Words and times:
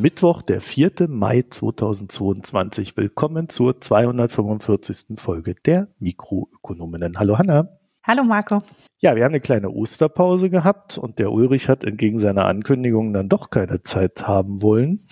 Mittwoch, 0.00 0.40
der 0.40 0.62
4. 0.62 0.92
Mai 1.08 1.44
2022. 1.48 2.96
Willkommen 2.96 3.50
zur 3.50 3.82
245. 3.82 5.18
Folge 5.18 5.54
der 5.54 5.88
Mikroökonominnen. 5.98 7.18
Hallo 7.18 7.36
Hanna. 7.36 7.68
Hallo 8.02 8.24
Marco. 8.24 8.58
Ja, 9.00 9.14
wir 9.14 9.24
haben 9.24 9.32
eine 9.32 9.40
kleine 9.40 9.68
Osterpause 9.68 10.48
gehabt 10.48 10.96
und 10.96 11.18
der 11.18 11.30
Ulrich 11.30 11.68
hat 11.68 11.84
entgegen 11.84 12.18
seiner 12.18 12.46
Ankündigung 12.46 13.12
dann 13.12 13.28
doch 13.28 13.50
keine 13.50 13.82
Zeit 13.82 14.26
haben 14.26 14.62
wollen. 14.62 15.04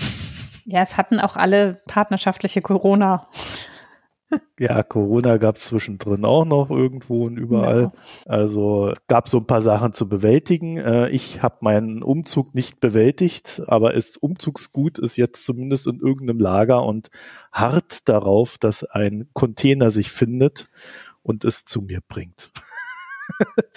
Ja, 0.65 0.83
es 0.83 0.97
hatten 0.97 1.21
auch 1.21 1.37
alle 1.37 1.83
partnerschaftliche 1.87 2.63
Corona. 2.63 3.25
Ja, 4.59 4.83
Corona 4.83 5.37
gab 5.37 5.57
es 5.57 5.67
zwischendrin 5.67 6.25
auch 6.25 6.45
noch 6.45 6.71
irgendwo 6.71 7.27
und 7.27 7.37
überall. 7.37 7.83
Ja. 7.83 7.93
Also 8.27 8.93
gab 9.07 9.29
so 9.29 9.39
ein 9.39 9.47
paar 9.47 9.63
Sachen 9.63 9.93
zu 9.93 10.09
bewältigen. 10.09 10.79
Äh, 10.79 11.09
ich 11.11 11.43
habe 11.43 11.59
meinen 11.61 12.03
Umzug 12.03 12.55
nicht 12.55 12.81
bewältigt, 12.81 13.63
aber 13.67 13.93
das 13.93 14.17
Umzugsgut 14.17 14.99
ist 14.99 15.17
jetzt 15.17 15.45
zumindest 15.45 15.87
in 15.87 16.01
irgendeinem 16.01 16.41
Lager 16.41 16.85
und 16.85 17.09
hart 17.53 18.09
darauf, 18.09 18.59
dass 18.59 18.85
ein 18.85 19.29
Container 19.33 19.91
sich 19.91 20.11
findet 20.11 20.69
und 21.23 21.45
es 21.45 21.65
zu 21.65 21.83
mir 21.83 22.01
bringt. 22.07 22.51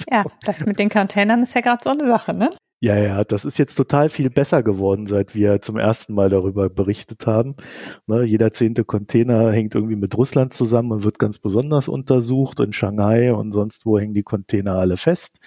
Ja, 0.10 0.24
das 0.46 0.66
mit 0.66 0.80
den 0.80 0.88
Containern 0.90 1.44
ist 1.44 1.54
ja 1.54 1.62
gerade 1.62 1.84
so 1.84 1.90
eine 1.90 2.08
Sache, 2.08 2.34
ne? 2.34 2.52
Ja, 2.84 2.98
ja, 2.98 3.24
das 3.24 3.46
ist 3.46 3.60
jetzt 3.60 3.76
total 3.76 4.10
viel 4.10 4.32
besser 4.32 4.64
geworden, 4.64 5.06
seit 5.06 5.36
wir 5.36 5.62
zum 5.62 5.78
ersten 5.78 6.16
Mal 6.16 6.30
darüber 6.30 6.68
berichtet 6.68 7.28
haben. 7.28 7.56
Ne, 8.08 8.24
jeder 8.24 8.54
zehnte 8.54 8.84
Container 8.86 9.52
hängt 9.52 9.76
irgendwie 9.76 9.96
mit 9.96 10.18
Russland 10.18 10.52
zusammen 10.52 10.92
und 10.92 11.04
wird 11.04 11.20
ganz 11.20 11.38
besonders 11.38 11.88
untersucht. 11.88 12.60
In 12.60 12.74
Shanghai 12.74 13.36
und 13.36 13.52
sonst 13.52 13.86
wo 13.86 14.00
hängen 14.00 14.16
die 14.16 14.24
Container 14.24 14.80
alle 14.80 14.98
fest, 14.98 15.40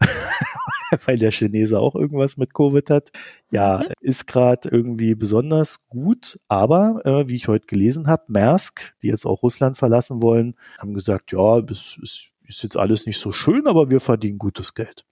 weil 1.04 1.18
der 1.18 1.32
Chinese 1.32 1.80
auch 1.80 1.96
irgendwas 1.96 2.36
mit 2.36 2.54
Covid 2.54 2.90
hat. 2.90 3.10
Ja, 3.50 3.78
mhm. 3.78 3.92
ist 4.00 4.28
gerade 4.28 4.68
irgendwie 4.68 5.16
besonders 5.16 5.80
gut, 5.88 6.38
aber 6.46 7.00
äh, 7.04 7.28
wie 7.28 7.34
ich 7.34 7.48
heute 7.48 7.66
gelesen 7.66 8.06
habe, 8.06 8.22
Maersk, 8.28 8.94
die 9.02 9.08
jetzt 9.08 9.26
auch 9.26 9.42
Russland 9.42 9.78
verlassen 9.78 10.22
wollen, 10.22 10.54
haben 10.80 10.94
gesagt, 10.94 11.32
ja, 11.32 11.58
es 11.58 11.98
ist, 12.00 12.30
ist 12.46 12.62
jetzt 12.62 12.76
alles 12.76 13.04
nicht 13.04 13.18
so 13.18 13.32
schön, 13.32 13.66
aber 13.66 13.90
wir 13.90 13.98
verdienen 13.98 14.38
gutes 14.38 14.74
Geld. 14.74 15.04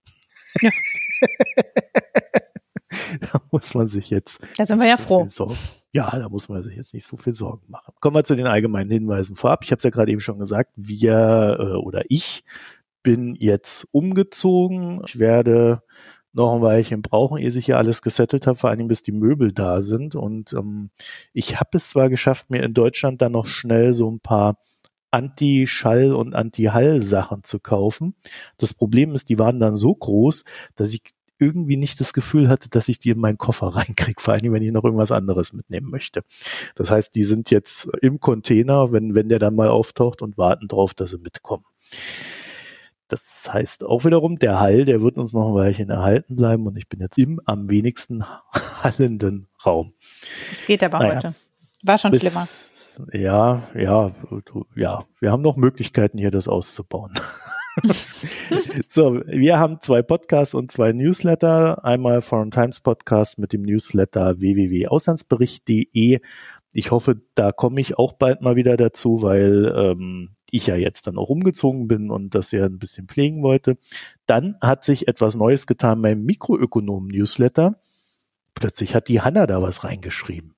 Ja. 0.61 0.71
da 3.31 3.41
muss 3.51 3.73
man 3.73 3.87
sich 3.87 4.09
jetzt. 4.09 4.39
Da 4.57 4.65
sind 4.65 4.79
wir 4.79 4.87
ja 4.87 4.97
froh. 4.97 5.27
Ja, 5.91 6.09
da 6.11 6.29
muss 6.29 6.49
man 6.49 6.63
sich 6.63 6.75
jetzt 6.75 6.93
nicht 6.93 7.05
so 7.05 7.17
viel 7.17 7.33
Sorgen 7.33 7.69
machen. 7.69 7.93
Kommen 7.99 8.15
wir 8.15 8.23
zu 8.23 8.35
den 8.35 8.47
allgemeinen 8.47 8.91
Hinweisen 8.91 9.35
vorab. 9.35 9.63
Ich 9.63 9.71
habe 9.71 9.77
es 9.77 9.83
ja 9.83 9.89
gerade 9.89 10.11
eben 10.11 10.21
schon 10.21 10.39
gesagt, 10.39 10.71
wir 10.75 11.57
äh, 11.59 11.77
oder 11.77 12.03
ich 12.09 12.43
bin 13.03 13.35
jetzt 13.35 13.87
umgezogen. 13.91 15.01
Ich 15.07 15.19
werde 15.19 15.81
noch 16.33 16.53
ein 16.53 16.61
Weilchen 16.61 17.01
brauchen, 17.01 17.39
ehe 17.39 17.51
sich 17.51 17.65
hier 17.65 17.77
alles 17.77 18.01
gesettelt 18.01 18.45
hat, 18.45 18.59
vor 18.59 18.69
allem 18.69 18.87
bis 18.87 19.01
die 19.01 19.11
Möbel 19.11 19.51
da 19.51 19.81
sind. 19.81 20.15
Und 20.15 20.53
ähm, 20.53 20.91
ich 21.33 21.59
habe 21.59 21.77
es 21.77 21.89
zwar 21.89 22.09
geschafft, 22.09 22.49
mir 22.49 22.63
in 22.63 22.73
Deutschland 22.73 23.21
dann 23.21 23.31
noch 23.31 23.47
schnell 23.47 23.93
so 23.93 24.11
ein 24.11 24.19
paar 24.19 24.57
Anti-Schall- 25.11 26.13
und 26.13 26.35
Anti-Hall-Sachen 26.35 27.43
zu 27.43 27.59
kaufen. 27.59 28.15
Das 28.57 28.73
Problem 28.73 29.13
ist, 29.13 29.29
die 29.29 29.39
waren 29.39 29.59
dann 29.59 29.77
so 29.77 29.93
groß, 29.93 30.43
dass 30.75 30.93
ich 30.93 31.01
irgendwie 31.39 31.77
nicht 31.77 31.99
das 31.99 32.13
Gefühl 32.13 32.49
hatte, 32.49 32.69
dass 32.69 32.87
ich 32.87 32.99
die 32.99 33.11
in 33.11 33.19
meinen 33.19 33.37
Koffer 33.37 33.67
reinkriege, 33.75 34.21
vor 34.21 34.33
allem 34.33 34.53
wenn 34.53 34.63
ich 34.63 34.71
noch 34.71 34.83
irgendwas 34.83 35.11
anderes 35.11 35.53
mitnehmen 35.53 35.89
möchte. 35.89 36.23
Das 36.75 36.91
heißt, 36.91 37.13
die 37.15 37.23
sind 37.23 37.51
jetzt 37.51 37.89
im 38.01 38.19
Container, 38.19 38.91
wenn, 38.91 39.15
wenn 39.15 39.29
der 39.29 39.39
dann 39.39 39.55
mal 39.55 39.69
auftaucht 39.69 40.21
und 40.21 40.37
warten 40.37 40.67
drauf, 40.67 40.93
dass 40.93 41.11
sie 41.11 41.19
mitkommen. 41.19 41.65
Das 43.07 43.47
heißt 43.51 43.85
auch 43.85 44.03
wiederum, 44.03 44.37
der 44.37 44.59
Hall, 44.59 44.83
der 44.83 45.01
wird 45.01 45.17
uns 45.17 45.31
noch 45.31 45.49
ein 45.49 45.55
Weilchen 45.55 45.89
erhalten 45.89 46.35
bleiben 46.35 46.67
und 46.67 46.75
ich 46.75 46.89
bin 46.89 46.99
jetzt 46.99 47.17
im 47.17 47.39
am 47.45 47.69
wenigsten 47.69 48.25
hallenden 48.83 49.47
Raum. 49.65 49.93
Es 50.51 50.65
geht 50.65 50.83
aber 50.83 50.99
naja, 50.99 51.15
heute. 51.15 51.33
War 51.83 51.97
schon 51.97 52.13
schlimmer 52.13 52.45
ja, 53.11 53.63
ja, 53.75 54.11
ja, 54.75 55.03
wir 55.19 55.31
haben 55.31 55.41
noch 55.41 55.57
Möglichkeiten 55.57 56.17
hier 56.17 56.31
das 56.31 56.47
auszubauen. 56.47 57.13
so, 58.87 59.21
wir 59.25 59.59
haben 59.59 59.79
zwei 59.81 60.01
Podcasts 60.01 60.53
und 60.53 60.71
zwei 60.71 60.93
Newsletter. 60.93 61.83
Einmal 61.85 62.21
Foreign 62.21 62.51
Times 62.51 62.79
Podcast 62.79 63.39
mit 63.39 63.53
dem 63.53 63.61
Newsletter 63.61 64.39
www.auslandsbericht.de. 64.39 66.19
Ich 66.73 66.91
hoffe, 66.91 67.21
da 67.35 67.51
komme 67.51 67.81
ich 67.81 67.97
auch 67.97 68.13
bald 68.13 68.41
mal 68.41 68.55
wieder 68.55 68.77
dazu, 68.77 69.21
weil 69.21 69.73
ähm, 69.75 70.35
ich 70.49 70.67
ja 70.67 70.75
jetzt 70.75 71.07
dann 71.07 71.17
auch 71.17 71.29
umgezogen 71.29 71.87
bin 71.87 72.09
und 72.09 72.33
das 72.35 72.51
ja 72.51 72.65
ein 72.65 72.79
bisschen 72.79 73.07
pflegen 73.07 73.43
wollte. 73.43 73.77
Dann 74.25 74.57
hat 74.61 74.83
sich 74.83 75.07
etwas 75.07 75.35
Neues 75.35 75.67
getan 75.67 76.01
beim 76.01 76.23
Mikroökonomen-Newsletter. 76.23 77.79
Plötzlich 78.55 78.95
hat 78.95 79.07
die 79.07 79.21
Hanna 79.21 79.45
da 79.45 79.61
was 79.61 79.83
reingeschrieben. 79.83 80.55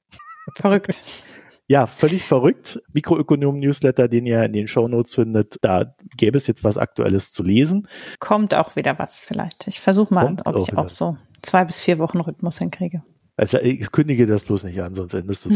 Verrückt. 0.56 0.98
Ja, 1.70 1.86
völlig 1.86 2.24
verrückt. 2.24 2.82
Mikroökonom-Newsletter, 2.94 4.08
den 4.08 4.26
ihr 4.26 4.44
in 4.44 4.54
den 4.54 4.68
Shownotes 4.68 5.14
findet. 5.14 5.58
Da 5.62 5.94
gäbe 6.18 6.36
es 6.36 6.48
jetzt 6.48 6.64
was 6.64 6.80
Aktuelles 6.80 7.32
zu 7.32 7.44
lesen. 7.44 7.88
Kommt 8.18 8.56
auch 8.56 8.76
wieder 8.76 8.98
was 8.98 9.22
vielleicht. 9.22 9.68
Ich 9.68 9.80
versuche 9.80 10.12
mal, 10.12 10.26
Kommt 10.26 10.48
ob 10.48 10.56
auch 10.56 10.62
ich 10.64 10.72
wieder. 10.72 10.82
auch 10.82 10.90
so 10.90 11.16
zwei 11.44 11.66
bis 11.66 11.80
vier 11.80 12.00
Wochen 12.00 12.22
Rhythmus 12.22 12.58
hinkriege. 12.58 13.04
Also 13.38 13.60
ich 13.60 13.92
kündige 13.92 14.26
das 14.26 14.46
bloß 14.46 14.64
nicht 14.64 14.82
an, 14.82 14.96
sonst 14.96 15.14
endest 15.14 15.46
du. 15.46 15.52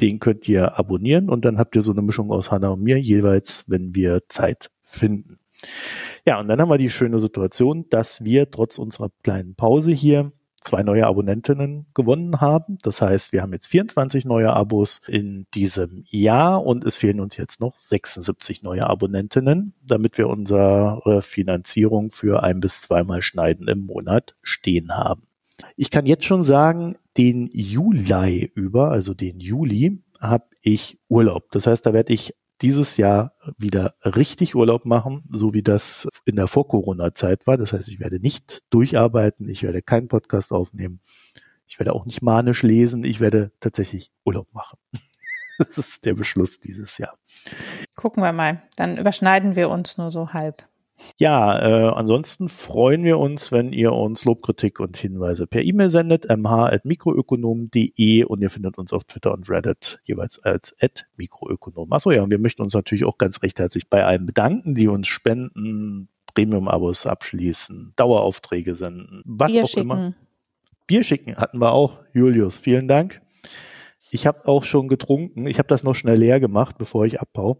den 0.00 0.20
könnt 0.20 0.48
ihr 0.48 0.78
abonnieren 0.78 1.28
und 1.28 1.44
dann 1.44 1.58
habt 1.58 1.74
ihr 1.74 1.82
so 1.82 1.90
eine 1.90 2.00
Mischung 2.00 2.30
aus 2.30 2.52
Hanna 2.52 2.68
und 2.68 2.84
mir 2.84 3.00
jeweils, 3.00 3.64
wenn 3.68 3.96
wir 3.96 4.20
Zeit 4.28 4.70
finden. 4.84 5.40
Ja, 6.24 6.38
und 6.38 6.46
dann 6.46 6.60
haben 6.60 6.70
wir 6.70 6.78
die 6.78 6.88
schöne 6.88 7.18
Situation, 7.18 7.86
dass 7.90 8.24
wir 8.24 8.48
trotz 8.48 8.78
unserer 8.78 9.10
kleinen 9.24 9.56
Pause 9.56 9.90
hier 9.90 10.30
zwei 10.64 10.82
neue 10.82 11.06
Abonnentinnen 11.06 11.86
gewonnen 11.94 12.40
haben. 12.40 12.78
Das 12.82 13.00
heißt, 13.00 13.32
wir 13.32 13.42
haben 13.42 13.52
jetzt 13.52 13.68
24 13.68 14.24
neue 14.24 14.52
Abos 14.52 15.00
in 15.06 15.46
diesem 15.54 16.04
Jahr 16.08 16.64
und 16.64 16.84
es 16.84 16.96
fehlen 16.96 17.20
uns 17.20 17.36
jetzt 17.36 17.60
noch 17.60 17.78
76 17.78 18.62
neue 18.62 18.86
Abonnentinnen, 18.86 19.74
damit 19.86 20.18
wir 20.18 20.28
unsere 20.28 21.20
Finanzierung 21.22 22.10
für 22.10 22.42
ein 22.42 22.60
bis 22.60 22.80
zweimal 22.80 23.22
Schneiden 23.22 23.68
im 23.68 23.86
Monat 23.86 24.34
stehen 24.42 24.96
haben. 24.96 25.22
Ich 25.76 25.90
kann 25.90 26.06
jetzt 26.06 26.24
schon 26.24 26.42
sagen, 26.42 26.96
den 27.16 27.48
Juli 27.52 28.50
über, 28.54 28.90
also 28.90 29.14
den 29.14 29.38
Juli, 29.38 30.02
habe 30.18 30.46
ich 30.62 30.98
Urlaub. 31.08 31.50
Das 31.52 31.66
heißt, 31.66 31.84
da 31.86 31.92
werde 31.92 32.12
ich 32.12 32.34
dieses 32.64 32.96
Jahr 32.96 33.34
wieder 33.58 33.94
richtig 34.02 34.54
Urlaub 34.54 34.86
machen, 34.86 35.22
so 35.30 35.52
wie 35.52 35.62
das 35.62 36.08
in 36.24 36.36
der 36.36 36.46
Vor-Corona-Zeit 36.46 37.46
war. 37.46 37.58
Das 37.58 37.74
heißt, 37.74 37.90
ich 37.90 38.00
werde 38.00 38.20
nicht 38.20 38.62
durcharbeiten, 38.70 39.50
ich 39.50 39.62
werde 39.62 39.82
keinen 39.82 40.08
Podcast 40.08 40.50
aufnehmen, 40.50 41.00
ich 41.66 41.78
werde 41.78 41.92
auch 41.92 42.06
nicht 42.06 42.22
manisch 42.22 42.62
lesen, 42.62 43.04
ich 43.04 43.20
werde 43.20 43.52
tatsächlich 43.60 44.12
Urlaub 44.24 44.52
machen. 44.52 44.78
Das 45.56 45.78
ist 45.78 46.04
der 46.04 46.14
Beschluss 46.14 46.58
dieses 46.58 46.98
Jahr. 46.98 47.16
Gucken 47.94 48.24
wir 48.24 48.32
mal. 48.32 48.64
Dann 48.74 48.98
überschneiden 48.98 49.54
wir 49.54 49.70
uns 49.70 49.98
nur 49.98 50.10
so 50.10 50.32
halb. 50.32 50.68
Ja, 51.16 51.58
äh, 51.58 51.92
ansonsten 51.94 52.48
freuen 52.48 53.04
wir 53.04 53.18
uns, 53.18 53.52
wenn 53.52 53.72
ihr 53.72 53.92
uns 53.92 54.24
Lobkritik 54.24 54.80
und 54.80 54.96
Hinweise 54.96 55.46
per 55.46 55.62
E-Mail 55.62 55.90
sendet, 55.90 56.26
mh.mikroökonom.de 56.28 58.24
und 58.24 58.42
ihr 58.42 58.50
findet 58.50 58.78
uns 58.78 58.92
auf 58.92 59.04
Twitter 59.04 59.32
und 59.32 59.48
Reddit 59.48 60.00
jeweils 60.04 60.42
als 60.42 60.76
@mikroökonom. 61.16 61.92
Achso, 61.92 62.10
ja, 62.10 62.22
und 62.22 62.30
wir 62.30 62.40
möchten 62.40 62.62
uns 62.62 62.74
natürlich 62.74 63.04
auch 63.04 63.18
ganz 63.18 63.42
recht 63.42 63.58
herzlich 63.60 63.88
bei 63.88 64.04
allen 64.04 64.26
bedanken, 64.26 64.74
die 64.74 64.88
uns 64.88 65.06
spenden, 65.08 66.08
Premium-Abos 66.34 67.06
abschließen, 67.06 67.92
Daueraufträge 67.96 68.74
senden, 68.74 69.22
was 69.24 69.52
Bier 69.52 69.62
auch 69.64 69.68
schicken. 69.68 69.80
immer. 69.82 70.14
Bier 70.86 71.04
schicken 71.04 71.36
hatten 71.36 71.60
wir 71.60 71.72
auch, 71.72 72.02
Julius. 72.12 72.56
Vielen 72.58 72.88
Dank. 72.88 73.22
Ich 74.10 74.26
habe 74.26 74.46
auch 74.46 74.64
schon 74.64 74.88
getrunken. 74.88 75.46
Ich 75.46 75.58
habe 75.58 75.68
das 75.68 75.82
noch 75.82 75.94
schnell 75.94 76.18
leer 76.18 76.40
gemacht, 76.40 76.76
bevor 76.78 77.06
ich 77.06 77.20
abbaue. 77.20 77.58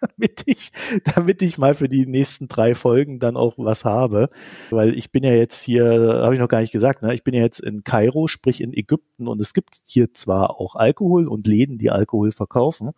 Damit 0.00 0.42
ich, 0.46 0.72
damit 1.14 1.42
ich 1.42 1.58
mal 1.58 1.74
für 1.74 1.88
die 1.88 2.06
nächsten 2.06 2.48
drei 2.48 2.74
Folgen 2.74 3.18
dann 3.18 3.36
auch 3.36 3.54
was 3.56 3.84
habe. 3.84 4.30
Weil 4.70 4.94
ich 4.94 5.10
bin 5.10 5.24
ja 5.24 5.32
jetzt 5.32 5.62
hier, 5.62 6.20
habe 6.22 6.34
ich 6.34 6.40
noch 6.40 6.48
gar 6.48 6.60
nicht 6.60 6.72
gesagt, 6.72 7.02
ne? 7.02 7.14
ich 7.14 7.24
bin 7.24 7.34
ja 7.34 7.42
jetzt 7.42 7.60
in 7.60 7.84
Kairo, 7.84 8.28
sprich 8.28 8.60
in 8.60 8.72
Ägypten 8.72 9.28
und 9.28 9.40
es 9.40 9.54
gibt 9.54 9.76
hier 9.86 10.12
zwar 10.14 10.60
auch 10.60 10.76
Alkohol 10.76 11.28
und 11.28 11.46
Läden, 11.46 11.78
die 11.78 11.90
Alkohol 11.90 12.32
verkaufen, 12.32 12.92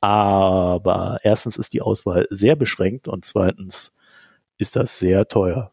aber 0.00 1.18
erstens 1.22 1.56
ist 1.56 1.72
die 1.72 1.82
Auswahl 1.82 2.26
sehr 2.30 2.56
beschränkt 2.56 3.08
und 3.08 3.24
zweitens 3.24 3.92
ist 4.58 4.76
das 4.76 4.98
sehr 4.98 5.28
teuer. 5.28 5.72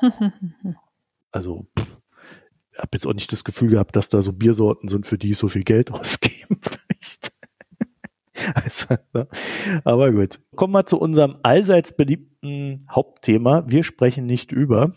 also 1.32 1.66
habe 2.78 2.90
jetzt 2.92 3.06
auch 3.06 3.14
nicht 3.14 3.32
das 3.32 3.44
Gefühl 3.44 3.70
gehabt, 3.70 3.96
dass 3.96 4.08
da 4.08 4.22
so 4.22 4.32
Biersorten 4.32 4.88
sind, 4.88 5.06
für 5.06 5.18
die 5.18 5.30
ich 5.30 5.38
so 5.38 5.48
viel 5.48 5.64
Geld 5.64 5.90
ausgeben. 5.92 6.60
Also, 8.54 8.96
ne? 9.12 9.28
Aber 9.84 10.12
gut. 10.12 10.40
Kommen 10.54 10.72
wir 10.72 10.86
zu 10.86 10.98
unserem 10.98 11.36
allseits 11.42 11.92
beliebten 11.92 12.86
Hauptthema. 12.90 13.64
Wir 13.66 13.84
sprechen 13.84 14.26
nicht 14.26 14.52
über. 14.52 14.92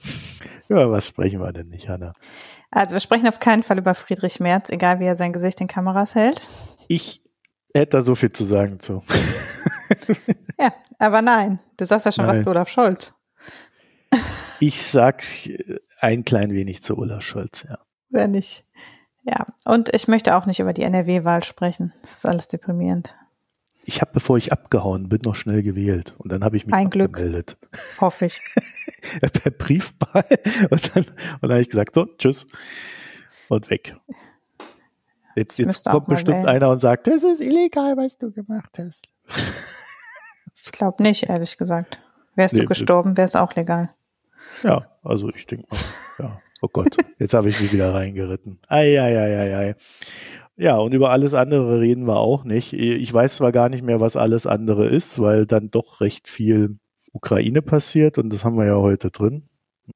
Über 0.67 0.91
was 0.91 1.07
sprechen 1.07 1.41
wir 1.41 1.51
denn 1.51 1.69
nicht, 1.69 1.89
Hanna? 1.89 2.13
Also 2.71 2.93
wir 2.93 2.99
sprechen 2.99 3.27
auf 3.27 3.39
keinen 3.39 3.63
Fall 3.63 3.77
über 3.77 3.95
Friedrich 3.95 4.39
Merz, 4.39 4.69
egal 4.69 4.99
wie 4.99 5.05
er 5.05 5.15
sein 5.15 5.33
Gesicht 5.33 5.59
in 5.59 5.67
Kameras 5.67 6.15
hält. 6.15 6.47
Ich 6.87 7.21
hätte 7.73 7.97
da 7.97 8.01
so 8.01 8.15
viel 8.15 8.31
zu 8.31 8.45
sagen 8.45 8.79
zu. 8.79 9.03
ja, 10.59 10.73
aber 10.99 11.21
nein. 11.21 11.59
Du 11.77 11.85
sagst 11.85 12.05
ja 12.05 12.11
schon 12.11 12.25
nein. 12.25 12.37
was 12.37 12.43
zu 12.43 12.49
Olaf 12.49 12.69
Scholz. 12.69 13.13
Ich 14.63 14.79
sag 14.79 15.23
ein 15.99 16.23
klein 16.23 16.53
wenig 16.53 16.83
zu 16.83 16.95
Ulla 16.95 17.19
Scholz, 17.19 17.65
ja. 17.67 17.79
Oder 18.13 18.27
nicht? 18.27 18.67
Ja, 19.23 19.47
und 19.65 19.93
ich 19.93 20.07
möchte 20.07 20.35
auch 20.35 20.45
nicht 20.45 20.59
über 20.59 20.73
die 20.73 20.83
NRW-Wahl 20.83 21.43
sprechen. 21.43 21.93
Das 22.01 22.13
ist 22.13 22.25
alles 22.27 22.47
deprimierend. 22.47 23.15
Ich 23.91 23.99
habe, 23.99 24.11
bevor 24.13 24.37
ich 24.37 24.53
abgehauen 24.53 25.09
bin, 25.09 25.19
noch 25.25 25.35
schnell 25.35 25.63
gewählt 25.63 26.15
und 26.17 26.31
dann 26.31 26.45
habe 26.45 26.55
ich 26.55 26.65
mich 26.65 26.73
Ein 26.73 26.85
abgemeldet. 26.85 27.57
Glück. 27.59 27.99
Hoffe 27.99 28.27
ich. 28.27 28.39
per 29.19 29.51
Briefball 29.51 30.23
und 30.69 30.95
dann, 30.95 31.03
und 31.03 31.41
dann 31.41 31.51
habe 31.51 31.59
ich 31.59 31.67
gesagt, 31.67 31.95
so, 31.95 32.05
tschüss 32.17 32.47
und 33.49 33.69
weg. 33.69 33.97
Jetzt, 35.35 35.59
jetzt 35.59 35.83
kommt 35.83 36.07
bestimmt 36.07 36.37
wählen. 36.37 36.47
einer 36.47 36.69
und 36.69 36.77
sagt, 36.77 37.05
das 37.07 37.23
ist 37.23 37.41
illegal, 37.41 37.97
was 37.97 38.17
du 38.17 38.31
gemacht 38.31 38.77
hast. 38.77 39.09
ich 39.27 40.71
glaube 40.71 41.03
nicht, 41.03 41.23
ehrlich 41.23 41.57
gesagt. 41.57 42.01
Wärst 42.35 42.53
nee, 42.53 42.61
du 42.61 42.67
gestorben, 42.67 43.17
wäre 43.17 43.27
es 43.27 43.35
auch 43.35 43.53
legal. 43.57 43.93
Ja, 44.63 44.87
also 45.03 45.27
ich 45.31 45.45
denke 45.47 45.67
mal, 45.69 45.79
ja. 46.19 46.37
Oh 46.61 46.69
Gott, 46.71 46.95
jetzt 47.19 47.33
habe 47.33 47.49
ich 47.49 47.59
mich 47.59 47.73
wieder 47.73 47.93
reingeritten. 47.93 48.59
Ei, 48.69 49.01
ei, 49.01 49.17
ei, 49.17 49.37
ei, 49.37 49.57
ei. 49.57 49.75
Ja, 50.57 50.77
und 50.77 50.93
über 50.93 51.09
alles 51.09 51.33
andere 51.33 51.79
reden 51.79 52.05
wir 52.05 52.17
auch 52.17 52.43
nicht. 52.43 52.73
Ich 52.73 53.13
weiß 53.13 53.37
zwar 53.37 53.51
gar 53.51 53.69
nicht 53.69 53.83
mehr, 53.83 53.99
was 53.99 54.15
alles 54.15 54.45
andere 54.45 54.87
ist, 54.87 55.19
weil 55.19 55.45
dann 55.45 55.71
doch 55.71 56.01
recht 56.01 56.27
viel 56.27 56.77
Ukraine 57.13 57.61
passiert 57.61 58.17
und 58.17 58.31
das 58.31 58.43
haben 58.43 58.57
wir 58.57 58.65
ja 58.65 58.75
heute 58.75 59.11
drin. 59.11 59.49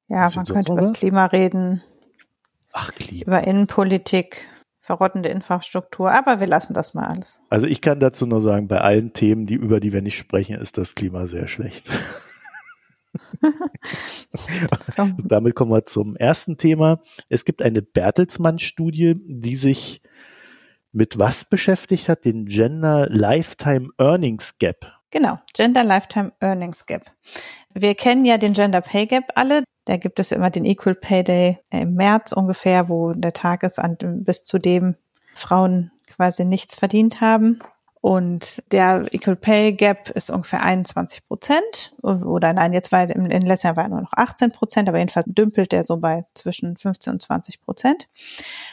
Ja, 0.08 0.28
man 0.34 0.44
könnte 0.44 0.72
über 0.72 0.82
das 0.82 0.92
Klima 0.92 1.26
reden. 1.26 1.82
Ach, 2.72 2.92
Klima. 2.94 3.22
Über 3.22 3.46
Innenpolitik, 3.46 4.48
verrottende 4.80 5.28
Infrastruktur, 5.28 6.10
aber 6.10 6.40
wir 6.40 6.46
lassen 6.46 6.74
das 6.74 6.94
mal 6.94 7.06
alles. 7.06 7.40
Also 7.48 7.66
ich 7.66 7.80
kann 7.80 8.00
dazu 8.00 8.26
nur 8.26 8.42
sagen, 8.42 8.68
bei 8.68 8.80
allen 8.80 9.12
Themen, 9.12 9.46
die, 9.46 9.54
über 9.54 9.80
die 9.80 9.92
wir 9.92 10.02
nicht 10.02 10.18
sprechen, 10.18 10.56
ist 10.56 10.78
das 10.78 10.94
Klima 10.94 11.26
sehr 11.26 11.46
schlecht. 11.46 11.88
Damit 15.24 15.54
kommen 15.54 15.70
wir 15.70 15.86
zum 15.86 16.16
ersten 16.16 16.56
Thema. 16.56 17.00
Es 17.28 17.44
gibt 17.44 17.62
eine 17.62 17.82
Bertelsmann-Studie, 17.82 19.16
die 19.24 19.54
sich 19.54 20.02
mit 20.96 21.18
was 21.18 21.44
beschäftigt 21.44 22.08
hat? 22.08 22.24
Den 22.24 22.46
Gender 22.46 23.06
Lifetime 23.10 23.90
Earnings 23.98 24.58
Gap. 24.58 24.92
Genau, 25.10 25.38
Gender 25.52 25.84
Lifetime 25.84 26.32
Earnings 26.40 26.86
Gap. 26.86 27.12
Wir 27.74 27.94
kennen 27.94 28.24
ja 28.24 28.38
den 28.38 28.54
Gender 28.54 28.80
Pay 28.80 29.06
Gap 29.06 29.24
alle. 29.34 29.62
Da 29.84 29.98
gibt 29.98 30.18
es 30.18 30.32
immer 30.32 30.50
den 30.50 30.64
Equal 30.64 30.94
Pay 30.94 31.22
Day 31.22 31.58
im 31.70 31.94
März 31.94 32.32
ungefähr, 32.32 32.88
wo 32.88 33.12
der 33.12 33.34
Tag 33.34 33.62
ist, 33.62 33.78
an, 33.78 33.96
bis 34.24 34.42
zu 34.42 34.58
dem 34.58 34.96
Frauen 35.34 35.92
quasi 36.06 36.44
nichts 36.44 36.76
verdient 36.76 37.20
haben. 37.20 37.60
Und 38.06 38.62
der 38.70 39.12
Equal 39.12 39.34
Pay 39.34 39.72
Gap 39.72 40.10
ist 40.10 40.30
ungefähr 40.30 40.62
21 40.62 41.26
Prozent. 41.26 41.92
Oder 42.02 42.52
nein, 42.52 42.72
jetzt 42.72 42.92
war 42.92 43.02
in 43.02 43.28
den 43.28 43.42
letzten 43.42 43.66
Jahren 43.66 43.76
war 43.76 43.82
er 43.82 43.88
nur 43.88 44.00
noch 44.02 44.12
18 44.12 44.52
Prozent, 44.52 44.88
aber 44.88 44.98
jedenfalls 44.98 45.26
dümpelt 45.26 45.72
der 45.72 45.84
so 45.84 45.96
bei 45.96 46.24
zwischen 46.32 46.76
15 46.76 47.14
und 47.14 47.22
20 47.22 47.62
Prozent. 47.62 48.06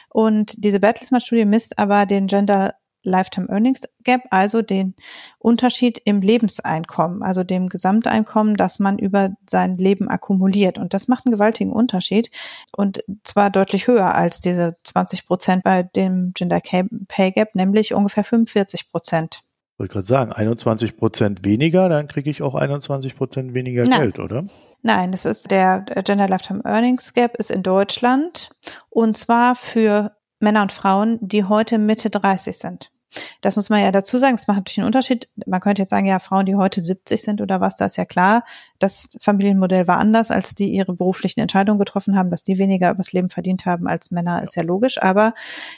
Und 0.09 0.63
diese 0.63 0.79
Bertelsmann-Studie 0.79 1.45
misst 1.45 1.79
aber 1.79 2.05
den 2.05 2.27
Gender 2.27 2.75
Lifetime 3.03 3.47
Earnings 3.49 3.83
Gap, 4.03 4.21
also 4.31 4.61
den 4.61 4.95
Unterschied 5.39 6.01
im 6.03 6.21
Lebenseinkommen, 6.21 7.23
also 7.23 7.43
dem 7.43 7.69
Gesamteinkommen, 7.69 8.55
das 8.55 8.79
man 8.79 8.97
über 8.97 9.31
sein 9.49 9.77
Leben 9.77 10.09
akkumuliert. 10.09 10.77
Und 10.77 10.93
das 10.93 11.07
macht 11.07 11.25
einen 11.25 11.33
gewaltigen 11.33 11.71
Unterschied 11.71 12.31
und 12.75 13.03
zwar 13.23 13.49
deutlich 13.49 13.87
höher 13.87 14.15
als 14.15 14.39
diese 14.39 14.77
20 14.83 15.27
Prozent 15.27 15.63
bei 15.63 15.83
dem 15.83 16.31
Gender 16.33 16.61
Pay 17.07 17.31
Gap, 17.31 17.55
nämlich 17.55 17.93
ungefähr 17.93 18.23
45 18.23 18.89
Prozent. 18.89 19.41
Wollte 19.77 19.93
gerade 19.93 20.05
sagen, 20.05 20.31
21 20.31 20.97
Prozent 20.97 21.45
weniger, 21.45 21.89
dann 21.89 22.07
kriege 22.07 22.29
ich 22.29 22.41
auch 22.41 22.53
21 22.53 23.17
Prozent 23.17 23.53
weniger 23.53 23.85
Nein. 23.85 24.01
Geld, 24.01 24.19
oder? 24.19 24.45
Nein, 24.83 25.11
das 25.11 25.25
ist 25.25 25.49
der 25.49 25.81
Gender 26.03 26.27
Lifetime 26.27 26.61
Earnings 26.63 27.13
Gap 27.13 27.35
ist 27.37 27.49
in 27.49 27.63
Deutschland 27.63 28.51
und 28.89 29.17
zwar 29.17 29.55
für 29.55 30.15
Männer 30.39 30.61
und 30.61 30.71
Frauen, 30.71 31.17
die 31.21 31.45
heute 31.45 31.79
Mitte 31.79 32.09
30 32.09 32.57
sind. 32.57 32.92
Das 33.41 33.55
muss 33.55 33.69
man 33.69 33.81
ja 33.81 33.91
dazu 33.91 34.17
sagen, 34.17 34.35
das 34.35 34.47
macht 34.47 34.57
natürlich 34.57 34.79
einen 34.79 34.87
Unterschied. 34.87 35.29
Man 35.45 35.59
könnte 35.59 35.81
jetzt 35.81 35.89
sagen, 35.89 36.05
ja, 36.05 36.19
Frauen, 36.19 36.45
die 36.45 36.55
heute 36.55 36.81
70 36.81 37.21
sind 37.21 37.41
oder 37.41 37.61
was, 37.61 37.75
da 37.75 37.85
ist 37.85 37.97
ja 37.97 38.05
klar, 38.05 38.43
das 38.79 39.09
Familienmodell 39.19 39.87
war 39.87 39.99
anders, 39.99 40.31
als 40.31 40.55
die 40.55 40.71
ihre 40.71 40.93
beruflichen 40.93 41.39
Entscheidungen 41.39 41.79
getroffen 41.79 42.17
haben, 42.17 42.29
dass 42.29 42.43
die 42.43 42.57
weniger 42.57 42.91
übers 42.91 43.11
Leben 43.11 43.29
verdient 43.29 43.65
haben 43.65 43.87
als 43.87 44.11
Männer, 44.11 44.43
ist 44.43 44.55
ja 44.55 44.63
logisch. 44.63 45.01
Aber 45.01 45.33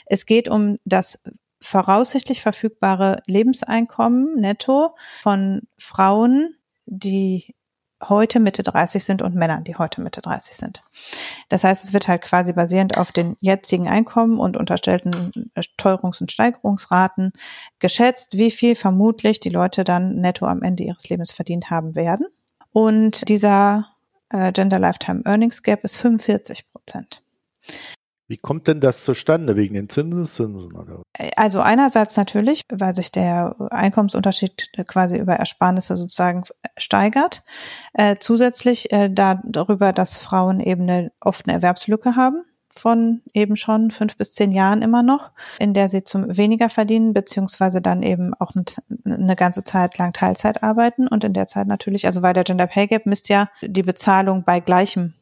es 0.06 0.26
geht 0.26 0.48
um 0.48 0.78
das 0.84 1.22
voraussichtlich 1.60 2.42
verfügbare 2.42 3.16
Lebenseinkommen 3.26 4.36
netto 4.36 4.94
von 5.22 5.62
Frauen, 5.78 6.54
die 6.86 7.54
heute 8.02 8.40
Mitte 8.40 8.62
30 8.62 9.02
sind 9.02 9.22
und 9.22 9.34
Männern, 9.34 9.64
die 9.64 9.76
heute 9.76 10.00
Mitte 10.00 10.20
30 10.20 10.56
sind. 10.56 10.82
Das 11.48 11.64
heißt, 11.64 11.84
es 11.84 11.92
wird 11.92 12.08
halt 12.08 12.22
quasi 12.22 12.52
basierend 12.52 12.98
auf 12.98 13.12
den 13.12 13.36
jetzigen 13.40 13.88
Einkommen 13.88 14.38
und 14.38 14.56
unterstellten 14.56 15.50
Teuerungs- 15.78 16.20
und 16.20 16.30
Steigerungsraten 16.30 17.32
geschätzt, 17.78 18.36
wie 18.36 18.50
viel 18.50 18.74
vermutlich 18.74 19.40
die 19.40 19.48
Leute 19.48 19.84
dann 19.84 20.16
netto 20.16 20.46
am 20.46 20.62
Ende 20.62 20.84
ihres 20.84 21.08
Lebens 21.08 21.32
verdient 21.32 21.70
haben 21.70 21.94
werden. 21.94 22.26
Und 22.72 23.28
dieser 23.28 23.88
äh, 24.30 24.52
Gender 24.52 24.78
Lifetime 24.78 25.22
Earnings 25.24 25.62
Gap 25.62 25.84
ist 25.84 25.96
45 25.96 26.70
Prozent. 26.70 27.22
Wie 28.28 28.36
kommt 28.36 28.66
denn 28.66 28.80
das 28.80 29.04
zustande? 29.04 29.56
Wegen 29.56 29.74
den 29.74 29.88
Zinseszinsen 29.88 30.72
oder? 30.72 31.02
Also 31.36 31.60
einerseits 31.60 32.16
natürlich, 32.16 32.62
weil 32.72 32.94
sich 32.94 33.12
der 33.12 33.54
Einkommensunterschied 33.70 34.70
quasi 34.88 35.16
über 35.16 35.34
Ersparnisse 35.34 35.96
sozusagen 35.96 36.42
steigert. 36.76 37.44
Äh, 37.94 38.16
zusätzlich 38.18 38.92
äh, 38.92 39.08
darüber, 39.10 39.92
dass 39.92 40.18
Frauen 40.18 40.60
eben 40.60 40.82
eine, 40.82 41.12
oft 41.20 41.46
eine 41.46 41.54
Erwerbslücke 41.54 42.16
haben 42.16 42.44
von 42.78 43.22
eben 43.32 43.56
schon 43.56 43.90
fünf 43.90 44.16
bis 44.16 44.34
zehn 44.34 44.52
Jahren 44.52 44.82
immer 44.82 45.02
noch, 45.02 45.30
in 45.58 45.74
der 45.74 45.88
sie 45.88 46.04
zum 46.04 46.36
weniger 46.36 46.68
verdienen, 46.68 47.14
beziehungsweise 47.14 47.80
dann 47.80 48.02
eben 48.02 48.34
auch 48.34 48.52
eine 49.04 49.36
ganze 49.36 49.64
Zeit 49.64 49.98
lang 49.98 50.12
Teilzeit 50.12 50.62
arbeiten 50.62 51.08
und 51.08 51.24
in 51.24 51.32
der 51.32 51.46
Zeit 51.46 51.66
natürlich, 51.66 52.06
also 52.06 52.22
weil 52.22 52.34
der 52.34 52.44
Gender 52.44 52.66
Pay 52.66 52.86
Gap 52.88 53.06
misst 53.06 53.28
ja 53.28 53.48
die 53.62 53.82
Bezahlung 53.82 54.44
bei 54.44 54.60
gleichem 54.60 55.14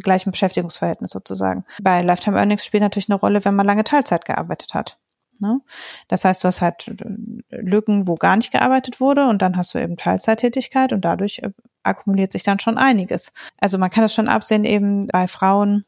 gleichen 0.00 0.30
Beschäftigungsverhältnis 0.30 1.10
sozusagen. 1.10 1.64
Bei 1.82 2.02
Lifetime 2.02 2.38
Earnings 2.38 2.64
spielt 2.64 2.82
natürlich 2.82 3.10
eine 3.10 3.18
Rolle, 3.18 3.44
wenn 3.44 3.54
man 3.54 3.66
lange 3.66 3.84
Teilzeit 3.84 4.24
gearbeitet 4.24 4.74
hat. 4.74 4.98
Ne? 5.38 5.60
Das 6.08 6.24
heißt, 6.24 6.42
du 6.42 6.48
hast 6.48 6.60
halt 6.60 6.88
äh, 6.88 7.56
Lücken, 7.60 8.06
wo 8.06 8.14
gar 8.14 8.36
nicht 8.36 8.52
gearbeitet 8.52 9.00
wurde 9.00 9.26
und 9.28 9.42
dann 9.42 9.56
hast 9.56 9.74
du 9.74 9.78
eben 9.78 9.96
Teilzeittätigkeit 9.96 10.92
und 10.92 11.04
dadurch 11.04 11.40
äh, 11.40 11.50
akkumuliert 11.82 12.32
sich 12.32 12.44
dann 12.44 12.60
schon 12.60 12.78
einiges. 12.78 13.32
Also 13.58 13.76
man 13.76 13.90
kann 13.90 14.02
das 14.02 14.14
schon 14.14 14.28
absehen 14.28 14.64
eben 14.64 15.08
bei 15.08 15.26
Frauen, 15.26 15.84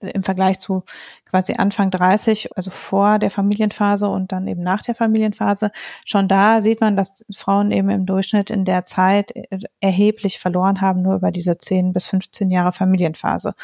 im 0.00 0.22
Vergleich 0.22 0.58
zu 0.58 0.84
quasi 1.24 1.54
Anfang 1.58 1.90
30, 1.90 2.56
also 2.56 2.70
vor 2.70 3.18
der 3.18 3.30
Familienphase 3.30 4.08
und 4.08 4.32
dann 4.32 4.46
eben 4.48 4.62
nach 4.62 4.82
der 4.82 4.94
Familienphase, 4.94 5.70
schon 6.04 6.28
da 6.28 6.62
sieht 6.62 6.80
man, 6.80 6.96
dass 6.96 7.24
Frauen 7.34 7.70
eben 7.70 7.90
im 7.90 8.06
Durchschnitt 8.06 8.50
in 8.50 8.64
der 8.64 8.84
Zeit 8.84 9.32
erheblich 9.80 10.38
verloren 10.38 10.80
haben, 10.80 11.02
nur 11.02 11.16
über 11.16 11.30
diese 11.30 11.58
10 11.58 11.92
bis 11.92 12.06
15 12.06 12.50
Jahre 12.50 12.72
Familienphase. 12.72 13.54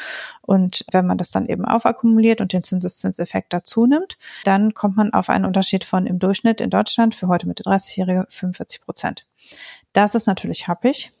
Und 0.41 0.85
wenn 0.91 1.07
man 1.07 1.17
das 1.17 1.31
dann 1.31 1.47
eben 1.47 1.65
aufakkumuliert 1.65 2.41
und 2.41 2.53
den 2.53 2.63
Zinseszinseffekt 2.63 3.51
dazu 3.53 3.85
nimmt, 3.85 4.17
dann 4.43 4.73
kommt 4.73 4.97
man 4.97 5.13
auf 5.13 5.29
einen 5.29 5.45
Unterschied 5.45 5.83
von 5.83 6.05
im 6.05 6.19
Durchschnitt 6.19 6.61
in 6.61 6.69
Deutschland 6.69 7.15
für 7.15 7.27
heute 7.27 7.47
Mitte 7.47 7.63
30-Jährige 7.63 8.25
45 8.29 8.81
Prozent. 8.81 9.25
Das 9.93 10.15
ist 10.15 10.27
natürlich 10.27 10.67
happig. 10.67 11.11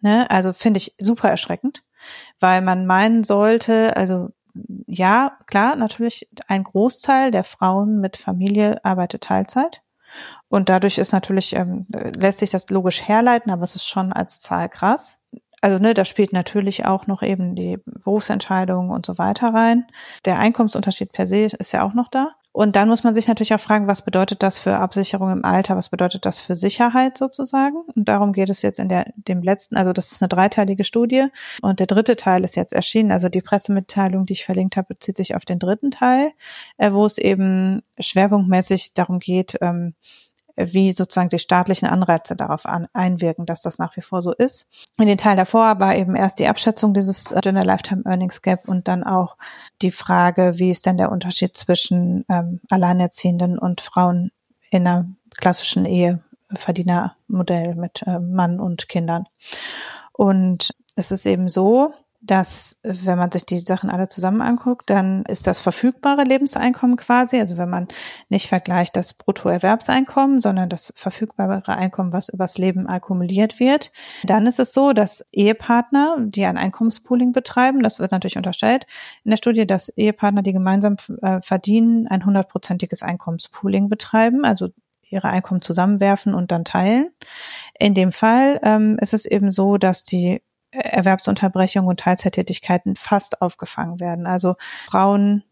Ne? 0.00 0.30
Also 0.30 0.52
finde 0.52 0.78
ich 0.78 0.94
super 0.98 1.30
erschreckend, 1.30 1.82
weil 2.38 2.60
man 2.60 2.86
meinen 2.86 3.24
sollte, 3.24 3.96
also 3.96 4.32
ja, 4.86 5.38
klar, 5.46 5.76
natürlich 5.76 6.28
ein 6.46 6.64
Großteil 6.64 7.30
der 7.30 7.44
Frauen 7.44 8.00
mit 8.00 8.16
Familie 8.16 8.84
arbeitet 8.84 9.24
Teilzeit. 9.24 9.82
Und 10.48 10.68
dadurch 10.68 10.98
ist 10.98 11.12
natürlich, 11.12 11.56
ähm, 11.56 11.86
lässt 12.16 12.38
sich 12.38 12.50
das 12.50 12.68
logisch 12.70 13.02
herleiten, 13.06 13.50
aber 13.50 13.64
es 13.64 13.74
ist 13.74 13.86
schon 13.86 14.12
als 14.12 14.38
Zahl 14.38 14.68
krass. 14.68 15.22
Also 15.60 15.78
ne, 15.78 15.94
da 15.94 16.04
spielt 16.04 16.32
natürlich 16.32 16.84
auch 16.84 17.06
noch 17.06 17.22
eben 17.22 17.54
die 17.56 17.78
Berufsentscheidung 17.84 18.90
und 18.90 19.06
so 19.06 19.18
weiter 19.18 19.52
rein. 19.54 19.86
Der 20.24 20.38
Einkommensunterschied 20.38 21.12
per 21.12 21.26
se 21.26 21.46
ist 21.46 21.72
ja 21.72 21.82
auch 21.82 21.94
noch 21.94 22.08
da. 22.08 22.34
Und 22.56 22.76
dann 22.76 22.88
muss 22.88 23.02
man 23.02 23.14
sich 23.14 23.26
natürlich 23.26 23.52
auch 23.52 23.58
fragen, 23.58 23.88
was 23.88 24.02
bedeutet 24.02 24.44
das 24.44 24.60
für 24.60 24.76
Absicherung 24.76 25.28
im 25.32 25.44
Alter, 25.44 25.74
was 25.76 25.88
bedeutet 25.88 26.24
das 26.24 26.38
für 26.38 26.54
Sicherheit 26.54 27.18
sozusagen? 27.18 27.78
Und 27.96 28.08
darum 28.08 28.32
geht 28.32 28.48
es 28.48 28.62
jetzt 28.62 28.78
in 28.78 28.88
der, 28.88 29.12
dem 29.16 29.42
letzten, 29.42 29.76
also 29.76 29.92
das 29.92 30.12
ist 30.12 30.22
eine 30.22 30.28
dreiteilige 30.28 30.84
Studie. 30.84 31.26
Und 31.62 31.80
der 31.80 31.88
dritte 31.88 32.14
Teil 32.14 32.44
ist 32.44 32.54
jetzt 32.54 32.72
erschienen. 32.72 33.10
Also 33.10 33.28
die 33.28 33.42
Pressemitteilung, 33.42 34.24
die 34.24 34.34
ich 34.34 34.44
verlinkt 34.44 34.76
habe, 34.76 34.94
bezieht 34.94 35.16
sich 35.16 35.34
auf 35.34 35.44
den 35.44 35.58
dritten 35.58 35.90
Teil, 35.90 36.30
äh, 36.76 36.92
wo 36.92 37.04
es 37.04 37.18
eben 37.18 37.82
schwerpunktmäßig 37.98 38.94
darum 38.94 39.18
geht, 39.18 39.58
ähm, 39.60 39.94
wie 40.56 40.92
sozusagen 40.92 41.28
die 41.28 41.38
staatlichen 41.38 41.86
Anreize 41.86 42.36
darauf 42.36 42.66
an, 42.66 42.86
einwirken, 42.92 43.46
dass 43.46 43.62
das 43.62 43.78
nach 43.78 43.96
wie 43.96 44.00
vor 44.00 44.22
so 44.22 44.32
ist. 44.32 44.68
In 44.98 45.06
den 45.06 45.18
Teil 45.18 45.36
davor 45.36 45.80
war 45.80 45.96
eben 45.96 46.14
erst 46.16 46.38
die 46.38 46.46
Abschätzung 46.46 46.94
dieses 46.94 47.32
äh, 47.32 47.40
Gender 47.40 47.64
Lifetime 47.64 48.02
Earnings 48.04 48.42
Gap 48.42 48.68
und 48.68 48.86
dann 48.88 49.04
auch 49.04 49.36
die 49.82 49.90
Frage, 49.90 50.54
wie 50.56 50.70
ist 50.70 50.86
denn 50.86 50.96
der 50.96 51.10
Unterschied 51.10 51.56
zwischen 51.56 52.24
ähm, 52.28 52.60
Alleinerziehenden 52.70 53.58
und 53.58 53.80
Frauen 53.80 54.30
in 54.70 54.86
einer 54.86 55.06
klassischen 55.36 55.84
Eheverdienermodell 55.86 57.74
mit 57.74 58.02
äh, 58.06 58.18
Mann 58.18 58.60
und 58.60 58.88
Kindern. 58.88 59.26
Und 60.12 60.74
es 60.96 61.10
ist 61.10 61.26
eben 61.26 61.48
so, 61.48 61.92
dass, 62.26 62.80
wenn 62.82 63.18
man 63.18 63.30
sich 63.30 63.44
die 63.44 63.58
Sachen 63.58 63.90
alle 63.90 64.08
zusammen 64.08 64.40
anguckt, 64.40 64.88
dann 64.88 65.24
ist 65.24 65.46
das 65.46 65.60
verfügbare 65.60 66.24
Lebenseinkommen 66.24 66.96
quasi, 66.96 67.38
also 67.38 67.58
wenn 67.58 67.68
man 67.68 67.88
nicht 68.30 68.48
vergleicht 68.48 68.96
das 68.96 69.12
Bruttoerwerbseinkommen, 69.12 70.40
sondern 70.40 70.68
das 70.68 70.92
verfügbare 70.96 71.62
Einkommen, 71.68 72.12
was 72.12 72.30
übers 72.30 72.56
Leben 72.56 72.86
akkumuliert 72.86 73.60
wird, 73.60 73.92
dann 74.24 74.46
ist 74.46 74.58
es 74.58 74.72
so, 74.72 74.92
dass 74.92 75.26
Ehepartner, 75.32 76.16
die 76.20 76.46
ein 76.46 76.56
Einkommenspooling 76.56 77.32
betreiben, 77.32 77.82
das 77.82 78.00
wird 78.00 78.12
natürlich 78.12 78.38
unterstellt 78.38 78.86
in 79.24 79.30
der 79.30 79.36
Studie, 79.36 79.66
dass 79.66 79.90
Ehepartner, 79.90 80.42
die 80.42 80.52
gemeinsam 80.52 80.96
äh, 81.20 81.40
verdienen, 81.42 82.06
ein 82.08 82.24
hundertprozentiges 82.24 83.02
Einkommenspooling 83.02 83.88
betreiben, 83.88 84.44
also 84.44 84.68
ihre 85.10 85.28
Einkommen 85.28 85.60
zusammenwerfen 85.60 86.32
und 86.34 86.50
dann 86.50 86.64
teilen. 86.64 87.10
In 87.78 87.92
dem 87.92 88.12
Fall 88.12 88.60
ähm, 88.62 88.98
ist 89.00 89.12
es 89.12 89.26
eben 89.26 89.50
so, 89.50 89.76
dass 89.76 90.02
die 90.02 90.40
Erwerbsunterbrechung 90.74 91.86
und 91.86 92.00
Teilzeittätigkeiten 92.00 92.96
fast 92.96 93.42
aufgefangen 93.42 94.00
werden. 94.00 94.26
Also 94.26 94.54
Frauen 94.88 95.44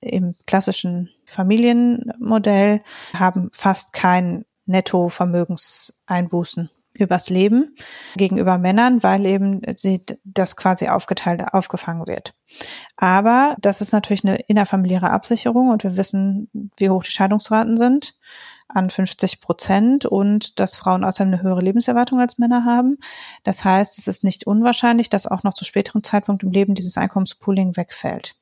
im 0.00 0.34
klassischen 0.46 1.10
Familienmodell 1.26 2.82
haben 3.14 3.50
fast 3.52 3.92
kein 3.92 4.44
Nettovermögenseinbußen 4.66 6.70
übers 6.92 7.30
Leben 7.30 7.76
gegenüber 8.16 8.58
Männern, 8.58 9.02
weil 9.02 9.24
eben 9.26 9.62
sie 9.76 10.04
das 10.24 10.56
quasi 10.56 10.88
aufgeteilt, 10.88 11.42
aufgefangen 11.52 12.06
wird. 12.06 12.34
Aber 12.96 13.56
das 13.60 13.80
ist 13.80 13.92
natürlich 13.92 14.24
eine 14.24 14.36
innerfamiliäre 14.36 15.10
Absicherung 15.10 15.70
und 15.70 15.84
wir 15.84 15.96
wissen, 15.96 16.50
wie 16.76 16.90
hoch 16.90 17.04
die 17.04 17.10
Scheidungsraten 17.10 17.76
sind 17.76 18.14
an 18.74 18.90
50 18.90 19.40
Prozent 19.40 20.06
und 20.06 20.58
dass 20.60 20.76
Frauen 20.76 21.04
außerdem 21.04 21.32
eine 21.32 21.42
höhere 21.42 21.60
Lebenserwartung 21.60 22.20
als 22.20 22.38
Männer 22.38 22.64
haben. 22.64 22.98
Das 23.44 23.64
heißt, 23.64 23.98
es 23.98 24.06
ist 24.08 24.24
nicht 24.24 24.46
unwahrscheinlich, 24.46 25.10
dass 25.10 25.26
auch 25.26 25.42
noch 25.42 25.54
zu 25.54 25.64
späteren 25.64 26.02
Zeitpunkt 26.02 26.42
im 26.42 26.50
Leben 26.50 26.74
dieses 26.74 26.96
Einkommenspooling 26.96 27.76
wegfällt. 27.76 28.36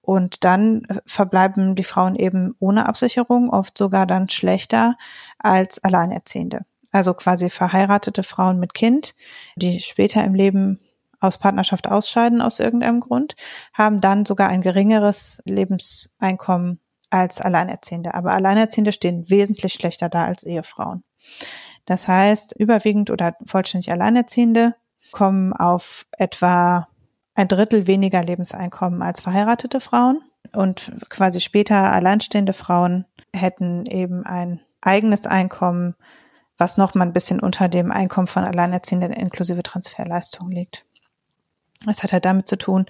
Und 0.00 0.44
dann 0.44 0.86
verbleiben 1.04 1.74
die 1.74 1.84
Frauen 1.84 2.16
eben 2.16 2.54
ohne 2.58 2.86
Absicherung, 2.86 3.50
oft 3.50 3.76
sogar 3.76 4.06
dann 4.06 4.28
schlechter 4.28 4.96
als 5.38 5.82
Alleinerziehende. 5.84 6.64
Also 6.92 7.12
quasi 7.12 7.50
verheiratete 7.50 8.22
Frauen 8.22 8.58
mit 8.58 8.72
Kind, 8.72 9.14
die 9.56 9.80
später 9.80 10.24
im 10.24 10.34
Leben 10.34 10.80
aus 11.20 11.38
Partnerschaft 11.38 11.88
ausscheiden 11.88 12.40
aus 12.40 12.60
irgendeinem 12.60 13.00
Grund, 13.00 13.36
haben 13.74 14.00
dann 14.00 14.24
sogar 14.24 14.48
ein 14.48 14.62
geringeres 14.62 15.42
Lebenseinkommen 15.44 16.80
als 17.10 17.40
Alleinerziehende. 17.40 18.14
Aber 18.14 18.32
Alleinerziehende 18.32 18.92
stehen 18.92 19.28
wesentlich 19.30 19.72
schlechter 19.72 20.08
da 20.08 20.24
als 20.24 20.44
Ehefrauen. 20.44 21.04
Das 21.86 22.06
heißt, 22.08 22.54
überwiegend 22.58 23.10
oder 23.10 23.34
vollständig 23.44 23.90
Alleinerziehende 23.90 24.74
kommen 25.10 25.52
auf 25.52 26.06
etwa 26.18 26.88
ein 27.34 27.48
Drittel 27.48 27.86
weniger 27.86 28.22
Lebenseinkommen 28.22 29.00
als 29.00 29.20
verheiratete 29.20 29.80
Frauen. 29.80 30.20
Und 30.52 30.92
quasi 31.08 31.40
später 31.40 31.92
alleinstehende 31.92 32.52
Frauen 32.52 33.06
hätten 33.34 33.86
eben 33.86 34.24
ein 34.26 34.60
eigenes 34.80 35.26
Einkommen, 35.26 35.94
was 36.56 36.76
noch 36.76 36.94
mal 36.94 37.04
ein 37.04 37.12
bisschen 37.12 37.40
unter 37.40 37.68
dem 37.68 37.92
Einkommen 37.92 38.26
von 38.26 38.44
Alleinerziehenden 38.44 39.12
inklusive 39.12 39.62
Transferleistungen 39.62 40.52
liegt. 40.52 40.84
Es 41.86 42.02
hat 42.02 42.12
halt 42.12 42.24
damit 42.24 42.48
zu 42.48 42.58
tun, 42.58 42.86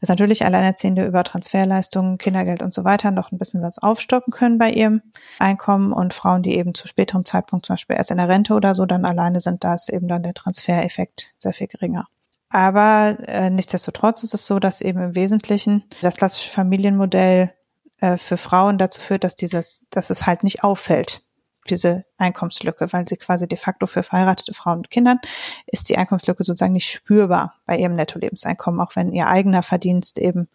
dass 0.00 0.08
natürlich 0.08 0.44
Alleinerziehende 0.44 1.04
über 1.06 1.22
Transferleistungen, 1.22 2.18
Kindergeld 2.18 2.62
und 2.62 2.74
so 2.74 2.84
weiter 2.84 3.12
noch 3.12 3.30
ein 3.30 3.38
bisschen 3.38 3.62
was 3.62 3.78
aufstocken 3.78 4.32
können 4.32 4.58
bei 4.58 4.70
ihrem 4.70 5.00
Einkommen 5.38 5.92
und 5.92 6.12
Frauen, 6.12 6.42
die 6.42 6.56
eben 6.56 6.74
zu 6.74 6.88
späterem 6.88 7.24
Zeitpunkt 7.24 7.66
zum 7.66 7.74
Beispiel 7.74 7.96
erst 7.96 8.10
in 8.10 8.16
der 8.16 8.28
Rente 8.28 8.54
oder 8.54 8.74
so 8.74 8.84
dann 8.84 9.04
alleine 9.04 9.40
sind, 9.40 9.62
da 9.62 9.74
ist 9.74 9.90
eben 9.90 10.08
dann 10.08 10.24
der 10.24 10.34
Transfereffekt 10.34 11.34
sehr 11.38 11.52
viel 11.52 11.68
geringer. 11.68 12.08
Aber 12.50 13.16
äh, 13.28 13.48
nichtsdestotrotz 13.48 14.24
ist 14.24 14.34
es 14.34 14.46
so, 14.46 14.58
dass 14.58 14.82
eben 14.82 15.00
im 15.00 15.14
Wesentlichen 15.14 15.84
das 16.02 16.16
klassische 16.16 16.50
Familienmodell 16.50 17.54
äh, 18.00 18.18
für 18.18 18.36
Frauen 18.36 18.76
dazu 18.76 19.00
führt, 19.00 19.24
dass 19.24 19.34
dieses, 19.36 19.86
dass 19.90 20.10
es 20.10 20.26
halt 20.26 20.42
nicht 20.42 20.64
auffällt, 20.64 21.22
diese 21.68 22.04
Einkommenslücke, 22.18 22.92
weil 22.92 23.06
sie 23.06 23.16
quasi 23.16 23.46
de 23.46 23.58
facto 23.58 23.86
für 23.86 24.02
verheiratete 24.02 24.52
Frauen 24.52 24.78
und 24.78 24.90
Kindern 24.90 25.18
ist 25.66 25.88
die 25.88 25.96
Einkommenslücke 25.96 26.44
sozusagen 26.44 26.72
nicht 26.72 26.90
spürbar 26.90 27.54
bei 27.66 27.76
ihrem 27.76 27.94
Netto-Lebenseinkommen, 27.94 28.80
auch 28.80 28.96
wenn 28.96 29.12
ihr 29.12 29.28
eigener 29.28 29.62
Verdienst 29.62 30.18
eben 30.18 30.48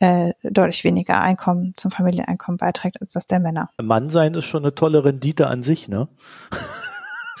äh, 0.00 0.32
deutlich 0.42 0.82
weniger 0.84 1.20
Einkommen 1.20 1.74
zum 1.76 1.90
Familieneinkommen 1.90 2.56
beiträgt 2.56 3.00
als 3.00 3.12
das 3.12 3.26
der 3.26 3.38
Männer. 3.38 3.70
Mann 3.80 4.10
sein 4.10 4.34
ist 4.34 4.46
schon 4.46 4.64
eine 4.64 4.74
tolle 4.74 5.04
Rendite 5.04 5.46
an 5.46 5.62
sich, 5.62 5.88
ne? 5.88 6.08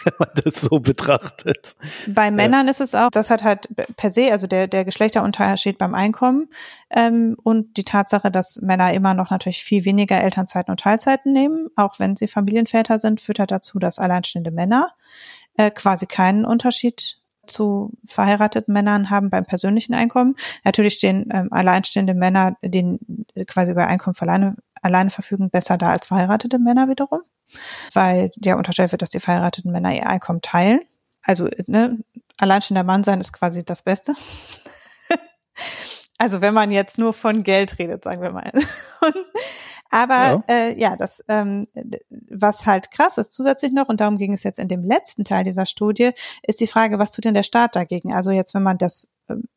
wenn 0.04 0.14
man 0.18 0.28
das 0.44 0.60
so 0.60 0.80
betrachtet. 0.80 1.76
Bei 2.06 2.30
Männern 2.30 2.66
ja. 2.66 2.70
ist 2.70 2.80
es 2.80 2.94
auch, 2.94 3.10
das 3.10 3.30
hat 3.30 3.42
halt 3.42 3.68
per 3.96 4.10
se, 4.10 4.32
also 4.32 4.46
der, 4.46 4.66
der 4.66 4.84
Geschlechterunterschied 4.84 5.78
beim 5.78 5.94
Einkommen 5.94 6.48
ähm, 6.90 7.36
und 7.42 7.76
die 7.76 7.84
Tatsache, 7.84 8.30
dass 8.30 8.60
Männer 8.62 8.92
immer 8.92 9.14
noch 9.14 9.30
natürlich 9.30 9.62
viel 9.62 9.84
weniger 9.84 10.20
Elternzeiten 10.20 10.70
und 10.70 10.80
Teilzeiten 10.80 11.32
nehmen, 11.32 11.68
auch 11.76 11.98
wenn 11.98 12.16
sie 12.16 12.26
Familienväter 12.26 12.98
sind, 12.98 13.20
führt 13.20 13.38
halt 13.38 13.50
dazu, 13.50 13.78
dass 13.78 13.98
alleinstehende 13.98 14.50
Männer 14.50 14.90
äh, 15.56 15.70
quasi 15.70 16.06
keinen 16.06 16.44
Unterschied 16.44 17.18
zu 17.46 17.92
verheirateten 18.06 18.72
Männern 18.72 19.10
haben 19.10 19.30
beim 19.30 19.44
persönlichen 19.44 19.94
Einkommen. 19.94 20.36
Natürlich 20.64 20.94
stehen 20.94 21.28
ähm, 21.32 21.48
alleinstehende 21.52 22.14
Männer, 22.14 22.56
die 22.62 22.98
quasi 23.46 23.72
über 23.72 23.86
Einkommen 23.86 24.14
alleine, 24.20 24.56
alleine 24.82 25.10
verfügen, 25.10 25.50
besser 25.50 25.76
da 25.76 25.86
als 25.86 26.06
verheiratete 26.06 26.58
Männer 26.58 26.88
wiederum 26.88 27.22
weil 27.92 28.30
ja 28.42 28.56
unterstellt 28.56 28.92
wird, 28.92 29.02
dass 29.02 29.10
die 29.10 29.20
verheirateten 29.20 29.72
Männer 29.72 29.94
ihr 29.94 30.08
Einkommen 30.08 30.42
teilen. 30.42 30.80
Also 31.22 31.48
ne, 31.66 31.98
allein 32.38 32.62
schon 32.62 32.74
der 32.74 32.84
Mann 32.84 33.04
sein 33.04 33.20
ist 33.20 33.32
quasi 33.32 33.64
das 33.64 33.82
Beste. 33.82 34.14
also 36.18 36.40
wenn 36.40 36.54
man 36.54 36.70
jetzt 36.70 36.98
nur 36.98 37.12
von 37.12 37.42
Geld 37.42 37.78
redet, 37.78 38.04
sagen 38.04 38.22
wir 38.22 38.32
mal. 38.32 38.50
Aber 39.90 40.14
ja, 40.14 40.44
äh, 40.48 40.80
ja 40.80 40.96
das, 40.96 41.22
ähm, 41.28 41.66
was 42.30 42.64
halt 42.64 42.90
krass 42.92 43.18
ist 43.18 43.32
zusätzlich 43.32 43.72
noch, 43.72 43.88
und 43.88 44.00
darum 44.00 44.18
ging 44.18 44.32
es 44.32 44.44
jetzt 44.44 44.58
in 44.58 44.68
dem 44.68 44.84
letzten 44.84 45.24
Teil 45.24 45.44
dieser 45.44 45.66
Studie, 45.66 46.12
ist 46.42 46.60
die 46.60 46.68
Frage, 46.68 46.98
was 46.98 47.10
tut 47.10 47.24
denn 47.24 47.34
der 47.34 47.42
Staat 47.42 47.74
dagegen? 47.74 48.14
Also 48.14 48.30
jetzt, 48.30 48.54
wenn 48.54 48.62
man 48.62 48.78
das 48.78 49.08
ähm, 49.28 49.48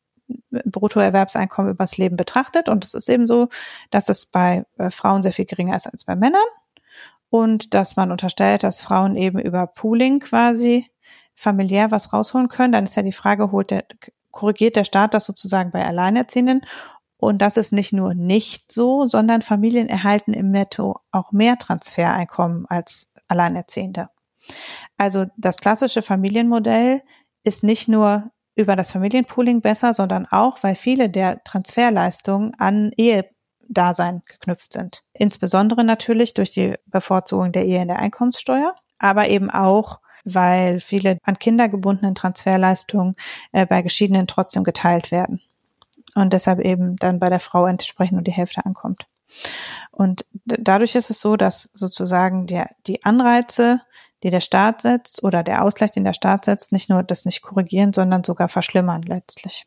Bruttoerwerbseinkommen 0.50 1.72
übers 1.72 1.96
Leben 1.98 2.16
betrachtet, 2.16 2.68
und 2.68 2.84
es 2.84 2.94
ist 2.94 3.08
eben 3.08 3.26
so, 3.26 3.48
dass 3.90 4.08
es 4.08 4.26
bei 4.26 4.64
äh, 4.76 4.90
Frauen 4.90 5.22
sehr 5.22 5.32
viel 5.32 5.46
geringer 5.46 5.76
ist 5.76 5.86
als 5.86 6.04
bei 6.04 6.16
Männern, 6.16 6.42
und 7.34 7.74
dass 7.74 7.96
man 7.96 8.12
unterstellt, 8.12 8.62
dass 8.62 8.80
Frauen 8.80 9.16
eben 9.16 9.40
über 9.40 9.66
Pooling 9.66 10.20
quasi 10.20 10.88
familiär 11.34 11.90
was 11.90 12.12
rausholen 12.12 12.46
können. 12.46 12.72
Dann 12.72 12.84
ist 12.84 12.94
ja 12.94 13.02
die 13.02 13.10
Frage, 13.10 13.50
holt 13.50 13.72
der, 13.72 13.84
korrigiert 14.30 14.76
der 14.76 14.84
Staat 14.84 15.14
das 15.14 15.24
sozusagen 15.24 15.72
bei 15.72 15.84
Alleinerziehenden? 15.84 16.64
Und 17.16 17.42
das 17.42 17.56
ist 17.56 17.72
nicht 17.72 17.92
nur 17.92 18.14
nicht 18.14 18.70
so, 18.70 19.08
sondern 19.08 19.42
Familien 19.42 19.88
erhalten 19.88 20.32
im 20.32 20.52
Netto 20.52 20.94
auch 21.10 21.32
mehr 21.32 21.58
Transfereinkommen 21.58 22.66
als 22.68 23.12
Alleinerziehende. 23.26 24.10
Also 24.96 25.26
das 25.36 25.56
klassische 25.56 26.02
Familienmodell 26.02 27.02
ist 27.42 27.64
nicht 27.64 27.88
nur 27.88 28.30
über 28.54 28.76
das 28.76 28.92
Familienpooling 28.92 29.60
besser, 29.60 29.92
sondern 29.92 30.28
auch, 30.30 30.62
weil 30.62 30.76
viele 30.76 31.10
der 31.10 31.42
Transferleistungen 31.42 32.52
an 32.60 32.92
Ehe 32.96 33.28
Dasein 33.68 34.22
geknüpft 34.26 34.72
sind. 34.72 35.02
Insbesondere 35.12 35.84
natürlich 35.84 36.34
durch 36.34 36.50
die 36.50 36.74
Bevorzugung 36.86 37.52
der 37.52 37.64
Ehe 37.64 37.82
in 37.82 37.88
der 37.88 37.98
Einkommenssteuer, 37.98 38.74
aber 38.98 39.28
eben 39.28 39.50
auch, 39.50 40.00
weil 40.24 40.80
viele 40.80 41.18
an 41.24 41.38
Kinder 41.38 41.68
gebundenen 41.68 42.14
Transferleistungen 42.14 43.16
äh, 43.52 43.66
bei 43.66 43.82
Geschiedenen 43.82 44.26
trotzdem 44.26 44.64
geteilt 44.64 45.10
werden. 45.10 45.40
Und 46.14 46.32
deshalb 46.32 46.60
eben 46.60 46.96
dann 46.96 47.18
bei 47.18 47.28
der 47.28 47.40
Frau 47.40 47.66
entsprechend 47.66 48.12
nur 48.14 48.22
die 48.22 48.32
Hälfte 48.32 48.64
ankommt. 48.64 49.06
Und 49.90 50.24
dadurch 50.44 50.94
ist 50.94 51.10
es 51.10 51.20
so, 51.20 51.36
dass 51.36 51.70
sozusagen 51.72 52.46
der, 52.46 52.70
die 52.86 53.04
Anreize, 53.04 53.80
die 54.22 54.30
der 54.30 54.40
Staat 54.40 54.80
setzt 54.80 55.22
oder 55.22 55.42
der 55.42 55.64
Ausgleich, 55.64 55.90
den 55.90 56.04
der 56.04 56.14
Staat 56.14 56.44
setzt, 56.44 56.72
nicht 56.72 56.88
nur 56.88 57.02
das 57.02 57.24
nicht 57.24 57.42
korrigieren, 57.42 57.92
sondern 57.92 58.24
sogar 58.24 58.48
verschlimmern 58.48 59.02
letztlich. 59.02 59.66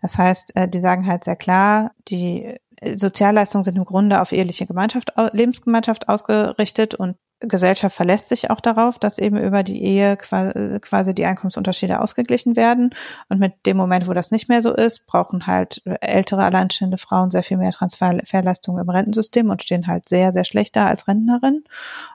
Das 0.00 0.18
heißt, 0.18 0.56
äh, 0.56 0.68
die 0.68 0.80
sagen 0.80 1.06
halt 1.06 1.24
sehr 1.24 1.36
klar, 1.36 1.92
die 2.08 2.56
Sozialleistungen 2.96 3.64
sind 3.64 3.76
im 3.76 3.84
Grunde 3.84 4.20
auf 4.20 4.32
eheliche 4.32 4.66
Gemeinschaft, 4.66 5.12
Lebensgemeinschaft 5.32 6.08
ausgerichtet 6.08 6.94
und 6.94 7.16
Gesellschaft 7.40 7.94
verlässt 7.94 8.28
sich 8.28 8.50
auch 8.50 8.60
darauf, 8.60 8.98
dass 8.98 9.18
eben 9.18 9.36
über 9.36 9.62
die 9.62 9.82
Ehe 9.82 10.16
quasi 10.16 11.14
die 11.14 11.26
Einkommensunterschiede 11.26 12.00
ausgeglichen 12.00 12.56
werden. 12.56 12.94
Und 13.28 13.38
mit 13.38 13.66
dem 13.66 13.76
Moment, 13.76 14.08
wo 14.08 14.14
das 14.14 14.30
nicht 14.30 14.48
mehr 14.48 14.62
so 14.62 14.72
ist, 14.72 15.06
brauchen 15.06 15.46
halt 15.46 15.82
ältere 16.00 16.44
alleinstehende 16.44 16.96
Frauen 16.96 17.30
sehr 17.30 17.42
viel 17.42 17.56
mehr 17.58 17.72
Transferleistungen 17.72 18.82
im 18.82 18.88
Rentensystem 18.88 19.50
und 19.50 19.62
stehen 19.62 19.86
halt 19.86 20.08
sehr, 20.08 20.32
sehr 20.32 20.44
schlechter 20.44 20.86
als 20.86 21.06
Rentnerinnen. 21.06 21.64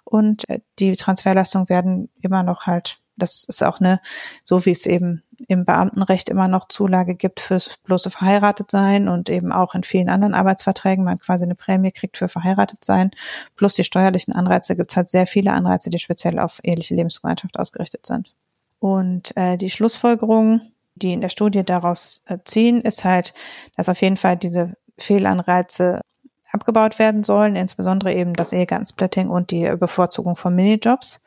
Und 0.03 0.45
die 0.79 0.95
Transferleistungen 0.95 1.69
werden 1.69 2.09
immer 2.21 2.41
noch 2.41 2.65
halt 2.65 2.98
das 3.19 3.43
ist 3.43 3.63
auch 3.63 3.79
eine, 3.79 3.99
so 4.43 4.65
wie 4.65 4.71
es 4.71 4.85
eben 4.85 5.23
im 5.47 5.65
Beamtenrecht 5.65 6.29
immer 6.29 6.47
noch 6.47 6.67
Zulage 6.67 7.15
gibt 7.15 7.39
fürs 7.39 7.77
bloße 7.83 8.09
verheiratet 8.09 8.71
sein 8.71 9.07
und 9.07 9.29
eben 9.29 9.51
auch 9.51 9.75
in 9.75 9.83
vielen 9.83 10.09
anderen 10.09 10.33
Arbeitsverträgen 10.33 11.05
man 11.05 11.19
quasi 11.19 11.45
eine 11.45 11.55
Prämie 11.55 11.91
kriegt 11.91 12.17
für 12.17 12.27
verheiratet 12.27 12.83
sein. 12.83 13.11
Plus 13.55 13.75
die 13.75 13.83
steuerlichen 13.83 14.33
Anreize 14.33 14.75
gibt 14.75 14.91
es 14.91 14.97
halt 14.97 15.09
sehr 15.09 15.27
viele 15.27 15.53
Anreize, 15.53 15.89
die 15.89 15.99
speziell 15.99 16.39
auf 16.39 16.59
eheliche 16.63 16.95
Lebensgemeinschaft 16.95 17.57
ausgerichtet 17.57 18.05
sind. 18.05 18.33
Und 18.79 19.35
äh, 19.35 19.57
die 19.57 19.69
Schlussfolgerung, 19.69 20.61
die 20.95 21.13
in 21.13 21.21
der 21.21 21.29
Studie 21.29 21.63
daraus 21.63 22.23
äh, 22.27 22.37
ziehen, 22.43 22.81
ist 22.81 23.03
halt, 23.03 23.33
dass 23.75 23.89
auf 23.89 24.01
jeden 24.01 24.17
Fall 24.17 24.37
diese 24.37 24.73
Fehlanreize 24.97 26.01
abgebaut 26.51 26.99
werden 26.99 27.23
sollen, 27.23 27.55
insbesondere 27.55 28.13
eben 28.13 28.33
das 28.33 28.53
Ehegattensplitting 28.53 29.29
und 29.29 29.51
die 29.51 29.69
Bevorzugung 29.77 30.35
von 30.35 30.55
Minijobs, 30.55 31.21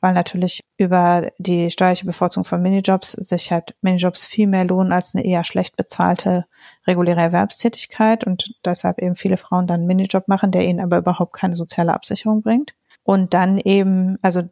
weil 0.00 0.14
natürlich 0.14 0.60
über 0.78 1.30
die 1.38 1.70
steuerliche 1.70 2.06
Bevorzugung 2.06 2.44
von 2.44 2.62
Minijobs 2.62 3.12
sich 3.12 3.52
halt 3.52 3.74
Minijobs 3.82 4.26
viel 4.26 4.46
mehr 4.46 4.64
lohnen 4.64 4.92
als 4.92 5.14
eine 5.14 5.24
eher 5.24 5.44
schlecht 5.44 5.76
bezahlte 5.76 6.46
reguläre 6.86 7.20
Erwerbstätigkeit 7.20 8.24
und 8.24 8.54
deshalb 8.64 9.00
eben 9.00 9.14
viele 9.14 9.36
Frauen 9.36 9.66
dann 9.66 9.80
einen 9.80 9.86
Minijob 9.86 10.28
machen, 10.28 10.50
der 10.50 10.64
ihnen 10.64 10.80
aber 10.80 10.98
überhaupt 10.98 11.34
keine 11.34 11.54
soziale 11.54 11.92
Absicherung 11.92 12.42
bringt. 12.42 12.74
Und 13.04 13.34
dann 13.34 13.58
eben, 13.58 14.18
also 14.22 14.42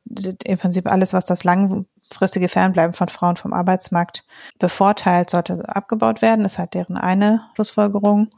im 0.44 0.58
Prinzip 0.58 0.90
alles, 0.90 1.12
was 1.12 1.24
das 1.24 1.44
langfristige 1.44 2.48
Fernbleiben 2.48 2.92
von 2.92 3.08
Frauen 3.08 3.36
vom 3.36 3.52
Arbeitsmarkt 3.52 4.24
bevorteilt, 4.58 5.30
sollte 5.30 5.68
abgebaut 5.68 6.20
werden. 6.20 6.42
Das 6.42 6.52
ist 6.52 6.58
halt 6.58 6.74
deren 6.74 6.96
eine 6.96 7.42
Schlussfolgerung. 7.54 8.30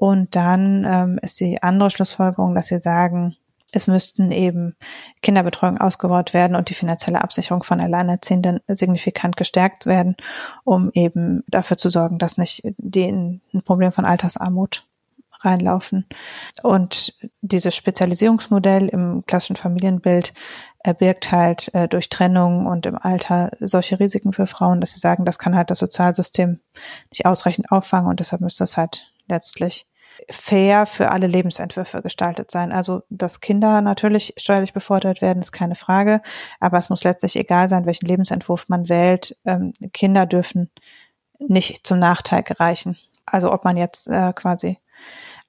Und 0.00 0.34
dann 0.34 0.86
ähm, 0.88 1.18
ist 1.20 1.40
die 1.40 1.62
andere 1.62 1.90
Schlussfolgerung, 1.90 2.54
dass 2.54 2.68
sie 2.68 2.78
sagen, 2.78 3.36
es 3.70 3.86
müssten 3.86 4.32
eben 4.32 4.74
Kinderbetreuung 5.20 5.76
ausgebaut 5.76 6.32
werden 6.32 6.56
und 6.56 6.70
die 6.70 6.74
finanzielle 6.74 7.20
Absicherung 7.20 7.62
von 7.62 7.82
Alleinerziehenden 7.82 8.60
signifikant 8.66 9.36
gestärkt 9.36 9.84
werden, 9.84 10.16
um 10.64 10.90
eben 10.94 11.44
dafür 11.48 11.76
zu 11.76 11.90
sorgen, 11.90 12.16
dass 12.16 12.38
nicht 12.38 12.62
die 12.78 13.02
in 13.02 13.42
ein 13.52 13.60
Problem 13.60 13.92
von 13.92 14.06
Altersarmut 14.06 14.86
reinlaufen. 15.40 16.06
Und 16.62 17.14
dieses 17.42 17.76
Spezialisierungsmodell 17.76 18.88
im 18.88 19.24
klassischen 19.26 19.56
Familienbild 19.56 20.32
birgt 20.98 21.30
halt 21.30 21.74
äh, 21.74 21.88
durch 21.88 22.08
Trennung 22.08 22.64
und 22.64 22.86
im 22.86 22.96
Alter 22.96 23.50
solche 23.60 24.00
Risiken 24.00 24.32
für 24.32 24.46
Frauen, 24.46 24.80
dass 24.80 24.92
sie 24.92 24.98
sagen, 24.98 25.26
das 25.26 25.38
kann 25.38 25.54
halt 25.54 25.70
das 25.70 25.80
Sozialsystem 25.80 26.58
nicht 27.10 27.26
ausreichend 27.26 27.70
auffangen 27.70 28.08
und 28.08 28.18
deshalb 28.18 28.40
müsste 28.40 28.64
es 28.64 28.78
halt 28.78 29.12
letztlich 29.28 29.86
fair 30.30 30.86
für 30.86 31.10
alle 31.10 31.26
Lebensentwürfe 31.26 32.02
gestaltet 32.02 32.50
sein. 32.50 32.72
Also, 32.72 33.02
dass 33.08 33.40
Kinder 33.40 33.80
natürlich 33.80 34.34
steuerlich 34.36 34.72
befordert 34.72 35.22
werden, 35.22 35.40
ist 35.40 35.52
keine 35.52 35.74
Frage, 35.74 36.20
aber 36.58 36.78
es 36.78 36.90
muss 36.90 37.04
letztlich 37.04 37.36
egal 37.36 37.68
sein, 37.68 37.86
welchen 37.86 38.06
Lebensentwurf 38.06 38.68
man 38.68 38.88
wählt. 38.88 39.36
Ähm, 39.44 39.72
Kinder 39.92 40.26
dürfen 40.26 40.70
nicht 41.38 41.86
zum 41.86 41.98
Nachteil 41.98 42.42
gereichen. 42.42 42.96
Also 43.26 43.52
ob 43.52 43.64
man 43.64 43.76
jetzt 43.76 44.08
äh, 44.08 44.32
quasi 44.34 44.78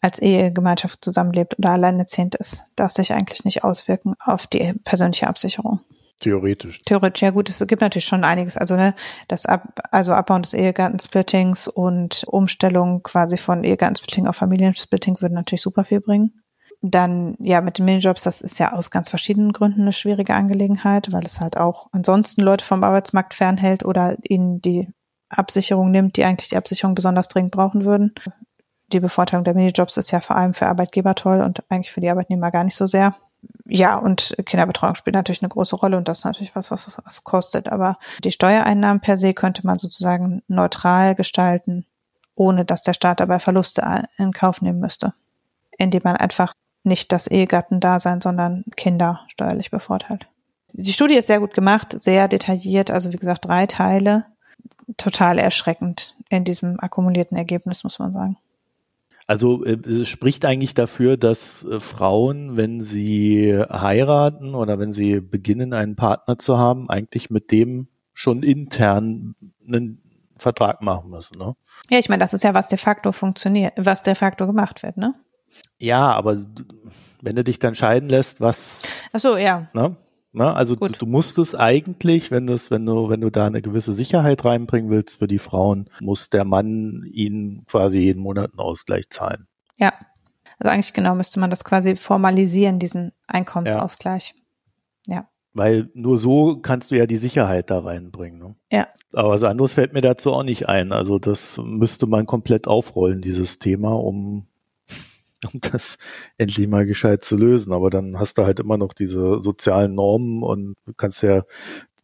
als 0.02 0.20
Ehegemeinschaft 0.20 1.04
zusammenlebt 1.04 1.58
oder 1.60 1.72
alleinerziehend 1.72 2.36
ist, 2.36 2.64
darf 2.76 2.92
sich 2.92 3.14
eigentlich 3.14 3.44
nicht 3.46 3.64
auswirken 3.64 4.16
auf 4.20 4.48
die 4.48 4.74
persönliche 4.84 5.28
Absicherung. 5.28 5.80
Theoretisch. 6.22 6.84
Theoretisch, 6.84 7.24
ja 7.24 7.32
gut, 7.32 7.50
es 7.50 7.66
gibt 7.66 7.82
natürlich 7.82 8.06
schon 8.06 8.24
einiges. 8.24 8.56
Also 8.56 8.76
ne, 8.76 8.94
das 9.28 9.48
Ab 9.48 9.80
also 9.90 10.14
Abbauen 10.14 10.44
des 10.44 10.54
Ehegattensplittings 10.54 11.68
und 11.68 12.24
Umstellung 12.28 13.02
quasi 13.02 13.38
von 13.38 13.64
Ehegattensplitting 13.64 14.28
auf 14.28 14.36
Familiensplitting 14.36 15.20
würde 15.20 15.34
natürlich 15.34 15.64
super 15.64 15.84
viel 15.84 16.00
bringen. 16.00 16.40
Dann, 16.84 17.36
ja, 17.40 17.62
mit 17.62 17.80
den 17.80 17.86
Minijobs, 17.86 18.22
das 18.24 18.42
ist 18.42 18.60
ja 18.60 18.72
aus 18.72 18.92
ganz 18.92 19.10
verschiedenen 19.10 19.52
Gründen 19.52 19.82
eine 19.82 19.94
schwierige 19.94 20.36
Angelegenheit, 20.36 21.12
weil 21.12 21.26
es 21.26 21.40
halt 21.40 21.58
auch 21.58 21.88
ansonsten 21.92 22.42
Leute 22.42 22.66
vom 22.66 22.84
Arbeitsmarkt 22.84 23.34
fernhält 23.34 23.84
oder 23.84 24.16
ihnen 24.24 24.62
die 24.62 24.90
Absicherung 25.30 25.90
nimmt, 25.90 26.18
die 26.18 26.24
eigentlich 26.24 26.50
die 26.50 26.58
Absicherung 26.58 26.94
besonders 26.94 27.30
dringend 27.30 27.52
brauchen 27.52 27.84
würden. 27.84 28.14
Die 28.92 29.00
Bevorteilung 29.00 29.44
der 29.44 29.56
Minijobs 29.56 29.98
ist 29.98 30.12
ja 30.12 30.20
vor 30.20 30.36
allem 30.36 30.54
für 30.54 30.68
Arbeitgeber 30.68 31.16
toll 31.16 31.42
und 31.42 31.64
eigentlich 31.70 31.92
für 31.92 32.02
die 32.02 32.10
Arbeitnehmer 32.10 32.52
gar 32.52 32.64
nicht 32.64 32.76
so 32.76 32.86
sehr 32.86 33.16
ja, 33.66 33.98
und 33.98 34.36
Kinderbetreuung 34.46 34.96
spielt 34.96 35.16
natürlich 35.16 35.42
eine 35.42 35.50
große 35.50 35.76
Rolle 35.76 35.98
und 35.98 36.08
das 36.08 36.20
ist 36.20 36.26
natürlich 36.26 36.56
was, 36.56 36.72
was 36.72 37.02
was 37.04 37.24
kostet. 37.24 37.70
Aber 37.70 37.98
die 38.24 38.32
Steuereinnahmen 38.32 39.02
per 39.02 39.18
se 39.18 39.34
könnte 39.34 39.66
man 39.66 39.80
sozusagen 39.80 40.44
neutral 40.48 41.16
gestalten, 41.16 41.86
ohne 42.36 42.66
dass 42.66 42.82
der 42.82 42.94
Staat 42.94 43.20
dabei 43.20 43.40
Verluste 43.40 44.06
in 44.18 44.34
Kauf 44.34 44.62
nehmen 44.62 44.80
müsste. 44.80 45.14
Indem 45.78 46.02
man 46.04 46.18
einfach 46.18 46.54
nicht 46.84 47.12
das 47.12 47.28
Ehegattendasein, 47.28 48.22
sondern 48.22 48.66
Kinder 48.76 49.22
steuerlich 49.28 49.72
bevorteilt. 49.72 50.28
Die 50.74 50.92
Studie 50.92 51.16
ist 51.16 51.28
sehr 51.28 51.40
gut 51.40 51.54
gemacht, 51.54 51.96
sehr 52.02 52.28
detailliert, 52.28 52.92
also 52.92 53.12
wie 53.14 53.18
gesagt 53.18 53.46
drei 53.46 53.68
Teile. 53.68 54.26
Total 54.98 55.38
erschreckend 55.38 56.16
in 56.30 56.44
diesem 56.44 56.80
akkumulierten 56.80 57.38
Ergebnis, 57.38 57.84
muss 57.84 58.00
man 58.00 58.12
sagen. 58.12 58.38
Also 59.28 59.64
äh, 59.64 59.78
es 59.88 60.10
spricht 60.10 60.46
eigentlich 60.46 60.74
dafür, 60.74 61.18
dass 61.18 61.64
äh, 61.66 61.80
Frauen, 61.80 62.58
wenn 62.58 62.82
sie 62.82 63.58
heiraten 63.70 64.56
oder 64.56 64.80
wenn 64.80 64.94
sie 64.94 65.20
beginnen, 65.20 65.74
einen 65.74 65.96
Partner 65.96 66.38
zu 66.38 66.58
haben, 66.58 66.90
eigentlich 66.90 67.30
mit 67.30 67.52
dem 67.52 67.88
schon 68.14 68.44
intern 68.44 69.36
einen 69.66 70.02
Vertrag 70.38 70.82
machen 70.82 71.10
müssen. 71.12 71.38
Ne? 71.38 71.56
Ja, 71.90 72.00
ich 72.00 72.10
meine, 72.10 72.20
das 72.20 72.34
ist 72.34 72.44
ja, 72.44 72.56
was 72.56 72.68
de 72.68 72.78
facto 72.78 73.12
funktioniert, 73.12 73.74
was 73.78 74.02
de 74.02 74.16
facto 74.16 74.48
gemacht 74.48 74.84
wird, 74.84 74.98
ne? 74.98 75.14
Ja, 75.78 76.14
aber 76.14 76.38
wenn 77.22 77.36
du 77.36 77.44
dich 77.44 77.60
dann 77.60 77.76
scheiden 77.76 78.10
lässt, 78.10 78.42
was. 78.42 78.84
Ach 79.14 79.20
so, 79.20 79.38
ja. 79.38 79.70
Ne? 79.74 79.96
Ne? 80.34 80.54
Also 80.54 80.76
du, 80.76 80.88
du 80.88 81.06
musst 81.06 81.38
es 81.38 81.56
eigentlich, 81.56 82.32
wenn 82.32 82.48
das, 82.48 82.72
wenn 82.72 82.86
du, 82.86 83.10
wenn 83.10 83.22
du 83.22 83.30
da 83.30 83.48
eine 83.48 83.62
gewisse 83.62 83.94
Sicherheit 83.94 84.46
reinbringen 84.46 84.90
willst 84.90 85.20
für 85.20 85.28
die 85.28 85.40
Frauen, 85.40 85.90
muss 86.00 86.30
der 86.30 86.46
Mann 86.46 87.04
ihnen 87.12 87.66
quasi 87.66 88.00
jeden 88.00 88.22
Monat 88.22 88.52
einen 88.52 88.60
Ausgleich 88.60 89.10
zahlen. 89.10 89.48
Ja. 89.78 89.94
Also 90.60 90.72
eigentlich 90.72 90.94
genau 90.94 91.16
müsste 91.16 91.40
man 91.40 91.50
das 91.50 91.64
quasi 91.64 91.96
formalisieren, 91.96 92.80
diesen 92.80 93.12
Einkommensausgleich. 93.28 94.36
Ja. 95.08 95.16
ja. 95.16 95.30
Weil 95.54 95.90
nur 95.94 96.18
so 96.18 96.60
kannst 96.60 96.92
du 96.92 96.96
ja 96.96 97.08
die 97.08 97.18
Sicherheit 97.18 97.70
da 97.70 97.80
reinbringen. 97.80 98.40
Ne? 98.40 98.56
Ja. 98.72 98.88
Aber 99.14 99.32
was 99.32 99.44
anderes 99.44 99.74
fällt 99.74 99.92
mir 99.92 100.02
dazu 100.02 100.32
auch 100.32 100.44
nicht 100.44 100.70
ein. 100.70 100.94
Also 100.94 101.20
das 101.20 101.60
müsste 101.62 102.08
man 102.08 102.26
komplett 102.26 102.68
aufrollen, 102.68 103.22
dieses 103.22 103.60
Thema, 103.60 103.92
um 103.92 104.48
um 105.54 105.60
das 105.60 105.98
endlich 106.38 106.68
mal 106.68 106.86
gescheit 106.86 107.24
zu 107.24 107.38
lösen. 107.38 107.74
Aber 107.74 107.90
dann 107.90 108.20
hast 108.20 108.38
du 108.38 108.46
halt 108.46 108.60
immer 108.60 108.78
noch 108.78 108.94
diese 108.94 109.40
sozialen 109.40 109.96
Normen 109.96 110.44
und 110.44 110.76
kannst 110.98 111.24
ja 111.24 111.44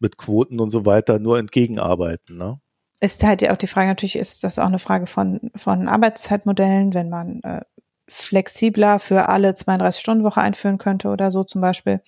mit 0.00 0.16
Quoten 0.16 0.60
und 0.60 0.70
so 0.70 0.86
weiter 0.86 1.18
nur 1.18 1.38
entgegenarbeiten. 1.38 2.36
Ne? 2.36 2.60
Ist 3.00 3.22
halt 3.22 3.42
ja 3.42 3.52
auch 3.52 3.56
die 3.56 3.66
Frage, 3.66 3.88
natürlich 3.88 4.16
ist 4.16 4.44
das 4.44 4.58
auch 4.58 4.66
eine 4.66 4.78
Frage 4.78 5.06
von, 5.06 5.50
von 5.54 5.88
Arbeitszeitmodellen, 5.88 6.94
wenn 6.94 7.08
man 7.08 7.40
äh, 7.42 7.62
flexibler 8.08 8.98
für 8.98 9.28
alle 9.28 9.50
32-Stunden-Woche 9.50 10.40
einführen 10.40 10.78
könnte 10.78 11.08
oder 11.08 11.30
so 11.30 11.44
zum 11.44 11.60
Beispiel, 11.60 12.00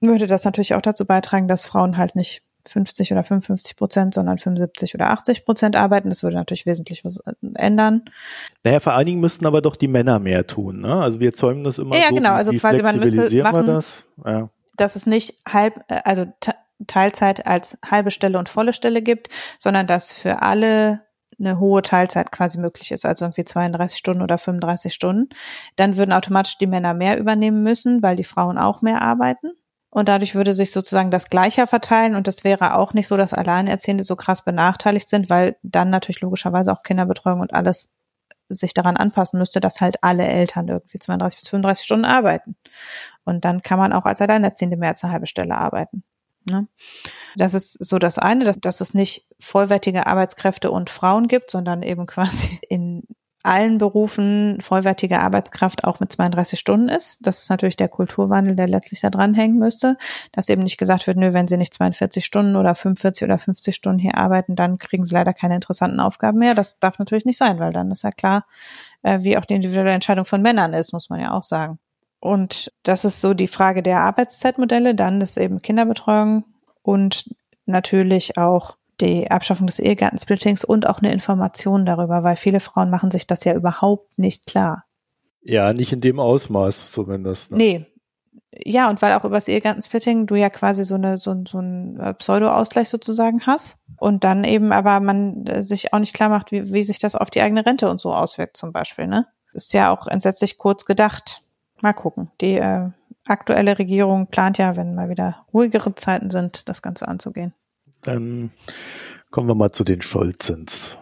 würde 0.00 0.26
das 0.26 0.44
natürlich 0.44 0.74
auch 0.74 0.82
dazu 0.82 1.06
beitragen, 1.06 1.48
dass 1.48 1.66
Frauen 1.66 1.96
halt 1.96 2.16
nicht 2.16 2.42
50 2.68 3.12
oder 3.12 3.24
55 3.24 3.76
Prozent, 3.76 4.14
sondern 4.14 4.38
75 4.38 4.94
oder 4.94 5.10
80 5.10 5.44
Prozent 5.44 5.76
arbeiten. 5.76 6.08
Das 6.08 6.22
würde 6.22 6.36
natürlich 6.36 6.66
wesentlich 6.66 7.04
was 7.04 7.18
äh, 7.18 7.32
ändern. 7.54 8.02
Naja, 8.64 8.80
vor 8.80 8.94
allen 8.94 9.06
Dingen 9.06 9.20
müssten 9.20 9.46
aber 9.46 9.62
doch 9.62 9.76
die 9.76 9.88
Männer 9.88 10.18
mehr 10.18 10.46
tun. 10.46 10.80
Ne? 10.80 10.94
Also 10.94 11.20
wir 11.20 11.32
zäumen 11.32 11.64
das 11.64 11.78
immer 11.78 11.94
ja, 11.94 12.02
so. 12.02 12.06
Ja, 12.08 12.14
genau. 12.14 12.32
Also 12.32 12.52
quasi 12.52 12.82
man 12.82 12.98
müsste 12.98 13.42
machen, 13.42 13.66
das? 13.66 14.04
Ja. 14.24 14.48
dass 14.76 14.96
es 14.96 15.06
nicht 15.06 15.34
halb, 15.48 15.84
äh, 15.88 16.00
also 16.04 16.26
Teilzeit 16.86 17.46
als 17.46 17.78
halbe 17.88 18.10
Stelle 18.10 18.38
und 18.38 18.48
volle 18.48 18.72
Stelle 18.72 19.02
gibt, 19.02 19.28
sondern 19.58 19.86
dass 19.86 20.12
für 20.12 20.42
alle 20.42 21.06
eine 21.38 21.58
hohe 21.58 21.82
Teilzeit 21.82 22.32
quasi 22.32 22.58
möglich 22.58 22.90
ist, 22.90 23.04
also 23.04 23.24
irgendwie 23.24 23.44
32 23.44 23.98
Stunden 23.98 24.22
oder 24.22 24.38
35 24.38 24.92
Stunden, 24.92 25.28
dann 25.76 25.96
würden 25.96 26.12
automatisch 26.12 26.58
die 26.58 26.66
Männer 26.66 26.94
mehr 26.94 27.18
übernehmen 27.18 27.62
müssen, 27.62 28.02
weil 28.02 28.16
die 28.16 28.24
Frauen 28.24 28.58
auch 28.58 28.82
mehr 28.82 29.02
arbeiten. 29.02 29.52
Und 29.96 30.10
dadurch 30.10 30.34
würde 30.34 30.52
sich 30.52 30.72
sozusagen 30.72 31.10
das 31.10 31.30
gleicher 31.30 31.66
verteilen. 31.66 32.16
Und 32.16 32.26
das 32.26 32.44
wäre 32.44 32.76
auch 32.76 32.92
nicht 32.92 33.08
so, 33.08 33.16
dass 33.16 33.32
Alleinerziehende 33.32 34.04
so 34.04 34.14
krass 34.14 34.44
benachteiligt 34.44 35.08
sind, 35.08 35.30
weil 35.30 35.56
dann 35.62 35.88
natürlich 35.88 36.20
logischerweise 36.20 36.70
auch 36.70 36.82
Kinderbetreuung 36.82 37.40
und 37.40 37.54
alles 37.54 37.94
sich 38.50 38.74
daran 38.74 38.98
anpassen 38.98 39.38
müsste, 39.38 39.58
dass 39.58 39.80
halt 39.80 39.96
alle 40.02 40.26
Eltern 40.26 40.68
irgendwie 40.68 40.98
32 40.98 41.40
bis 41.40 41.48
35 41.48 41.82
Stunden 41.82 42.04
arbeiten. 42.04 42.56
Und 43.24 43.46
dann 43.46 43.62
kann 43.62 43.78
man 43.78 43.94
auch 43.94 44.04
als 44.04 44.20
Alleinerziehende 44.20 44.76
mehr 44.76 44.90
als 44.90 45.02
eine 45.02 45.14
halbe 45.14 45.26
Stelle 45.26 45.56
arbeiten. 45.56 46.04
Ne? 46.50 46.68
Das 47.34 47.54
ist 47.54 47.82
so 47.82 47.98
das 47.98 48.18
eine, 48.18 48.44
dass, 48.44 48.60
dass 48.60 48.82
es 48.82 48.92
nicht 48.92 49.26
vollwertige 49.38 50.06
Arbeitskräfte 50.06 50.70
und 50.70 50.90
Frauen 50.90 51.26
gibt, 51.26 51.50
sondern 51.50 51.82
eben 51.82 52.04
quasi 52.06 52.60
in 52.68 53.04
allen 53.46 53.78
Berufen 53.78 54.58
vollwertige 54.60 55.20
Arbeitskraft 55.20 55.84
auch 55.84 56.00
mit 56.00 56.12
32 56.12 56.58
Stunden 56.58 56.88
ist. 56.88 57.18
Das 57.20 57.38
ist 57.38 57.50
natürlich 57.50 57.76
der 57.76 57.88
Kulturwandel, 57.88 58.56
der 58.56 58.68
letztlich 58.68 59.00
da 59.00 59.10
dranhängen 59.10 59.58
müsste, 59.58 59.96
dass 60.32 60.48
eben 60.48 60.62
nicht 60.62 60.78
gesagt 60.78 61.06
wird, 61.06 61.16
nö, 61.16 61.32
wenn 61.32 61.48
sie 61.48 61.56
nicht 61.56 61.74
42 61.74 62.24
Stunden 62.24 62.56
oder 62.56 62.74
45 62.74 63.24
oder 63.24 63.38
50 63.38 63.74
Stunden 63.74 63.98
hier 63.98 64.16
arbeiten, 64.16 64.56
dann 64.56 64.78
kriegen 64.78 65.04
sie 65.04 65.14
leider 65.14 65.32
keine 65.32 65.54
interessanten 65.54 66.00
Aufgaben 66.00 66.38
mehr. 66.38 66.54
Das 66.54 66.78
darf 66.78 66.98
natürlich 66.98 67.24
nicht 67.24 67.38
sein, 67.38 67.58
weil 67.58 67.72
dann 67.72 67.90
ist 67.90 68.02
ja 68.02 68.10
klar, 68.10 68.44
äh, 69.02 69.20
wie 69.22 69.38
auch 69.38 69.44
die 69.44 69.54
individuelle 69.54 69.92
Entscheidung 69.92 70.24
von 70.24 70.42
Männern 70.42 70.74
ist, 70.74 70.92
muss 70.92 71.10
man 71.10 71.20
ja 71.20 71.32
auch 71.32 71.42
sagen. 71.42 71.78
Und 72.20 72.72
das 72.82 73.04
ist 73.04 73.20
so 73.20 73.34
die 73.34 73.46
Frage 73.46 73.82
der 73.82 74.00
Arbeitszeitmodelle. 74.00 74.94
Dann 74.94 75.20
ist 75.20 75.36
eben 75.36 75.62
Kinderbetreuung 75.62 76.44
und 76.82 77.34
natürlich 77.66 78.36
auch 78.38 78.76
die 79.00 79.30
Abschaffung 79.30 79.66
des 79.66 79.78
Ehegattensplittings 79.78 80.64
und 80.64 80.86
auch 80.86 81.00
eine 81.00 81.12
Information 81.12 81.84
darüber, 81.84 82.22
weil 82.22 82.36
viele 82.36 82.60
Frauen 82.60 82.90
machen 82.90 83.10
sich 83.10 83.26
das 83.26 83.44
ja 83.44 83.54
überhaupt 83.54 84.18
nicht 84.18 84.46
klar. 84.46 84.84
Ja, 85.42 85.72
nicht 85.72 85.92
in 85.92 86.00
dem 86.00 86.18
Ausmaß 86.18 86.90
zumindest. 86.90 87.52
Ne? 87.52 87.56
Nee, 87.58 87.86
ja, 88.64 88.88
und 88.88 89.02
weil 89.02 89.12
auch 89.12 89.24
übers 89.24 89.48
Ehegattensplitting 89.48 90.26
du 90.26 90.34
ja 90.34 90.48
quasi 90.48 90.84
so 90.84 90.94
eine 90.94 91.18
so, 91.18 91.36
so 91.46 91.58
ein 91.58 92.00
äh, 92.00 92.14
Pseudo-Ausgleich 92.14 92.88
sozusagen 92.88 93.46
hast 93.46 93.78
und 93.98 94.24
dann 94.24 94.44
eben 94.44 94.72
aber 94.72 95.00
man 95.00 95.46
äh, 95.46 95.62
sich 95.62 95.92
auch 95.92 95.98
nicht 95.98 96.14
klar 96.14 96.28
macht, 96.28 96.52
wie, 96.52 96.72
wie 96.72 96.82
sich 96.82 96.98
das 96.98 97.14
auf 97.14 97.30
die 97.30 97.42
eigene 97.42 97.66
Rente 97.66 97.90
und 97.90 98.00
so 98.00 98.14
auswirkt 98.14 98.56
zum 98.56 98.72
Beispiel, 98.72 99.06
ne? 99.06 99.26
ist 99.52 99.72
ja 99.72 99.92
auch 99.92 100.06
entsetzlich 100.06 100.58
kurz 100.58 100.84
gedacht. 100.84 101.42
Mal 101.80 101.92
gucken. 101.92 102.30
Die 102.40 102.56
äh, 102.56 102.90
aktuelle 103.26 103.78
Regierung 103.78 104.28
plant 104.28 104.58
ja, 104.58 104.76
wenn 104.76 104.94
mal 104.94 105.08
wieder 105.08 105.44
ruhigere 105.52 105.94
Zeiten 105.94 106.30
sind, 106.30 106.68
das 106.68 106.82
Ganze 106.82 107.08
anzugehen. 107.08 107.52
Dann 108.06 108.50
kommen 109.30 109.48
wir 109.48 109.54
mal 109.54 109.72
zu 109.72 109.84
den 109.84 110.00
Scholzens. 110.00 110.96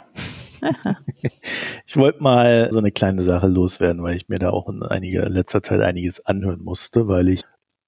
ich 1.86 1.96
wollte 1.96 2.22
mal 2.22 2.68
so 2.72 2.78
eine 2.78 2.92
kleine 2.92 3.22
Sache 3.22 3.46
loswerden, 3.46 4.02
weil 4.02 4.16
ich 4.16 4.28
mir 4.28 4.38
da 4.38 4.50
auch 4.50 4.68
in 4.68 4.82
einiger 4.82 5.28
letzter 5.28 5.62
Zeit 5.62 5.80
einiges 5.80 6.24
anhören 6.24 6.62
musste, 6.62 7.06
weil 7.06 7.28
ich 7.28 7.44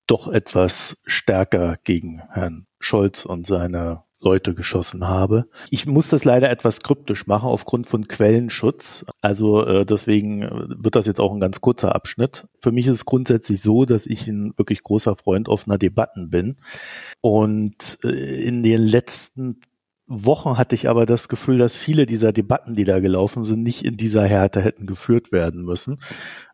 doch 0.07 0.29
etwas 0.29 0.99
stärker 1.07 1.77
gegen 1.83 2.23
Herrn 2.31 2.67
Scholz 2.79 3.25
und 3.25 3.47
seine 3.47 4.05
Leute 4.21 4.55
geschossen 4.55 5.07
habe. 5.07 5.47
Ich 5.71 5.87
muss 5.87 6.09
das 6.09 6.25
leider 6.25 6.51
etwas 6.51 6.81
kryptisch 6.81 7.27
machen 7.27 7.49
aufgrund 7.49 7.87
von 7.87 8.09
Quellenschutz. 8.09 9.05
Also 9.21 9.65
äh, 9.65 9.85
deswegen 9.85 10.43
wird 10.83 10.97
das 10.97 11.07
jetzt 11.07 11.21
auch 11.21 11.33
ein 11.33 11.41
ganz 11.41 11.61
kurzer 11.61 11.95
Abschnitt. 11.95 12.49
Für 12.61 12.73
mich 12.73 12.87
ist 12.87 12.95
es 12.95 13.05
grundsätzlich 13.05 13.61
so, 13.61 13.85
dass 13.85 14.07
ich 14.07 14.27
ein 14.27 14.55
wirklich 14.57 14.83
großer 14.83 15.17
Freund 15.17 15.49
offener 15.49 15.79
Debatten 15.79 16.31
bin. 16.31 16.57
Und 17.21 17.99
äh, 18.05 18.09
in 18.47 18.63
den 18.63 18.81
letzten 18.81 19.61
Wochen 20.09 20.57
hatte 20.57 20.77
ich 20.77 20.89
aber 20.89 21.05
das 21.05 21.29
Gefühl, 21.29 21.59
dass 21.59 21.75
viele 21.75 22.07
dieser 22.07 22.33
Debatten, 22.33 22.77
die 22.77 22.85
da 22.85 23.01
gelaufen 23.01 23.43
sind, 23.43 23.65
nicht 23.65 23.85
in 23.85 23.97
dieser 23.97 24.25
Härte 24.25 24.61
hätten 24.61 24.87
geführt 24.87 25.33
werden 25.33 25.65
müssen. 25.65 25.99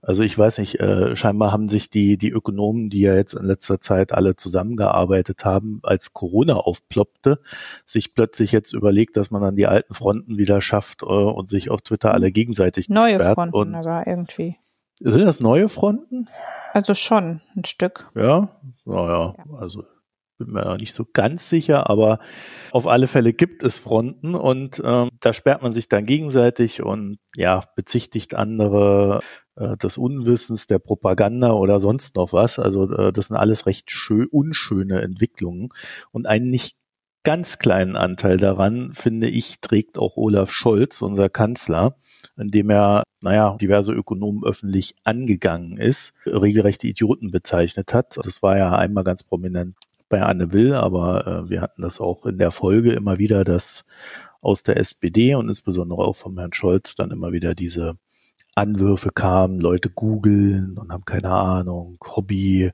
Also 0.01 0.23
ich 0.23 0.39
weiß 0.39 0.59
nicht, 0.59 0.81
äh, 0.81 1.15
scheinbar 1.17 1.53
haben 1.53 1.69
sich 1.69 1.91
die, 1.91 2.17
die 2.17 2.31
Ökonomen, 2.31 2.89
die 2.89 3.03
ja 3.03 3.15
jetzt 3.15 3.35
in 3.35 3.45
letzter 3.45 3.79
Zeit 3.79 4.13
alle 4.13 4.37
zusammengearbeitet 4.37 5.45
haben, 5.45 5.81
als 5.83 6.15
Corona 6.15 6.55
aufploppte, 6.55 7.41
sich 7.85 8.15
plötzlich 8.15 8.53
jetzt 8.53 8.73
überlegt, 8.73 9.19
dass 9.19 9.31
man 9.31 9.45
an 9.45 9.57
die 9.57 9.67
alten 9.67 9.93
Fronten 9.93 10.39
wieder 10.39 10.63
schafft 10.63 11.03
äh, 11.03 11.07
und 11.07 11.51
sich 11.51 11.71
auf 11.71 11.83
Twitter 11.83 12.15
alle 12.15 12.33
gegenseitig 12.33 12.89
Neue 12.89 13.21
Fronten 13.21 13.55
und 13.55 13.75
aber 13.75 14.07
irgendwie. 14.07 14.57
Sind 14.99 15.27
das 15.27 15.41
neue 15.41 15.69
Fronten? 15.69 16.29
Also 16.73 16.95
schon 16.95 17.43
ein 17.55 17.65
Stück. 17.65 18.11
Ja, 18.15 18.49
naja, 18.87 19.35
ja. 19.37 19.59
also 19.59 19.85
bin 20.45 20.55
mir 20.55 20.77
nicht 20.77 20.95
so 20.95 21.05
ganz 21.13 21.49
sicher, 21.49 21.89
aber 21.91 22.19
auf 22.71 22.87
alle 22.87 23.07
Fälle 23.07 23.33
gibt 23.33 23.63
es 23.63 23.79
Fronten 23.79 24.35
und 24.35 24.83
ähm, 24.85 25.11
da 25.21 25.33
sperrt 25.33 25.63
man 25.63 25.73
sich 25.73 25.89
dann 25.89 26.05
gegenseitig 26.05 26.83
und 26.83 27.19
ja, 27.37 27.63
bezichtigt 27.77 28.35
andere 28.35 29.21
äh, 29.57 29.77
des 29.77 29.99
Unwissens, 29.99 30.67
der 30.67 30.79
Propaganda 30.79 31.53
oder 31.53 31.81
sonst 31.81 32.17
noch 32.17 32.33
was. 32.33 32.59
Also 32.59 32.91
äh, 32.91 33.13
das 33.13 33.27
sind 33.27 33.37
alles 33.37 33.67
recht 33.67 33.91
schön, 33.91 34.27
unschöne 34.31 35.03
Entwicklungen 35.03 35.71
und 36.11 36.27
einen 36.27 36.51
nicht 36.51 36.77
ganz 37.25 37.59
kleinen 37.59 37.97
Anteil 37.97 38.37
daran, 38.37 38.93
finde 38.93 39.29
ich, 39.29 39.61
trägt 39.61 39.99
auch 39.99 40.17
Olaf 40.17 40.51
Scholz, 40.51 41.03
unser 41.03 41.29
Kanzler, 41.29 41.97
indem 42.37 42.71
er, 42.71 43.05
naja, 43.21 43.57
diverse 43.61 43.93
Ökonomen 43.93 44.43
öffentlich 44.45 44.97
angegangen 45.05 45.79
ist, 45.79 46.15
regelrechte 46.27 46.89
Idioten 46.89 47.31
bezeichnet 47.31 47.95
hat. 47.95 48.19
Das 48.23 48.43
war 48.43 48.59
ja 48.59 48.77
einmal 48.77 49.05
ganz 49.05 49.23
prominent 49.23 49.77
bei 50.13 50.23
Anne 50.23 50.53
Will, 50.53 50.75
aber 50.75 51.27
äh, 51.27 51.51
wir 51.51 51.63
hatten 51.63 51.81
das 51.81 51.99
auch 51.99 52.27
in 52.27 52.37
der 52.37 52.51
Folge 52.51 52.93
immer 52.93 53.17
wieder, 53.17 53.45
dass 53.45 53.87
aus 54.43 54.63
der 54.63 54.77
SPD 54.77 55.35
und 55.35 55.49
insbesondere 55.49 56.03
auch 56.03 56.17
von 56.17 56.39
Herrn 56.39 56.53
Scholz 56.53 56.95
dann 56.95 57.11
immer 57.11 57.33
wieder 57.33 57.55
diese 57.55 57.95
Anwürfe 58.55 59.09
kamen, 59.09 59.59
Leute 59.59 59.89
googeln 59.89 60.77
und 60.77 60.93
haben 60.93 61.07
keine 61.07 61.31
Ahnung, 61.31 61.97
Hobby 62.05 62.73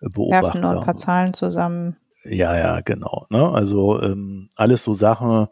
beobachten. 0.00 0.44
Werfen 0.44 0.60
nur 0.62 0.70
ein 0.72 0.80
paar 0.80 0.96
Zahlen 0.96 1.32
zusammen. 1.34 1.96
Ja, 2.24 2.56
ja, 2.56 2.80
genau. 2.80 3.26
Ne? 3.30 3.48
Also 3.48 4.02
ähm, 4.02 4.48
alles 4.56 4.82
so 4.82 4.92
Sachen, 4.92 5.46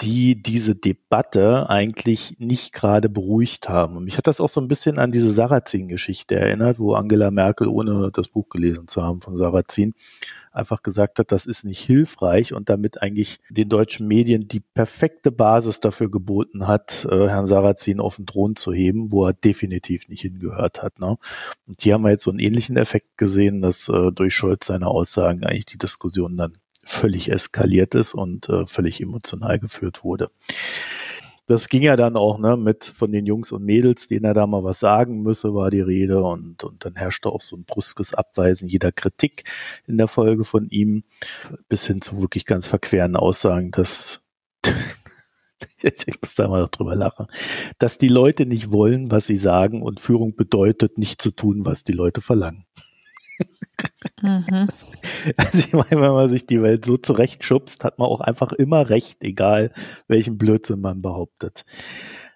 die 0.00 0.40
diese 0.40 0.76
Debatte 0.76 1.68
eigentlich 1.68 2.36
nicht 2.38 2.72
gerade 2.72 3.08
beruhigt 3.08 3.68
haben. 3.68 3.96
Und 3.96 4.04
mich 4.04 4.16
hat 4.16 4.28
das 4.28 4.40
auch 4.40 4.48
so 4.48 4.60
ein 4.60 4.68
bisschen 4.68 4.98
an 4.98 5.10
diese 5.10 5.30
Sarrazin-Geschichte 5.30 6.36
erinnert, 6.36 6.78
wo 6.78 6.94
Angela 6.94 7.32
Merkel, 7.32 7.66
ohne 7.66 8.10
das 8.12 8.28
Buch 8.28 8.48
gelesen 8.48 8.86
zu 8.86 9.02
haben 9.02 9.20
von 9.20 9.36
Sarrazin, 9.36 9.94
einfach 10.52 10.82
gesagt 10.82 11.18
hat, 11.18 11.32
das 11.32 11.46
ist 11.46 11.64
nicht 11.64 11.80
hilfreich 11.80 12.52
und 12.52 12.68
damit 12.68 13.02
eigentlich 13.02 13.40
den 13.50 13.68
deutschen 13.68 14.06
Medien 14.06 14.48
die 14.48 14.60
perfekte 14.60 15.30
Basis 15.32 15.80
dafür 15.80 16.10
geboten 16.10 16.66
hat, 16.66 17.06
äh, 17.10 17.28
Herrn 17.28 17.46
Sarrazin 17.46 18.00
auf 18.00 18.16
den 18.16 18.26
Thron 18.26 18.56
zu 18.56 18.72
heben, 18.72 19.12
wo 19.12 19.26
er 19.26 19.32
definitiv 19.32 20.08
nicht 20.08 20.22
hingehört 20.22 20.82
hat. 20.82 20.98
Ne? 21.00 21.16
Und 21.66 21.80
hier 21.80 21.94
haben 21.94 22.02
wir 22.02 22.10
jetzt 22.10 22.24
so 22.24 22.30
einen 22.30 22.40
ähnlichen 22.40 22.76
Effekt 22.76 23.18
gesehen, 23.18 23.62
dass 23.62 23.88
äh, 23.88 24.12
durch 24.12 24.34
Scholz 24.34 24.66
seine 24.66 24.86
Aussagen 24.86 25.44
eigentlich 25.44 25.66
die 25.66 25.78
Diskussion 25.78 26.36
dann 26.36 26.58
völlig 26.88 27.30
eskaliert 27.30 27.94
ist 27.94 28.14
und 28.14 28.48
äh, 28.48 28.66
völlig 28.66 29.00
emotional 29.00 29.58
geführt 29.58 30.04
wurde 30.04 30.30
das 31.48 31.68
ging 31.68 31.82
ja 31.82 31.96
dann 31.96 32.16
auch, 32.16 32.38
ne, 32.38 32.58
mit 32.58 32.84
von 32.84 33.10
den 33.10 33.24
Jungs 33.24 33.52
und 33.52 33.64
Mädels, 33.64 34.06
denen 34.06 34.26
er 34.26 34.34
da 34.34 34.46
mal 34.46 34.64
was 34.64 34.80
sagen 34.80 35.22
müsse, 35.22 35.54
war 35.54 35.70
die 35.70 35.80
Rede 35.80 36.22
und, 36.22 36.62
und 36.62 36.84
dann 36.84 36.94
herrschte 36.94 37.30
auch 37.30 37.40
so 37.40 37.56
ein 37.56 37.64
brüskes 37.64 38.12
Abweisen 38.12 38.68
jeder 38.68 38.92
Kritik 38.92 39.44
in 39.86 39.96
der 39.96 40.08
Folge 40.08 40.44
von 40.44 40.68
ihm, 40.68 41.04
bis 41.68 41.86
hin 41.86 42.02
zu 42.02 42.20
wirklich 42.20 42.44
ganz 42.44 42.66
verqueren 42.68 43.16
Aussagen, 43.16 43.70
dass, 43.70 44.20
ich 45.82 46.20
muss 46.20 46.34
da 46.34 46.48
mal 46.48 46.68
drüber 46.70 46.94
lachen, 46.94 47.28
dass 47.78 47.96
die 47.96 48.08
Leute 48.08 48.44
nicht 48.44 48.70
wollen, 48.70 49.10
was 49.10 49.26
sie 49.26 49.38
sagen 49.38 49.80
und 49.80 50.00
Führung 50.00 50.36
bedeutet, 50.36 50.98
nicht 50.98 51.22
zu 51.22 51.30
tun, 51.30 51.64
was 51.64 51.82
die 51.82 51.92
Leute 51.92 52.20
verlangen. 52.20 52.66
Mhm. 54.22 54.68
Also 55.36 55.58
ich 55.58 55.72
meine, 55.72 56.00
wenn 56.02 56.12
man 56.12 56.28
sich 56.28 56.46
die 56.46 56.62
Welt 56.62 56.84
so 56.84 56.96
zurechtschubst, 56.96 57.84
hat 57.84 57.98
man 57.98 58.08
auch 58.08 58.20
einfach 58.20 58.52
immer 58.52 58.88
recht, 58.90 59.22
egal 59.22 59.72
welchen 60.08 60.38
Blödsinn 60.38 60.80
man 60.80 61.02
behauptet. 61.02 61.64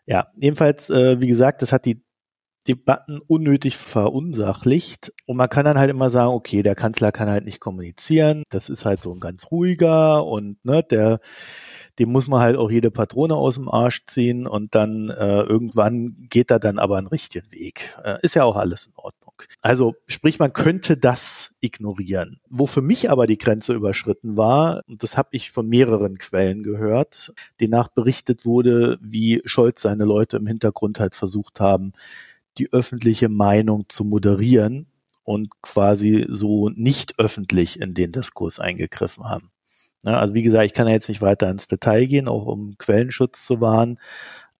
Ja, 0.06 0.28
jedenfalls, 0.36 0.90
äh, 0.90 1.20
wie 1.20 1.26
gesagt, 1.26 1.62
das 1.62 1.72
hat 1.72 1.84
die 1.84 2.04
Debatten 2.68 3.20
unnötig 3.26 3.76
verunsachlicht. 3.76 5.12
Und 5.26 5.36
man 5.36 5.48
kann 5.48 5.64
dann 5.64 5.78
halt 5.78 5.90
immer 5.90 6.10
sagen, 6.10 6.32
okay, 6.32 6.62
der 6.62 6.76
Kanzler 6.76 7.10
kann 7.10 7.28
halt 7.28 7.44
nicht 7.44 7.60
kommunizieren. 7.60 8.44
Das 8.50 8.68
ist 8.68 8.84
halt 8.84 9.02
so 9.02 9.12
ein 9.12 9.20
ganz 9.20 9.50
ruhiger 9.50 10.24
und 10.24 10.64
ne, 10.64 10.82
der 10.82 11.18
dem 11.98 12.10
muss 12.10 12.26
man 12.26 12.40
halt 12.40 12.56
auch 12.56 12.70
jede 12.70 12.90
Patrone 12.90 13.34
aus 13.34 13.56
dem 13.56 13.68
Arsch 13.68 14.06
ziehen 14.06 14.46
und 14.46 14.74
dann 14.74 15.10
äh, 15.10 15.42
irgendwann 15.42 16.26
geht 16.30 16.50
er 16.50 16.58
dann 16.58 16.78
aber 16.78 16.96
einen 16.96 17.06
richtigen 17.06 17.50
Weg. 17.52 17.96
Äh, 18.02 18.18
ist 18.22 18.34
ja 18.34 18.44
auch 18.44 18.56
alles 18.56 18.86
in 18.86 18.92
Ordnung. 18.96 19.21
Also 19.60 19.94
sprich, 20.06 20.38
man 20.38 20.52
könnte 20.52 20.96
das 20.96 21.54
ignorieren. 21.60 22.40
Wo 22.48 22.66
für 22.66 22.82
mich 22.82 23.10
aber 23.10 23.26
die 23.26 23.38
Grenze 23.38 23.74
überschritten 23.74 24.36
war, 24.36 24.82
und 24.88 25.02
das 25.02 25.16
habe 25.16 25.30
ich 25.32 25.50
von 25.50 25.68
mehreren 25.68 26.18
Quellen 26.18 26.62
gehört, 26.62 27.32
demnach 27.60 27.88
berichtet 27.88 28.44
wurde, 28.44 28.98
wie 29.00 29.42
Scholz 29.44 29.82
seine 29.82 30.04
Leute 30.04 30.36
im 30.36 30.46
Hintergrund 30.46 31.00
halt 31.00 31.14
versucht 31.14 31.60
haben, 31.60 31.92
die 32.58 32.72
öffentliche 32.72 33.28
Meinung 33.28 33.84
zu 33.88 34.04
moderieren 34.04 34.86
und 35.24 35.60
quasi 35.62 36.26
so 36.28 36.68
nicht 36.70 37.18
öffentlich 37.18 37.80
in 37.80 37.94
den 37.94 38.12
Diskurs 38.12 38.58
eingegriffen 38.58 39.24
haben. 39.24 39.50
Ja, 40.04 40.18
also 40.18 40.34
wie 40.34 40.42
gesagt, 40.42 40.66
ich 40.66 40.74
kann 40.74 40.88
ja 40.88 40.94
jetzt 40.94 41.08
nicht 41.08 41.22
weiter 41.22 41.48
ins 41.48 41.68
Detail 41.68 42.06
gehen, 42.06 42.26
auch 42.26 42.46
um 42.46 42.76
Quellenschutz 42.76 43.46
zu 43.46 43.60
wahren. 43.60 44.00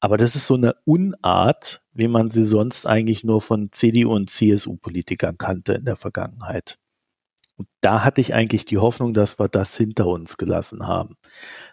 Aber 0.03 0.17
das 0.17 0.35
ist 0.35 0.49
so 0.49 0.55
eine 0.55 0.75
Unart, 0.85 1.81
wie 1.93 2.09
man 2.09 2.29
sie 2.29 2.45
sonst 2.45 2.87
eigentlich 2.87 3.23
nur 3.23 3.41
von 3.41 3.71
CDU 3.71 4.13
und 4.13 4.31
CSU-Politikern 4.31 5.39
kannte 5.39 5.75
in 5.75 5.85
der 5.85 5.95
Vergangenheit. 5.95 6.81
Und 7.57 7.69
da 7.83 8.03
hatte 8.03 8.21
ich 8.21 8.35
eigentlich 8.35 8.65
die 8.65 8.79
Hoffnung, 8.79 9.15
dass 9.15 9.39
wir 9.39 9.47
das 9.47 9.77
hinter 9.77 10.09
uns 10.09 10.39
gelassen 10.39 10.89
haben. 10.89 11.17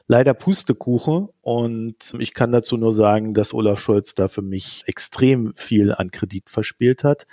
Leider 0.06 0.36
Pustekuchen 0.36 1.30
und 1.42 2.16
ich 2.20 2.36
kann 2.36 2.52
dazu 2.52 2.78
nur 2.78 2.94
sagen, 2.94 3.34
dass 3.34 3.52
Olaf 3.52 3.80
Scholz 3.80 4.14
da 4.14 4.28
für 4.28 4.44
mich 4.44 4.84
extrem 4.86 5.54
viel 5.56 5.92
an 5.92 6.12
Kredit 6.12 6.52
verspielt 6.52 7.04
hat 7.04 7.26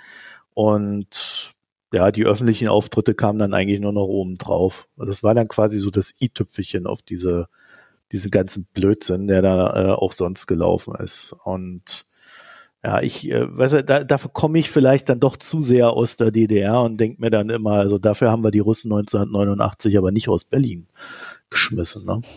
und 0.55 1.53
ja, 1.93 2.11
die 2.11 2.25
öffentlichen 2.25 2.69
Auftritte 2.69 3.13
kamen 3.13 3.37
dann 3.37 3.53
eigentlich 3.53 3.81
nur 3.81 3.93
noch 3.93 4.07
oben 4.07 4.39
drauf. 4.39 4.87
Das 4.97 5.21
war 5.21 5.35
dann 5.35 5.47
quasi 5.47 5.77
so 5.77 5.91
das 5.91 6.15
i-Tüpfelchen 6.19 6.87
auf 6.87 7.03
diese, 7.03 7.49
diesen 8.11 8.31
ganzen 8.31 8.67
Blödsinn, 8.73 9.27
der 9.27 9.41
da 9.41 9.75
äh, 9.75 9.91
auch 9.91 10.11
sonst 10.11 10.47
gelaufen 10.47 10.95
ist. 10.95 11.35
Und 11.43 12.05
ja, 12.83 13.01
ich, 13.01 13.29
äh, 13.29 13.57
weiß 13.57 13.83
da, 13.85 14.03
dafür 14.03 14.31
komme 14.31 14.59
ich 14.59 14.69
vielleicht 14.69 15.09
dann 15.09 15.19
doch 15.19 15.37
zu 15.37 15.61
sehr 15.61 15.91
aus 15.91 16.15
der 16.15 16.31
DDR 16.31 16.81
und 16.81 16.97
denke 16.97 17.21
mir 17.21 17.29
dann 17.29 17.49
immer, 17.49 17.73
also 17.73 17.97
dafür 17.97 18.31
haben 18.31 18.43
wir 18.43 18.51
die 18.51 18.59
Russen 18.59 18.91
1989 18.91 19.97
aber 19.97 20.11
nicht 20.11 20.29
aus 20.29 20.45
Berlin 20.45 20.87
geschmissen, 21.49 22.05
ne? 22.05 22.21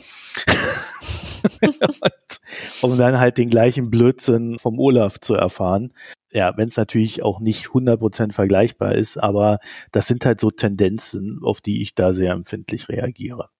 um 2.83 2.98
dann 2.98 3.18
halt 3.18 3.38
den 3.38 3.48
gleichen 3.48 3.90
Blödsinn 3.90 4.59
vom 4.59 4.78
Olaf 4.78 5.20
zu 5.20 5.35
erfahren 5.35 5.92
ja, 6.33 6.56
wenn 6.56 6.68
es 6.68 6.76
natürlich 6.76 7.22
auch 7.22 7.40
nicht 7.40 7.66
100% 7.66 8.33
vergleichbar 8.33 8.94
ist, 8.94 9.16
aber 9.16 9.59
das 9.92 10.06
sind 10.06 10.24
halt 10.24 10.40
so 10.40 10.50
Tendenzen, 10.50 11.40
auf 11.42 11.61
die 11.61 11.83
ich 11.83 11.94
da 11.94 12.12
sehr 12.12 12.33
empfindlich 12.33 12.88
reagiere. 12.88 13.50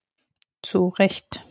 Zu 0.63 0.89
Recht. 0.89 1.45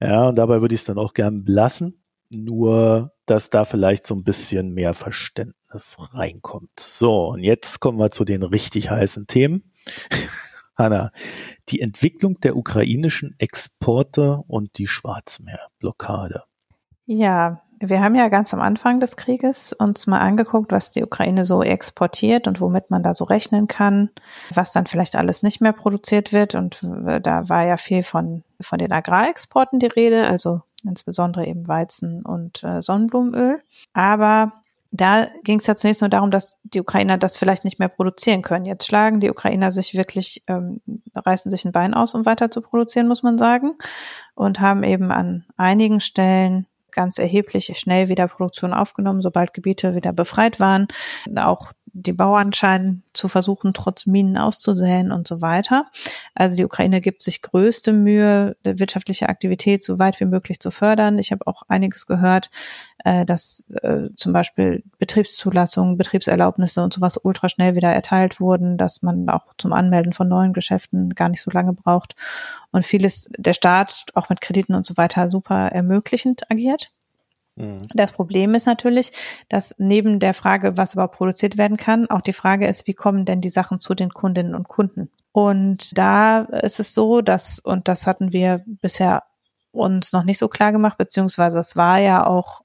Ja, 0.00 0.28
und 0.28 0.38
dabei 0.38 0.60
würde 0.60 0.74
ich 0.74 0.82
es 0.82 0.86
dann 0.86 0.98
auch 0.98 1.14
gern 1.14 1.44
belassen. 1.44 2.04
Nur 2.34 3.12
dass 3.28 3.50
da 3.50 3.64
vielleicht 3.64 4.06
so 4.06 4.14
ein 4.14 4.24
bisschen 4.24 4.72
mehr 4.72 4.94
Verständnis 4.94 5.96
reinkommt. 5.98 6.70
So, 6.78 7.28
und 7.28 7.40
jetzt 7.40 7.80
kommen 7.80 7.98
wir 7.98 8.10
zu 8.10 8.24
den 8.24 8.42
richtig 8.42 8.90
heißen 8.90 9.26
Themen. 9.26 9.72
Hanna, 10.76 11.10
die 11.68 11.80
Entwicklung 11.80 12.40
der 12.40 12.56
ukrainischen 12.56 13.34
Exporte 13.38 14.42
und 14.46 14.78
die 14.78 14.86
Schwarzmeerblockade. 14.86 16.44
Ja, 17.04 17.62
wir 17.80 18.00
haben 18.02 18.14
ja 18.14 18.28
ganz 18.28 18.52
am 18.52 18.60
Anfang 18.60 19.00
des 19.00 19.16
Krieges 19.16 19.72
uns 19.72 20.06
mal 20.06 20.20
angeguckt, 20.20 20.72
was 20.72 20.90
die 20.90 21.04
Ukraine 21.04 21.44
so 21.44 21.62
exportiert 21.62 22.48
und 22.48 22.60
womit 22.60 22.90
man 22.90 23.02
da 23.02 23.14
so 23.14 23.24
rechnen 23.24 23.68
kann, 23.68 24.10
was 24.52 24.72
dann 24.72 24.86
vielleicht 24.86 25.16
alles 25.16 25.42
nicht 25.42 25.60
mehr 25.60 25.72
produziert 25.72 26.32
wird. 26.32 26.54
Und 26.54 26.82
da 26.82 27.48
war 27.48 27.66
ja 27.66 27.76
viel 27.76 28.02
von, 28.02 28.42
von 28.60 28.78
den 28.78 28.92
Agrarexporten 28.92 29.78
die 29.78 29.86
Rede, 29.86 30.26
also 30.26 30.62
insbesondere 30.84 31.46
eben 31.46 31.68
Weizen 31.68 32.24
und 32.24 32.62
äh, 32.64 32.82
Sonnenblumenöl. 32.82 33.62
Aber 33.92 34.52
da 34.90 35.26
ging 35.44 35.58
es 35.58 35.66
ja 35.66 35.76
zunächst 35.76 36.00
nur 36.00 36.08
darum, 36.08 36.30
dass 36.30 36.58
die 36.62 36.80
Ukrainer 36.80 37.18
das 37.18 37.36
vielleicht 37.36 37.64
nicht 37.64 37.78
mehr 37.78 37.88
produzieren 37.88 38.42
können. 38.42 38.64
Jetzt 38.64 38.86
schlagen 38.86 39.20
die 39.20 39.30
Ukrainer 39.30 39.70
sich 39.70 39.94
wirklich, 39.94 40.42
ähm, 40.46 40.80
reißen 41.14 41.50
sich 41.50 41.64
ein 41.64 41.72
Bein 41.72 41.94
aus, 41.94 42.14
um 42.14 42.24
weiter 42.24 42.50
zu 42.50 42.62
produzieren, 42.62 43.08
muss 43.08 43.22
man 43.22 43.38
sagen, 43.38 43.76
und 44.34 44.60
haben 44.60 44.82
eben 44.84 45.10
an 45.12 45.44
einigen 45.56 46.00
Stellen 46.00 46.66
ganz 46.98 47.18
erheblich 47.18 47.70
schnell 47.76 48.08
wieder 48.08 48.26
Produktion 48.26 48.74
aufgenommen, 48.74 49.22
sobald 49.22 49.54
Gebiete 49.54 49.94
wieder 49.94 50.12
befreit 50.12 50.58
waren. 50.58 50.88
Auch 51.36 51.70
die 52.02 52.12
Bauern 52.12 52.52
scheinen 52.52 53.02
zu 53.12 53.28
versuchen, 53.28 53.74
trotz 53.74 54.06
Minen 54.06 54.38
auszusäen 54.38 55.12
und 55.12 55.26
so 55.26 55.40
weiter. 55.40 55.86
Also 56.34 56.56
die 56.56 56.64
Ukraine 56.64 57.00
gibt 57.00 57.22
sich 57.22 57.42
größte 57.42 57.92
Mühe, 57.92 58.56
wirtschaftliche 58.62 59.28
Aktivität 59.28 59.82
so 59.82 59.98
weit 59.98 60.18
wie 60.20 60.24
möglich 60.24 60.60
zu 60.60 60.70
fördern. 60.70 61.18
Ich 61.18 61.32
habe 61.32 61.46
auch 61.46 61.62
einiges 61.68 62.06
gehört, 62.06 62.50
äh, 63.04 63.24
dass 63.24 63.68
äh, 63.82 64.08
zum 64.16 64.32
Beispiel 64.32 64.82
Betriebszulassungen, 64.98 65.96
Betriebserlaubnisse 65.96 66.82
und 66.82 66.92
sowas 66.92 67.18
ultraschnell 67.22 67.74
wieder 67.74 67.90
erteilt 67.90 68.40
wurden, 68.40 68.76
dass 68.76 69.02
man 69.02 69.28
auch 69.28 69.54
zum 69.58 69.72
Anmelden 69.72 70.12
von 70.12 70.28
neuen 70.28 70.52
Geschäften 70.52 71.14
gar 71.14 71.28
nicht 71.28 71.42
so 71.42 71.50
lange 71.50 71.72
braucht 71.72 72.14
und 72.70 72.86
vieles 72.86 73.28
der 73.36 73.54
Staat 73.54 74.06
auch 74.14 74.28
mit 74.28 74.40
Krediten 74.40 74.74
und 74.74 74.86
so 74.86 74.96
weiter 74.96 75.30
super 75.30 75.68
ermöglichend 75.68 76.50
agiert. 76.50 76.92
Mhm. 77.58 77.78
Das 77.94 78.12
Problem 78.12 78.54
ist 78.54 78.66
natürlich, 78.66 79.12
dass 79.48 79.74
neben 79.78 80.20
der 80.20 80.34
Frage, 80.34 80.76
was 80.76 80.94
überhaupt 80.94 81.16
produziert 81.16 81.58
werden 81.58 81.76
kann, 81.76 82.08
auch 82.08 82.20
die 82.20 82.32
Frage 82.32 82.66
ist, 82.66 82.86
wie 82.86 82.94
kommen 82.94 83.24
denn 83.24 83.40
die 83.40 83.50
Sachen 83.50 83.78
zu 83.78 83.94
den 83.94 84.10
Kundinnen 84.10 84.54
und 84.54 84.68
Kunden? 84.68 85.10
Und 85.32 85.96
da 85.98 86.40
ist 86.40 86.80
es 86.80 86.94
so, 86.94 87.20
dass, 87.20 87.58
und 87.58 87.88
das 87.88 88.06
hatten 88.06 88.32
wir 88.32 88.62
bisher 88.66 89.24
uns 89.72 90.12
noch 90.12 90.24
nicht 90.24 90.38
so 90.38 90.48
klar 90.48 90.72
gemacht, 90.72 90.98
beziehungsweise 90.98 91.58
es 91.58 91.76
war 91.76 91.98
ja 91.98 92.26
auch 92.26 92.62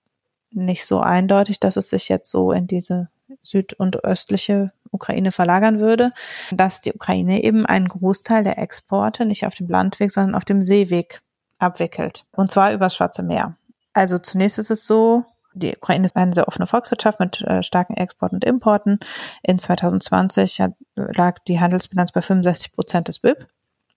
nicht 0.51 0.86
so 0.86 0.99
eindeutig, 0.99 1.60
dass 1.60 1.77
es 1.77 1.89
sich 1.89 2.10
jetzt 2.10 2.29
so 2.29 2.51
in 2.51 2.67
diese 2.67 3.10
süd- 3.41 3.73
und 3.73 4.03
östliche 4.03 4.71
Ukraine 4.91 5.32
verlagern 5.32 5.79
würde, 5.79 6.12
dass 6.51 6.82
die 6.82 6.93
Ukraine 6.93 7.43
eben 7.43 7.65
einen 7.65 7.88
Großteil 7.88 8.43
der 8.43 8.60
Exporte 8.60 9.25
nicht 9.25 9.45
auf 9.45 9.56
dem 9.56 9.67
Landweg, 9.67 10.12
sondern 10.12 10.36
auf 10.36 10.45
dem 10.45 10.62
Seeweg 10.62 11.21
abwickelt. 11.60 12.25
Und 12.32 12.51
zwar 12.51 12.73
übers 12.73 12.95
Schwarze 12.95 13.23
Meer. 13.23 13.58
Also 13.93 14.17
zunächst 14.17 14.60
ist 14.60 14.71
es 14.71 14.86
so, 14.86 15.25
die 15.53 15.75
Ukraine 15.75 16.06
ist 16.06 16.15
eine 16.15 16.34
sehr 16.34 16.47
offene 16.47 16.67
Volkswirtschaft 16.67 17.19
mit 17.19 17.41
äh, 17.41 17.62
starken 17.62 17.95
Exporten 17.95 18.38
und 18.38 18.45
Importen. 18.45 18.99
In 19.43 19.60
2020 19.60 20.62
hat, 20.62 20.73
lag 20.95 21.39
die 21.47 21.60
Handelsbilanz 21.60 22.12
bei 22.12 22.21
65 22.21 22.73
Prozent 22.73 23.08
des 23.08 23.19
BIP. 23.19 23.47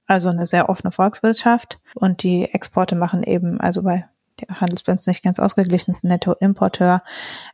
Also 0.06 0.28
eine 0.28 0.46
sehr 0.46 0.68
offene 0.68 0.92
Volkswirtschaft. 0.92 1.80
Und 1.94 2.22
die 2.22 2.44
Exporte 2.44 2.94
machen 2.94 3.22
eben, 3.22 3.60
also 3.60 3.82
bei 3.82 4.06
der 4.40 4.60
Handelsbilanz 4.60 5.06
nicht 5.06 5.24
ganz 5.24 5.38
ausgeglichen, 5.38 5.92
ist 5.92 6.04
Nettoimporteur, 6.04 7.02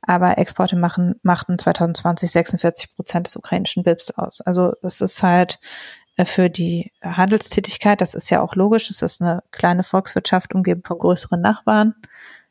aber 0.02 0.36
Exporte 0.38 0.76
machen, 0.76 1.14
machten 1.22 1.58
2020 1.58 2.30
46 2.30 2.96
Prozent 2.96 3.26
des 3.28 3.36
ukrainischen 3.36 3.84
BIPs 3.84 4.10
aus. 4.10 4.40
Also 4.40 4.72
es 4.82 5.00
ist 5.00 5.22
halt 5.22 5.60
für 6.24 6.50
die 6.50 6.92
Handelstätigkeit, 7.02 8.00
das 8.00 8.14
ist 8.14 8.30
ja 8.30 8.42
auch 8.42 8.54
logisch, 8.54 8.90
es 8.90 9.02
ist 9.02 9.22
eine 9.22 9.42
kleine 9.50 9.82
Volkswirtschaft 9.82 10.54
umgeben 10.54 10.82
von 10.84 10.98
größeren 10.98 11.40
Nachbarn, 11.40 11.94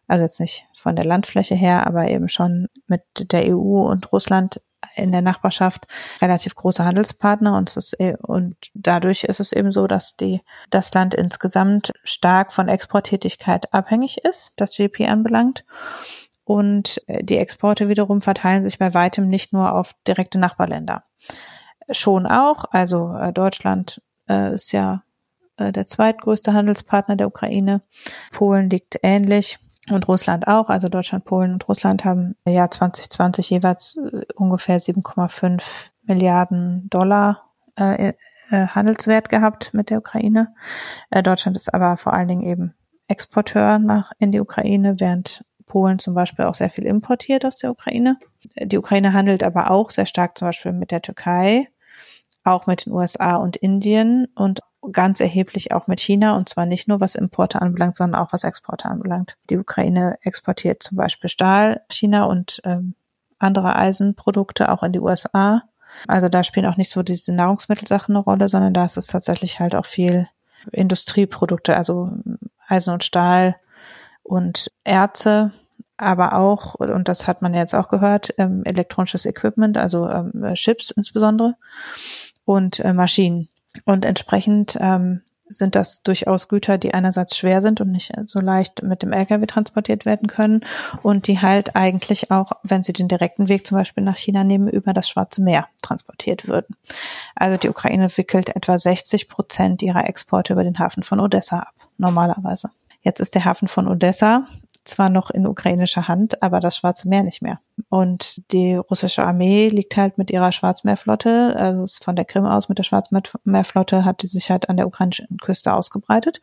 also 0.07 0.23
jetzt 0.23 0.39
nicht 0.39 0.67
von 0.73 0.95
der 0.95 1.05
Landfläche 1.05 1.55
her, 1.55 1.87
aber 1.87 2.09
eben 2.09 2.27
schon 2.27 2.67
mit 2.87 3.03
der 3.31 3.55
EU 3.55 3.87
und 3.89 4.11
Russland 4.11 4.61
in 4.95 5.11
der 5.11 5.21
Nachbarschaft 5.21 5.87
relativ 6.21 6.55
große 6.55 6.83
Handelspartner 6.83 7.57
und 7.57 7.75
ist 7.75 7.97
e, 7.99 8.15
und 8.21 8.55
dadurch 8.73 9.23
ist 9.23 9.39
es 9.39 9.51
eben 9.51 9.71
so, 9.71 9.87
dass 9.87 10.17
die 10.17 10.41
das 10.69 10.93
Land 10.93 11.13
insgesamt 11.13 11.93
stark 12.03 12.51
von 12.51 12.67
Exporttätigkeit 12.67 13.73
abhängig 13.73 14.17
ist, 14.23 14.53
das 14.57 14.75
GP 14.75 15.07
anbelangt. 15.07 15.63
Und 16.43 17.01
äh, 17.07 17.23
die 17.23 17.37
Exporte 17.37 17.87
wiederum 17.87 18.21
verteilen 18.21 18.65
sich 18.65 18.79
bei 18.79 18.93
weitem 18.93 19.29
nicht 19.29 19.53
nur 19.53 19.73
auf 19.73 19.93
direkte 20.07 20.39
Nachbarländer. 20.39 21.03
Schon 21.91 22.25
auch, 22.25 22.65
also 22.71 23.13
äh, 23.15 23.33
Deutschland 23.33 24.01
äh, 24.27 24.53
ist 24.53 24.71
ja 24.71 25.03
der 25.59 25.85
zweitgrößte 25.85 26.53
Handelspartner 26.53 27.17
der 27.17 27.27
Ukraine. 27.27 27.83
Polen 28.31 28.67
liegt 28.71 28.97
ähnlich 29.03 29.59
und 29.89 30.07
Russland 30.07 30.47
auch. 30.47 30.69
Also 30.69 30.87
Deutschland, 30.89 31.25
Polen 31.25 31.53
und 31.53 31.67
Russland 31.67 32.05
haben 32.05 32.35
im 32.45 32.53
Jahr 32.53 32.69
2020 32.69 33.49
jeweils 33.49 33.97
äh, 33.97 34.23
ungefähr 34.35 34.79
7,5 34.79 35.89
Milliarden 36.03 36.89
Dollar 36.89 37.49
äh, 37.75 38.13
äh, 38.49 38.67
Handelswert 38.67 39.29
gehabt 39.29 39.73
mit 39.73 39.89
der 39.89 39.99
Ukraine. 39.99 40.53
Äh, 41.09 41.23
Deutschland 41.23 41.57
ist 41.57 41.73
aber 41.73 41.97
vor 41.97 42.13
allen 42.13 42.27
Dingen 42.27 42.43
eben 42.43 42.73
Exporteur 43.07 43.79
nach 43.79 44.11
in 44.19 44.31
die 44.31 44.39
Ukraine, 44.39 44.99
während 44.99 45.45
Polen 45.65 45.99
zum 45.99 46.13
Beispiel 46.13 46.45
auch 46.45 46.55
sehr 46.55 46.69
viel 46.69 46.85
importiert 46.85 47.45
aus 47.45 47.57
der 47.57 47.71
Ukraine. 47.71 48.17
Die 48.61 48.77
Ukraine 48.77 49.13
handelt 49.13 49.43
aber 49.43 49.71
auch 49.71 49.89
sehr 49.89 50.05
stark 50.05 50.37
zum 50.37 50.49
Beispiel 50.49 50.73
mit 50.73 50.91
der 50.91 51.01
Türkei, 51.01 51.67
auch 52.43 52.67
mit 52.67 52.85
den 52.85 52.93
USA 52.93 53.35
und 53.35 53.57
Indien 53.57 54.27
und 54.35 54.61
ganz 54.91 55.19
erheblich 55.19 55.73
auch 55.73 55.87
mit 55.87 55.99
China 55.99 56.35
und 56.35 56.49
zwar 56.49 56.65
nicht 56.65 56.87
nur 56.87 56.99
was 56.99 57.15
Importe 57.15 57.61
anbelangt, 57.61 57.95
sondern 57.95 58.19
auch 58.19 58.33
was 58.33 58.43
Exporte 58.43 58.85
anbelangt. 58.85 59.37
Die 59.49 59.57
Ukraine 59.57 60.17
exportiert 60.21 60.81
zum 60.81 60.97
Beispiel 60.97 61.29
Stahl, 61.29 61.81
China 61.89 62.23
und 62.23 62.61
ähm, 62.65 62.95
andere 63.37 63.75
Eisenprodukte 63.75 64.71
auch 64.71 64.83
in 64.83 64.93
die 64.93 64.99
USA. 64.99 65.63
Also 66.07 66.29
da 66.29 66.43
spielen 66.43 66.65
auch 66.65 66.77
nicht 66.77 66.89
so 66.89 67.03
diese 67.03 67.33
Nahrungsmittelsachen 67.33 68.15
eine 68.15 68.23
Rolle, 68.23 68.49
sondern 68.49 68.73
da 68.73 68.85
ist 68.85 68.97
es 68.97 69.07
tatsächlich 69.07 69.59
halt 69.59 69.75
auch 69.75 69.85
viel 69.85 70.27
Industrieprodukte, 70.71 71.75
also 71.75 72.11
Eisen 72.67 72.93
und 72.93 73.03
Stahl 73.03 73.55
und 74.23 74.71
Erze, 74.83 75.51
aber 75.97 76.33
auch, 76.33 76.75
und 76.75 77.07
das 77.07 77.27
hat 77.27 77.41
man 77.41 77.53
jetzt 77.53 77.75
auch 77.75 77.89
gehört, 77.89 78.33
ähm, 78.37 78.63
elektronisches 78.65 79.25
Equipment, 79.25 79.77
also 79.77 80.09
ähm, 80.09 80.53
Chips 80.53 80.91
insbesondere 80.91 81.55
und 82.51 82.79
äh, 82.81 82.93
Maschinen. 82.93 83.47
Und 83.85 84.03
entsprechend 84.03 84.77
ähm, 84.81 85.21
sind 85.47 85.75
das 85.75 86.03
durchaus 86.03 86.49
Güter, 86.49 86.77
die 86.77 86.93
einerseits 86.93 87.37
schwer 87.37 87.61
sind 87.61 87.79
und 87.79 87.91
nicht 87.91 88.11
so 88.25 88.39
leicht 88.39 88.83
mit 88.83 89.03
dem 89.03 89.13
Lkw 89.13 89.45
transportiert 89.45 90.05
werden 90.05 90.27
können 90.27 90.61
und 91.01 91.27
die 91.27 91.39
halt 91.39 91.75
eigentlich 91.75 92.31
auch, 92.31 92.51
wenn 92.63 92.83
sie 92.83 92.93
den 92.93 93.07
direkten 93.07 93.47
Weg 93.49 93.65
zum 93.65 93.77
Beispiel 93.77 94.03
nach 94.03 94.17
China 94.17 94.43
nehmen, 94.43 94.67
über 94.67 94.93
das 94.93 95.09
Schwarze 95.09 95.41
Meer 95.41 95.67
transportiert 95.81 96.47
würden. 96.47 96.75
Also 97.35 97.57
die 97.57 97.69
Ukraine 97.69 98.09
wickelt 98.15 98.53
etwa 98.55 98.77
60 98.77 99.29
Prozent 99.29 99.81
ihrer 99.81 100.07
Exporte 100.07 100.53
über 100.53 100.63
den 100.63 100.79
Hafen 100.79 101.03
von 101.03 101.19
Odessa 101.19 101.59
ab, 101.59 101.73
normalerweise. 101.97 102.69
Jetzt 103.01 103.19
ist 103.19 103.35
der 103.35 103.45
Hafen 103.45 103.67
von 103.67 103.87
Odessa 103.87 104.47
zwar 104.83 105.09
noch 105.09 105.29
in 105.29 105.45
ukrainischer 105.45 106.07
Hand, 106.07 106.41
aber 106.41 106.59
das 106.59 106.77
Schwarze 106.77 107.07
Meer 107.07 107.23
nicht 107.23 107.41
mehr. 107.41 107.59
Und 107.89 108.51
die 108.51 108.75
russische 108.75 109.23
Armee 109.23 109.69
liegt 109.69 109.95
halt 109.97 110.17
mit 110.17 110.31
ihrer 110.31 110.51
Schwarzmeerflotte, 110.51 111.55
also 111.57 111.85
von 112.03 112.15
der 112.15 112.25
Krim 112.25 112.45
aus 112.45 112.69
mit 112.69 112.77
der 112.77 112.83
Schwarzmeerflotte 112.83 114.05
hat 114.05 114.21
die 114.21 114.27
sich 114.27 114.49
halt 114.49 114.69
an 114.69 114.77
der 114.77 114.87
ukrainischen 114.87 115.37
Küste 115.37 115.73
ausgebreitet. 115.73 116.41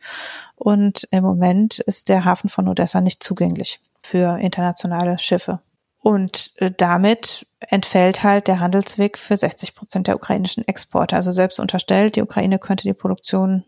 Und 0.55 1.07
im 1.11 1.23
Moment 1.23 1.79
ist 1.79 2.09
der 2.09 2.25
Hafen 2.25 2.49
von 2.49 2.67
Odessa 2.67 3.01
nicht 3.01 3.23
zugänglich 3.23 3.81
für 4.03 4.39
internationale 4.39 5.19
Schiffe. 5.19 5.59
Und 6.01 6.53
äh, 6.57 6.71
damit 6.75 7.45
entfällt 7.59 8.23
halt 8.23 8.47
der 8.47 8.59
Handelsweg 8.59 9.17
für 9.17 9.35
60 9.35 9.75
Prozent 9.75 10.07
der 10.07 10.15
ukrainischen 10.15 10.65
Exporte. 10.65 11.15
Also 11.15 11.31
selbst 11.31 11.59
unterstellt, 11.59 12.15
die 12.15 12.21
Ukraine 12.21 12.57
könnte 12.57 12.83
die 12.83 12.93
Produktion 12.93 13.65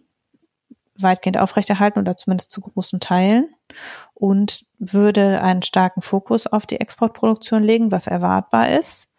weitgehend 0.99 1.37
aufrechterhalten 1.37 1.99
oder 1.99 2.17
zumindest 2.17 2.51
zu 2.51 2.61
großen 2.61 2.99
Teilen 2.99 3.53
und 4.13 4.65
würde 4.77 5.41
einen 5.41 5.61
starken 5.61 6.01
Fokus 6.01 6.47
auf 6.47 6.65
die 6.65 6.79
Exportproduktion 6.79 7.63
legen, 7.63 7.91
was 7.91 8.07
erwartbar 8.07 8.69
ist. 8.69 9.09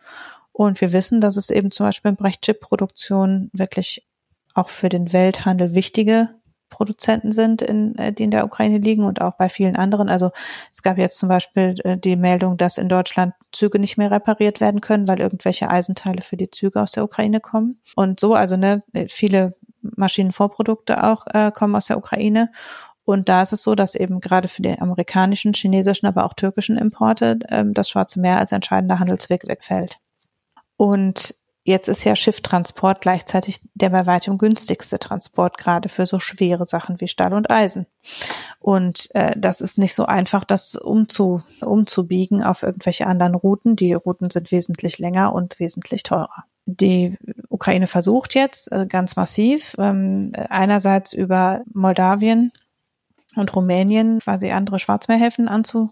Und 0.53 0.81
wir 0.81 0.93
wissen, 0.93 1.21
dass 1.21 1.37
es 1.37 1.51
eben 1.51 1.71
zum 1.71 1.87
Beispiel 1.87 2.11
im 2.11 2.17
Bereich 2.17 2.41
Chip-Produktion 2.41 3.51
wirklich 3.55 4.07
auch 4.55 4.69
für 4.69 4.91
den 4.91 5.13
Welthandel 5.13 5.75
wichtige 5.75 6.35
Produzenten 6.73 7.33
sind, 7.33 7.63
in, 7.63 7.97
äh, 7.97 8.13
die 8.13 8.25
in 8.25 8.31
der 8.31 8.45
Ukraine 8.45 8.79
liegen 8.79 9.05
und 9.05 9.21
auch 9.21 9.35
bei 9.35 9.49
vielen 9.49 9.77
anderen. 9.77 10.09
Also 10.09 10.31
es 10.73 10.83
gab 10.83 10.99
jetzt 10.99 11.19
zum 11.19 11.29
Beispiel 11.29 11.75
äh, 11.85 11.99
die 11.99 12.17
Meldung, 12.17 12.57
dass 12.57 12.79
in 12.79 12.89
Deutschland 12.89 13.35
Züge 13.53 13.79
nicht 13.79 13.99
mehr 13.99 14.11
repariert 14.11 14.61
werden 14.61 14.81
können, 14.81 15.07
weil 15.07 15.21
irgendwelche 15.21 15.69
Eisenteile 15.69 16.23
für 16.23 16.37
die 16.37 16.51
Züge 16.51 16.81
aus 16.81 16.93
der 16.93 17.05
Ukraine 17.05 17.41
kommen. 17.41 17.81
Und 17.95 18.19
so, 18.19 18.35
also 18.35 18.57
ne, 18.57 18.83
viele 19.09 19.55
Maschinenvorprodukte 19.83 21.05
auch 21.05 21.27
äh, 21.33 21.51
kommen 21.53 21.77
aus 21.77 21.87
der 21.87 21.99
Ukraine. 21.99 22.51
Und 23.05 23.29
da 23.29 23.43
ist 23.43 23.53
es 23.53 23.63
so, 23.63 23.75
dass 23.75 23.95
eben 23.95 24.21
gerade 24.21 24.49
für 24.49 24.63
die 24.63 24.79
amerikanischen, 24.79 25.55
chinesischen, 25.55 26.07
aber 26.07 26.25
auch 26.25 26.35
türkischen 26.35 26.79
Importe 26.79 27.39
ähm, 27.49 27.75
das 27.75 27.89
Schwarze 27.89 28.21
Meer 28.21 28.39
als 28.39 28.53
entscheidender 28.53 29.01
Handelsweg 29.01 29.49
wegfällt. 29.49 29.99
Und 30.77 31.35
jetzt 31.65 31.89
ist 31.89 32.05
ja 32.05 32.15
Schifftransport 32.15 33.01
gleichzeitig 33.01 33.61
der 33.75 33.91
bei 33.91 34.07
weitem 34.07 34.39
günstigste 34.39 34.99
Transport, 34.99 35.59
gerade 35.59 35.89
für 35.89 36.07
so 36.07 36.21
schwere 36.21 36.67
Sachen 36.67 37.01
wie 37.01 37.09
Stahl 37.09 37.35
und 37.35 37.51
Eisen. 37.51 37.87
Und 38.61 39.09
äh, 39.15 39.33
das 39.37 39.61
ist 39.61 39.79
nicht 39.79 39.95
so 39.95 40.07
einfach, 40.07 40.45
das 40.45 40.77
umzu, 40.77 41.43
umzubiegen 41.61 42.43
auf 42.45 42.63
irgendwelche 42.63 43.07
anderen 43.07 43.35
Routen. 43.35 43.75
Die 43.75 43.95
Routen 43.95 44.31
sind 44.31 44.53
wesentlich 44.53 44.99
länger 44.99 45.33
und 45.33 45.59
wesentlich 45.59 46.05
teurer. 46.05 46.45
Die 46.67 47.17
Ukraine 47.49 47.87
versucht 47.87 48.35
jetzt 48.35 48.71
äh, 48.71 48.87
ganz 48.87 49.17
massiv, 49.17 49.75
ähm, 49.79 50.33
einerseits 50.49 51.13
über 51.13 51.63
Moldawien 51.73 52.53
und 53.35 53.55
Rumänien 53.55 54.21
quasi 54.21 54.51
andere 54.53 54.79
Schwarzmeerhäfen 54.79 55.49
anzu, 55.49 55.91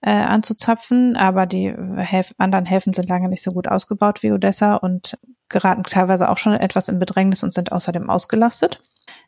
äh, 0.00 0.10
anzuzapfen, 0.10 1.16
aber 1.16 1.46
die 1.46 1.74
Häf 1.96 2.34
anderen 2.38 2.64
Häfen 2.64 2.92
sind 2.94 3.08
lange 3.08 3.28
nicht 3.28 3.42
so 3.42 3.50
gut 3.50 3.68
ausgebaut 3.68 4.22
wie 4.22 4.32
Odessa 4.32 4.76
und 4.76 5.18
geraten 5.48 5.82
teilweise 5.82 6.30
auch 6.30 6.38
schon 6.38 6.54
etwas 6.54 6.88
in 6.88 6.98
Bedrängnis 6.98 7.42
und 7.42 7.52
sind 7.52 7.72
außerdem 7.72 8.08
ausgelastet. 8.08 8.80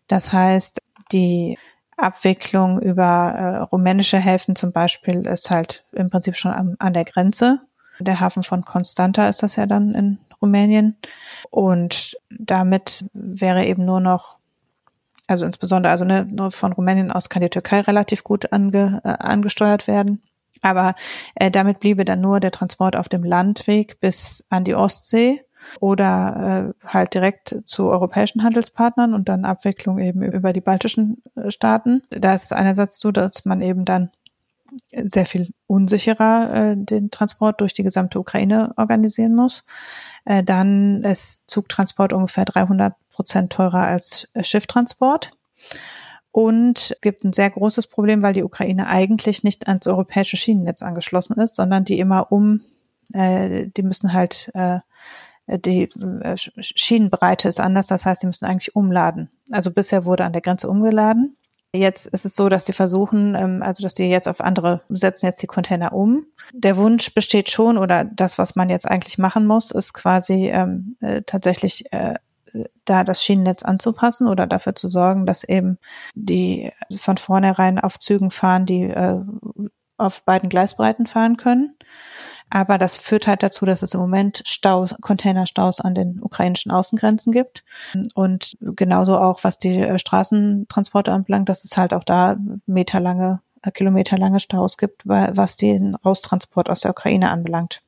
Das 0.09 0.33
heißt, 0.33 0.81
die 1.11 1.59
Abwicklung 1.97 2.81
über 2.81 3.33
äh, 3.37 3.57
rumänische 3.65 4.19
Häfen 4.19 4.57
zum 4.57 4.73
Beispiel 4.73 5.27
ist 5.27 5.51
halt 5.51 5.85
im 5.93 6.11
Prinzip 6.11 6.37
schon 6.37 6.53
an, 6.53 6.77
an 6.79 6.95
der 6.95 7.05
Grenze. 7.05 7.61
Der 8.01 8.21
Hafen 8.21 8.43
von 8.43 8.65
Constanta 8.65 9.29
ist 9.29 9.43
das 9.43 9.57
ja 9.57 9.67
dann 9.67 9.95
in 9.95 10.19
Rumänien. 10.43 10.97
Und 11.51 12.17
damit 12.31 13.05
wäre 13.13 13.65
eben 13.65 13.85
nur 13.85 14.01
noch 14.01 14.37
also 15.29 15.47
insbesondere, 15.47 15.93
also 15.93 16.05
ne, 16.05 16.27
von 16.51 16.73
Rumänien 16.73 17.11
aus 17.11 17.29
kann 17.29 17.43
die 17.43 17.49
Türkei 17.49 17.81
relativ 17.81 18.25
gut 18.25 18.53
ange, 18.53 19.01
äh, 19.05 19.09
angesteuert 19.09 19.87
werden. 19.87 20.21
Aber 20.63 20.95
äh, 21.35 21.51
damit 21.51 21.81
bliebe 21.81 22.05
dann 22.05 22.21
nur 22.21 22.39
der 22.41 22.51
Transport 22.51 22.97
auf 22.97 23.09
dem 23.09 23.25
Landweg 23.25 23.99
bis 24.01 24.45
an 24.51 24.65
die 24.65 24.75
Ostsee 24.75 25.45
oder 25.81 26.75
äh, 26.83 26.87
halt 26.87 27.15
direkt 27.15 27.57
zu 27.65 27.89
europäischen 27.89 28.43
Handelspartnern 28.43 29.15
und 29.15 29.29
dann 29.29 29.45
Abwicklung 29.45 29.99
eben 29.99 30.23
über 30.23 30.53
die 30.53 30.61
baltischen 30.61 31.23
äh, 31.37 31.51
Staaten. 31.51 32.03
Da 32.11 32.35
ist 32.35 32.53
einerseits 32.53 32.99
so, 32.99 33.11
dass 33.11 33.45
man 33.45 33.61
eben 33.61 33.85
dann 33.85 34.11
sehr 34.93 35.27
viel 35.27 35.53
unsicherer 35.67 36.73
äh, 36.73 36.77
den 36.77 37.11
Transport 37.11 37.61
durch 37.61 37.75
die 37.75 37.83
gesamte 37.83 38.19
Ukraine 38.19 38.73
organisieren 38.77 39.35
muss. 39.35 39.65
Äh, 40.25 40.43
dann 40.43 41.03
ist 41.03 41.45
Zugtransport 41.47 42.13
ungefähr 42.13 42.45
300 42.45 42.95
Prozent 43.11 43.53
teurer 43.53 43.83
als 43.83 44.29
äh, 44.35 44.45
Schifftransport. 44.45 45.33
Und 46.31 46.97
gibt 47.03 47.25
ein 47.25 47.35
sehr 47.35 47.51
großes 47.51 47.89
Problem, 47.89 48.23
weil 48.23 48.33
die 48.33 48.43
Ukraine 48.43 48.89
eigentlich 48.89 49.45
nicht 49.45 49.69
ans 49.69 49.87
europäische 49.87 50.39
Schienennetz 50.39 50.83
angeschlossen 50.83 51.39
ist, 51.39 51.57
sondern 51.57 51.85
die 51.85 51.99
immer 51.99 52.33
um, 52.33 52.63
äh, 53.13 53.67
die 53.69 53.83
müssen 53.83 54.15
halt, 54.15 54.51
äh, 54.55 54.81
die 55.47 55.83
äh, 55.83 56.37
Schienenbreite 56.37 57.49
ist 57.49 57.61
anders, 57.61 57.87
das 57.87 58.07
heißt, 58.07 58.23
die 58.23 58.29
müssen 58.29 58.47
eigentlich 58.47 58.75
umladen. 58.75 59.31
Also 59.51 59.71
bisher 59.71 60.07
wurde 60.07 60.25
an 60.25 60.33
der 60.33 60.41
Grenze 60.41 60.71
umgeladen. 60.71 61.37
Jetzt 61.75 62.07
ist 62.07 62.27
es 62.27 62.37
so, 62.37 62.51
dass 62.51 62.67
sie 62.67 62.75
versuchen, 62.75 63.35
ähm, 63.35 63.63
also 63.63 63.83
dass 63.83 63.95
sie 63.95 64.05
jetzt 64.11 64.29
auf 64.29 64.43
andere 64.43 64.83
setzen 64.91 65.27
jetzt 65.27 65.43
die 65.43 65.47
Container 65.47 65.93
um. 65.95 66.27
Der 66.53 66.77
Wunsch 66.77 67.15
besteht 67.15 67.51
schon 67.51 67.79
oder 67.79 68.05
das, 68.05 68.37
was 68.37 68.57
man 68.57 68.69
jetzt 68.69 68.87
eigentlich 68.87 69.17
machen 69.17 69.47
muss, 69.47 69.71
ist 69.71 69.95
quasi 69.95 70.51
ähm, 70.51 70.97
äh, 71.01 71.23
tatsächlich 71.25 71.91
äh, 71.93 72.15
da 72.85 73.05
das 73.05 73.25
Schienennetz 73.25 73.63
anzupassen 73.63 74.29
oder 74.29 74.47
dafür 74.47 74.75
zu 74.75 74.91
sorgen, 74.91 75.25
dass 75.25 75.45
eben 75.45 75.79
die 76.15 76.71
von 76.95 77.17
vornherein 77.17 77.79
auf 77.79 77.99
Zügen 77.99 78.31
fahren, 78.31 78.67
die 78.67 78.83
äh, 78.83 79.21
auf 79.97 80.25
beiden 80.25 80.49
Gleisbreiten 80.49 81.07
fahren 81.07 81.39
können. 81.39 81.75
Aber 82.55 82.77
das 82.77 82.99
führt 82.99 83.27
halt 83.27 83.43
dazu, 83.43 83.65
dass 83.65 83.81
es 83.81 83.95
im 83.95 84.01
Moment 84.01 84.43
Staus, 84.45 84.95
Containerstaus 85.01 85.81
an 85.81 85.95
den 85.95 86.23
ukrainischen 86.23 86.71
Außengrenzen 86.71 87.33
gibt. 87.33 87.65
Und 88.15 88.59
genauso 88.61 89.17
auch, 89.17 89.43
was 89.43 89.57
die 89.57 89.79
äh, 89.79 89.99
Straßentransporte 89.99 91.13
anbelangt, 91.13 91.49
dass 91.49 91.65
es 91.65 91.79
halt 91.79 91.95
auch 91.95 92.05
da 92.05 92.37
meterlange, 92.67 93.41
äh, 93.63 93.71
kilometerlange 93.71 94.39
Staus 94.39 94.77
gibt, 94.77 95.01
was 95.07 95.57
den 95.57 95.95
Raustransport 95.95 96.69
aus 96.69 96.81
der 96.81 96.91
Ukraine 96.91 97.31
anbelangt. 97.31 97.81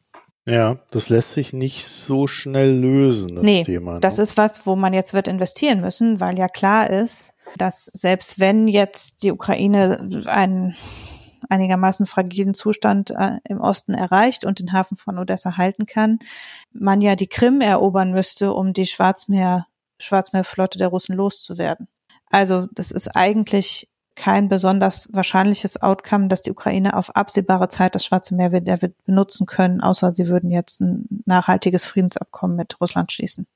Ja, 0.46 0.78
das 0.90 1.10
lässt 1.10 1.34
sich 1.34 1.52
nicht 1.52 1.86
so 1.86 2.26
schnell 2.26 2.74
lösen, 2.74 3.34
das 3.34 3.44
nee, 3.44 3.64
Thema. 3.64 3.94
Ne? 3.94 4.00
Das 4.00 4.18
ist 4.18 4.38
was, 4.38 4.66
wo 4.66 4.76
man 4.76 4.94
jetzt 4.94 5.12
wird 5.12 5.28
investieren 5.28 5.82
müssen, 5.82 6.20
weil 6.20 6.38
ja 6.38 6.48
klar 6.48 6.88
ist, 6.88 7.34
dass 7.58 7.90
selbst 7.92 8.40
wenn 8.40 8.66
jetzt 8.66 9.22
die 9.22 9.32
Ukraine 9.32 10.08
einen 10.24 10.74
einigermaßen 11.54 12.06
fragilen 12.06 12.54
Zustand 12.54 13.10
äh, 13.10 13.38
im 13.48 13.60
Osten 13.60 13.94
erreicht 13.94 14.44
und 14.44 14.58
den 14.58 14.72
Hafen 14.72 14.96
von 14.96 15.18
Odessa 15.18 15.56
halten 15.56 15.86
kann, 15.86 16.18
man 16.72 17.00
ja 17.00 17.14
die 17.16 17.28
Krim 17.28 17.60
erobern 17.60 18.12
müsste, 18.12 18.52
um 18.52 18.72
die 18.72 18.86
Schwarzmeer, 18.86 19.66
Schwarzmeerflotte 19.98 20.78
der 20.78 20.88
Russen 20.88 21.16
loszuwerden. 21.16 21.88
Also 22.30 22.66
das 22.72 22.90
ist 22.90 23.16
eigentlich 23.16 23.88
kein 24.16 24.48
besonders 24.48 25.08
wahrscheinliches 25.12 25.82
Outcome, 25.82 26.28
dass 26.28 26.40
die 26.40 26.52
Ukraine 26.52 26.96
auf 26.96 27.16
absehbare 27.16 27.68
Zeit 27.68 27.94
das 27.94 28.04
Schwarze 28.04 28.34
Meer 28.34 28.52
wird 28.52 29.04
benutzen 29.04 29.46
können, 29.46 29.80
außer 29.80 30.12
sie 30.14 30.28
würden 30.28 30.50
jetzt 30.50 30.80
ein 30.80 31.06
nachhaltiges 31.26 31.86
Friedensabkommen 31.86 32.56
mit 32.56 32.80
Russland 32.80 33.10
schließen. 33.10 33.46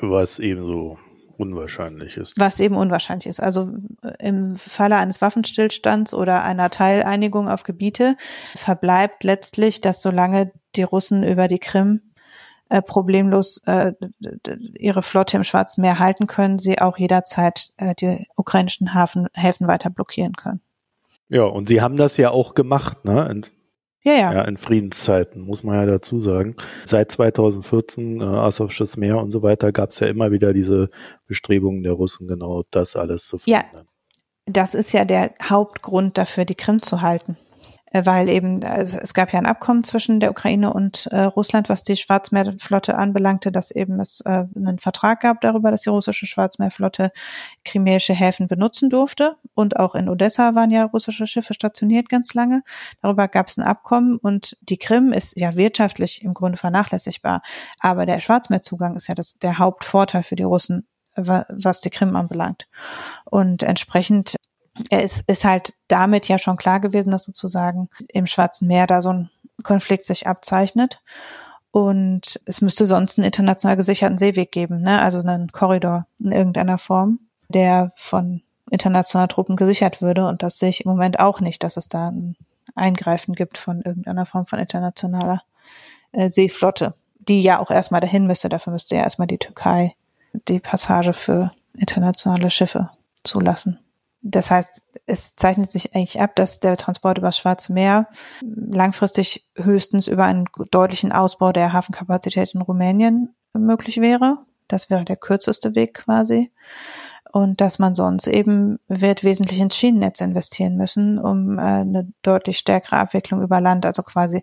Was 0.00 0.38
ebenso 0.38 0.98
unwahrscheinlich 1.36 2.16
ist. 2.16 2.38
Was 2.38 2.60
eben 2.60 2.76
unwahrscheinlich 2.76 3.26
ist. 3.26 3.40
Also 3.40 3.72
im 4.18 4.56
Falle 4.56 4.96
eines 4.96 5.20
Waffenstillstands 5.20 6.14
oder 6.14 6.44
einer 6.44 6.70
Teileinigung 6.70 7.48
auf 7.48 7.62
Gebiete 7.62 8.16
verbleibt 8.54 9.24
letztlich, 9.24 9.80
dass 9.80 10.02
solange 10.02 10.52
die 10.76 10.82
Russen 10.82 11.22
über 11.22 11.48
die 11.48 11.58
Krim 11.58 12.00
äh, 12.70 12.80
problemlos 12.82 13.60
äh, 13.66 13.92
ihre 14.74 15.02
Flotte 15.02 15.36
im 15.36 15.44
Schwarzen 15.44 15.82
Meer 15.82 15.98
halten 15.98 16.26
können, 16.26 16.58
sie 16.58 16.80
auch 16.80 16.98
jederzeit 16.98 17.70
äh, 17.76 17.94
die 17.94 18.26
ukrainischen 18.36 18.94
Hafen, 18.94 19.28
Häfen 19.34 19.68
weiter 19.68 19.90
blockieren 19.90 20.32
können. 20.32 20.60
Ja, 21.28 21.44
und 21.44 21.68
sie 21.68 21.80
haben 21.80 21.96
das 21.96 22.16
ja 22.16 22.30
auch 22.30 22.54
gemacht, 22.54 23.04
ne? 23.04 23.42
Ja, 24.06 24.12
ja. 24.12 24.32
ja, 24.34 24.42
in 24.42 24.58
Friedenszeiten, 24.58 25.40
muss 25.40 25.62
man 25.62 25.76
ja 25.76 25.86
dazu 25.86 26.20
sagen. 26.20 26.56
Seit 26.84 27.10
2014, 27.10 28.20
äh, 28.20 28.24
Asowsches 28.24 28.98
Meer 28.98 29.16
und 29.16 29.30
so 29.30 29.42
weiter, 29.42 29.72
gab 29.72 29.90
es 29.90 30.00
ja 30.00 30.08
immer 30.08 30.30
wieder 30.30 30.52
diese 30.52 30.90
Bestrebungen 31.26 31.82
der 31.82 31.92
Russen, 31.92 32.28
genau 32.28 32.64
das 32.70 32.96
alles 32.96 33.26
zu 33.26 33.38
verhindern. 33.38 33.70
Ja, 33.74 33.82
das 34.44 34.74
ist 34.74 34.92
ja 34.92 35.06
der 35.06 35.32
Hauptgrund 35.42 36.18
dafür, 36.18 36.44
die 36.44 36.54
Krim 36.54 36.82
zu 36.82 37.00
halten. 37.00 37.38
Äh, 37.94 38.04
weil 38.06 38.28
eben 38.28 38.62
also 38.64 38.98
es 39.00 39.14
gab 39.14 39.32
ja 39.32 39.38
ein 39.38 39.46
Abkommen 39.46 39.84
zwischen 39.84 40.18
der 40.18 40.32
Ukraine 40.32 40.72
und 40.72 41.06
äh, 41.12 41.20
Russland, 41.20 41.68
was 41.68 41.84
die 41.84 41.96
Schwarzmeerflotte 41.96 42.96
anbelangte, 42.96 43.52
dass 43.52 43.70
eben 43.70 44.00
es 44.00 44.20
äh, 44.22 44.44
einen 44.56 44.78
Vertrag 44.80 45.20
gab 45.20 45.40
darüber, 45.40 45.70
dass 45.70 45.82
die 45.82 45.90
russische 45.90 46.26
Schwarzmeerflotte 46.26 47.12
krimäische 47.64 48.12
Häfen 48.12 48.48
benutzen 48.48 48.90
durfte 48.90 49.36
und 49.54 49.78
auch 49.78 49.94
in 49.94 50.08
Odessa 50.08 50.56
waren 50.56 50.72
ja 50.72 50.84
russische 50.84 51.28
Schiffe 51.28 51.54
stationiert 51.54 52.08
ganz 52.08 52.34
lange. 52.34 52.62
Darüber 53.00 53.28
gab 53.28 53.46
es 53.46 53.56
ein 53.58 53.62
Abkommen 53.62 54.18
und 54.18 54.56
die 54.60 54.78
Krim 54.78 55.12
ist 55.12 55.38
ja 55.38 55.54
wirtschaftlich 55.54 56.22
im 56.22 56.34
Grunde 56.34 56.58
vernachlässigbar, 56.58 57.42
aber 57.78 58.06
der 58.06 58.18
Schwarzmeerzugang 58.18 58.96
ist 58.96 59.06
ja 59.06 59.14
das, 59.14 59.34
der 59.38 59.58
Hauptvorteil 59.58 60.24
für 60.24 60.36
die 60.36 60.42
Russen 60.42 60.88
was 61.16 61.80
die 61.80 61.90
Krim 61.90 62.16
anbelangt. 62.16 62.66
Und 63.24 63.62
entsprechend 63.62 64.34
er 64.90 65.02
ist, 65.02 65.28
ist 65.28 65.44
halt 65.44 65.74
damit 65.88 66.28
ja 66.28 66.38
schon 66.38 66.56
klar 66.56 66.80
gewesen, 66.80 67.10
dass 67.10 67.24
sozusagen 67.24 67.88
im 68.08 68.26
Schwarzen 68.26 68.66
Meer 68.66 68.86
da 68.86 69.02
so 69.02 69.10
ein 69.10 69.30
Konflikt 69.62 70.06
sich 70.06 70.26
abzeichnet. 70.26 71.00
Und 71.70 72.40
es 72.44 72.60
müsste 72.60 72.86
sonst 72.86 73.18
einen 73.18 73.26
international 73.26 73.76
gesicherten 73.76 74.18
Seeweg 74.18 74.52
geben, 74.52 74.82
ne? 74.82 75.02
also 75.02 75.18
einen 75.18 75.50
Korridor 75.50 76.06
in 76.20 76.30
irgendeiner 76.30 76.78
Form, 76.78 77.18
der 77.48 77.92
von 77.96 78.42
internationalen 78.70 79.28
Truppen 79.28 79.56
gesichert 79.56 80.00
würde. 80.00 80.26
Und 80.26 80.42
das 80.42 80.58
sehe 80.58 80.68
ich 80.68 80.84
im 80.84 80.90
Moment 80.90 81.18
auch 81.18 81.40
nicht, 81.40 81.62
dass 81.64 81.76
es 81.76 81.88
da 81.88 82.08
ein 82.08 82.36
Eingreifen 82.76 83.34
gibt 83.34 83.58
von 83.58 83.82
irgendeiner 83.82 84.26
Form 84.26 84.46
von 84.46 84.58
internationaler 84.58 85.42
äh, 86.12 86.30
Seeflotte, 86.30 86.94
die 87.18 87.42
ja 87.42 87.58
auch 87.58 87.70
erstmal 87.70 88.00
dahin 88.00 88.26
müsste. 88.26 88.48
Dafür 88.48 88.72
müsste 88.72 88.94
ja 88.94 89.02
erstmal 89.02 89.28
die 89.28 89.38
Türkei 89.38 89.94
die 90.48 90.60
Passage 90.60 91.12
für 91.12 91.52
internationale 91.76 92.50
Schiffe 92.50 92.90
zulassen. 93.22 93.83
Das 94.26 94.50
heißt, 94.50 94.82
es 95.04 95.36
zeichnet 95.36 95.70
sich 95.70 95.94
eigentlich 95.94 96.18
ab, 96.18 96.34
dass 96.34 96.58
der 96.58 96.78
Transport 96.78 97.18
über 97.18 97.28
das 97.28 97.36
Schwarze 97.36 97.74
Meer 97.74 98.08
langfristig 98.42 99.46
höchstens 99.54 100.08
über 100.08 100.24
einen 100.24 100.46
deutlichen 100.70 101.12
Ausbau 101.12 101.52
der 101.52 101.74
Hafenkapazität 101.74 102.54
in 102.54 102.62
Rumänien 102.62 103.34
möglich 103.52 104.00
wäre. 104.00 104.38
Das 104.66 104.88
wäre 104.88 105.04
der 105.04 105.16
kürzeste 105.16 105.74
Weg 105.74 105.92
quasi. 105.92 106.50
Und 107.32 107.60
dass 107.60 107.78
man 107.78 107.94
sonst 107.94 108.26
eben 108.26 108.78
wird 108.88 109.24
wesentlich 109.24 109.60
ins 109.60 109.76
Schienennetz 109.76 110.20
investieren 110.22 110.76
müssen, 110.76 111.18
um 111.18 111.58
äh, 111.58 111.62
eine 111.62 112.10
deutlich 112.22 112.58
stärkere 112.58 112.96
Abwicklung 112.96 113.42
über 113.42 113.60
Land, 113.60 113.84
also 113.84 114.02
quasi 114.04 114.40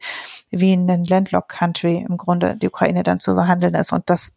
wie 0.52 0.74
in 0.74 0.88
den 0.88 1.06
Landlocked 1.06 1.50
Country 1.50 2.06
im 2.08 2.18
Grunde 2.18 2.56
die 2.56 2.68
Ukraine 2.68 3.02
dann 3.02 3.20
zu 3.20 3.34
behandeln 3.34 3.74
ist. 3.74 3.94
Und 3.94 4.10
das 4.10 4.34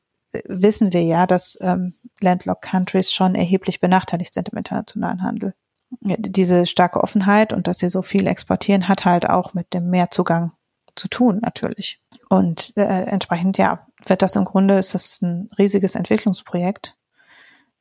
wissen 0.46 0.92
wir 0.92 1.02
ja, 1.02 1.26
dass 1.26 1.58
ähm, 1.60 1.94
Landlocked 2.20 2.62
Countries 2.62 3.12
schon 3.12 3.34
erheblich 3.34 3.80
benachteiligt 3.80 4.34
sind 4.34 4.48
im 4.48 4.58
internationalen 4.58 5.22
Handel. 5.22 5.54
diese 6.00 6.66
starke 6.66 7.00
Offenheit 7.00 7.52
und 7.52 7.66
dass 7.66 7.78
sie 7.78 7.88
so 7.88 8.02
viel 8.02 8.26
exportieren, 8.26 8.88
hat 8.88 9.04
halt 9.04 9.28
auch 9.28 9.54
mit 9.54 9.74
dem 9.74 9.90
Mehrzugang 9.90 10.52
zu 10.96 11.08
tun, 11.08 11.38
natürlich. 11.42 12.00
Und 12.28 12.72
äh, 12.76 12.82
entsprechend, 12.82 13.58
ja, 13.58 13.86
wird 14.06 14.22
das 14.22 14.36
im 14.36 14.44
Grunde, 14.44 14.78
ist 14.78 14.94
das 14.94 15.22
ein 15.22 15.48
riesiges 15.58 15.94
Entwicklungsprojekt, 15.94 16.96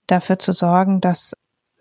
dafür 0.08 0.40
zu 0.40 0.52
sorgen, 0.52 1.02
dass 1.02 1.36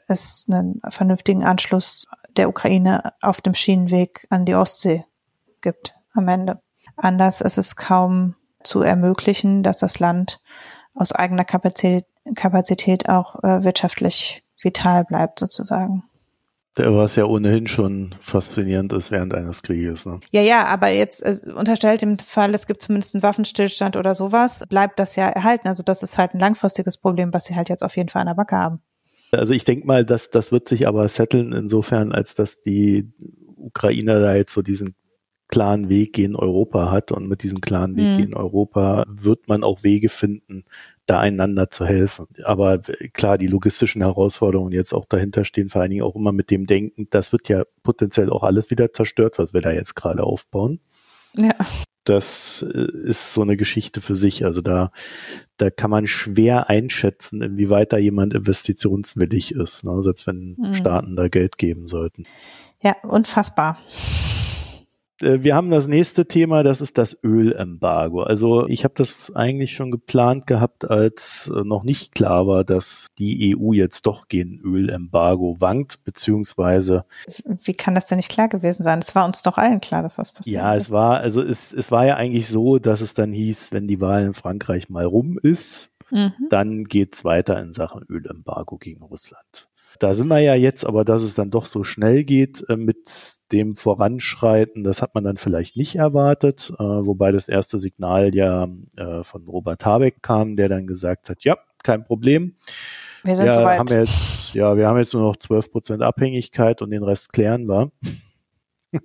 es 0.08 0.46
einen 0.48 0.80
vernünftigen 0.88 1.44
Anschluss 1.44 2.06
der 2.36 2.48
Ukraine 2.48 3.12
auf 3.20 3.40
dem 3.40 3.54
Schienenweg 3.54 4.26
an 4.30 4.44
die 4.44 4.54
Ostsee 4.54 5.04
gibt 5.60 5.94
am 6.12 6.28
Ende. 6.28 6.60
Anders 6.96 7.40
ist 7.40 7.58
es 7.58 7.76
kaum 7.76 8.34
zu 8.64 8.82
ermöglichen, 8.82 9.62
dass 9.62 9.78
das 9.78 9.98
Land 9.98 10.40
aus 10.94 11.12
eigener 11.12 11.44
Kapazität, 11.44 12.06
Kapazität 12.34 13.08
auch 13.08 13.42
äh, 13.42 13.64
wirtschaftlich 13.64 14.44
vital 14.60 15.04
bleibt 15.04 15.38
sozusagen. 15.38 16.04
Was 16.74 17.16
ja 17.16 17.26
ohnehin 17.26 17.66
schon 17.66 18.14
faszinierend 18.20 18.94
ist 18.94 19.10
während 19.10 19.34
eines 19.34 19.62
Krieges. 19.62 20.06
Ne? 20.06 20.20
Ja, 20.30 20.40
ja, 20.40 20.66
aber 20.66 20.88
jetzt 20.88 21.22
äh, 21.22 21.36
unterstellt 21.54 22.02
im 22.02 22.18
Fall, 22.18 22.54
es 22.54 22.66
gibt 22.66 22.80
zumindest 22.80 23.14
einen 23.14 23.22
Waffenstillstand 23.22 23.96
oder 23.96 24.14
sowas, 24.14 24.64
bleibt 24.70 24.98
das 24.98 25.14
ja 25.16 25.28
erhalten. 25.28 25.68
Also 25.68 25.82
das 25.82 26.02
ist 26.02 26.16
halt 26.16 26.32
ein 26.32 26.40
langfristiges 26.40 26.96
Problem, 26.96 27.34
was 27.34 27.44
sie 27.44 27.56
halt 27.56 27.68
jetzt 27.68 27.82
auf 27.82 27.96
jeden 27.96 28.08
Fall 28.08 28.22
an 28.22 28.28
der 28.28 28.34
Backe 28.34 28.56
haben. 28.56 28.80
Also 29.32 29.52
ich 29.52 29.64
denke 29.64 29.86
mal, 29.86 30.04
dass 30.04 30.30
das 30.30 30.50
wird 30.50 30.66
sich 30.66 30.88
aber 30.88 31.08
setteln 31.10 31.52
insofern, 31.52 32.12
als 32.12 32.34
dass 32.34 32.60
die 32.60 33.12
Ukrainer 33.56 34.20
da 34.20 34.34
jetzt 34.34 34.54
so 34.54 34.62
diesen 34.62 34.94
klaren 35.52 35.90
Weg 35.90 36.14
gegen 36.14 36.34
Europa 36.34 36.90
hat 36.90 37.12
und 37.12 37.28
mit 37.28 37.42
diesem 37.42 37.60
klaren 37.60 37.94
Weg 37.94 38.30
mhm. 38.30 38.34
Europa 38.34 39.04
wird 39.06 39.48
man 39.48 39.62
auch 39.62 39.84
Wege 39.84 40.08
finden, 40.08 40.64
da 41.04 41.20
einander 41.20 41.70
zu 41.70 41.84
helfen. 41.84 42.26
Aber 42.44 42.78
klar, 43.12 43.36
die 43.36 43.48
logistischen 43.48 44.00
Herausforderungen 44.00 44.72
jetzt 44.72 44.94
auch 44.94 45.04
dahinter 45.04 45.44
stehen, 45.44 45.68
vor 45.68 45.82
allen 45.82 45.90
Dingen 45.90 46.04
auch 46.04 46.16
immer 46.16 46.32
mit 46.32 46.50
dem 46.50 46.66
Denken, 46.66 47.06
das 47.10 47.32
wird 47.32 47.50
ja 47.50 47.64
potenziell 47.82 48.30
auch 48.30 48.44
alles 48.44 48.70
wieder 48.70 48.94
zerstört, 48.94 49.38
was 49.38 49.52
wir 49.52 49.60
da 49.60 49.72
jetzt 49.72 49.94
gerade 49.94 50.24
aufbauen. 50.24 50.80
Ja. 51.36 51.54
Das 52.04 52.62
äh, 52.62 52.86
ist 53.04 53.34
so 53.34 53.42
eine 53.42 53.58
Geschichte 53.58 54.00
für 54.00 54.16
sich. 54.16 54.46
Also 54.46 54.62
da, 54.62 54.90
da 55.58 55.68
kann 55.68 55.90
man 55.90 56.06
schwer 56.06 56.70
einschätzen, 56.70 57.42
inwieweit 57.42 57.92
da 57.92 57.98
jemand 57.98 58.32
investitionswillig 58.32 59.54
ist, 59.54 59.84
ne? 59.84 60.02
selbst 60.02 60.26
wenn 60.26 60.56
mhm. 60.58 60.74
Staaten 60.74 61.14
da 61.14 61.28
Geld 61.28 61.58
geben 61.58 61.86
sollten. 61.86 62.24
Ja, 62.82 62.96
unfassbar. 63.02 63.78
Äh, 65.22 65.42
wir 65.42 65.54
haben 65.54 65.70
das 65.70 65.86
nächste 65.86 66.26
Thema, 66.26 66.62
das 66.62 66.80
ist 66.80 66.98
das 66.98 67.18
Ölembargo. 67.22 68.22
Also 68.22 68.66
ich 68.66 68.84
habe 68.84 68.94
das 68.96 69.32
eigentlich 69.34 69.74
schon 69.74 69.90
geplant 69.90 70.46
gehabt, 70.46 70.90
als 70.90 71.52
äh, 71.54 71.62
noch 71.64 71.84
nicht 71.84 72.14
klar 72.14 72.46
war, 72.46 72.64
dass 72.64 73.08
die 73.18 73.56
EU 73.56 73.72
jetzt 73.72 74.06
doch 74.06 74.28
gegen 74.28 74.60
Ölembargo 74.60 75.56
wankt, 75.60 76.04
beziehungsweise. 76.04 77.04
Wie 77.44 77.74
kann 77.74 77.94
das 77.94 78.06
denn 78.06 78.16
nicht 78.16 78.30
klar 78.30 78.48
gewesen 78.48 78.82
sein? 78.82 78.98
Es 78.98 79.14
war 79.14 79.24
uns 79.24 79.42
doch 79.42 79.58
allen 79.58 79.80
klar, 79.80 80.02
dass 80.02 80.16
das 80.16 80.32
passiert. 80.32 80.56
Ja, 80.56 80.74
es 80.76 80.90
war, 80.90 81.20
also 81.20 81.42
es, 81.42 81.72
es 81.72 81.90
war 81.90 82.06
ja 82.06 82.16
eigentlich 82.16 82.48
so, 82.48 82.78
dass 82.78 83.00
es 83.00 83.14
dann 83.14 83.32
hieß, 83.32 83.72
wenn 83.72 83.86
die 83.86 84.00
Wahl 84.00 84.24
in 84.24 84.34
Frankreich 84.34 84.88
mal 84.88 85.04
rum 85.04 85.38
ist, 85.42 85.92
mhm. 86.10 86.32
dann 86.50 86.84
geht's 86.84 87.24
weiter 87.24 87.60
in 87.60 87.72
Sachen 87.72 88.04
Ölembargo 88.08 88.76
gegen 88.78 89.02
Russland. 89.02 89.68
Da 90.02 90.14
sind 90.14 90.26
wir 90.26 90.40
ja 90.40 90.56
jetzt, 90.56 90.84
aber 90.84 91.04
dass 91.04 91.22
es 91.22 91.34
dann 91.34 91.52
doch 91.52 91.64
so 91.64 91.84
schnell 91.84 92.24
geht 92.24 92.68
äh, 92.68 92.76
mit 92.76 93.08
dem 93.52 93.76
Voranschreiten, 93.76 94.82
das 94.82 95.00
hat 95.00 95.14
man 95.14 95.22
dann 95.22 95.36
vielleicht 95.36 95.76
nicht 95.76 95.94
erwartet, 95.94 96.72
äh, 96.76 96.82
wobei 96.82 97.30
das 97.30 97.48
erste 97.48 97.78
Signal 97.78 98.34
ja 98.34 98.66
äh, 98.96 99.22
von 99.22 99.46
Robert 99.46 99.86
Habeck 99.86 100.20
kam, 100.20 100.56
der 100.56 100.68
dann 100.68 100.88
gesagt 100.88 101.28
hat, 101.28 101.44
ja, 101.44 101.56
kein 101.84 102.02
Problem. 102.02 102.56
Wir 103.22 103.36
sind 103.36 103.46
ja, 103.46 103.52
soweit. 103.52 103.78
Haben 103.78 103.96
jetzt, 103.96 104.54
ja, 104.54 104.76
wir 104.76 104.88
haben 104.88 104.98
jetzt 104.98 105.14
nur 105.14 105.22
noch 105.22 105.36
12 105.36 105.70
Prozent 105.70 106.02
Abhängigkeit 106.02 106.82
und 106.82 106.90
den 106.90 107.04
Rest 107.04 107.32
klären 107.32 107.66
wir. 107.66 107.92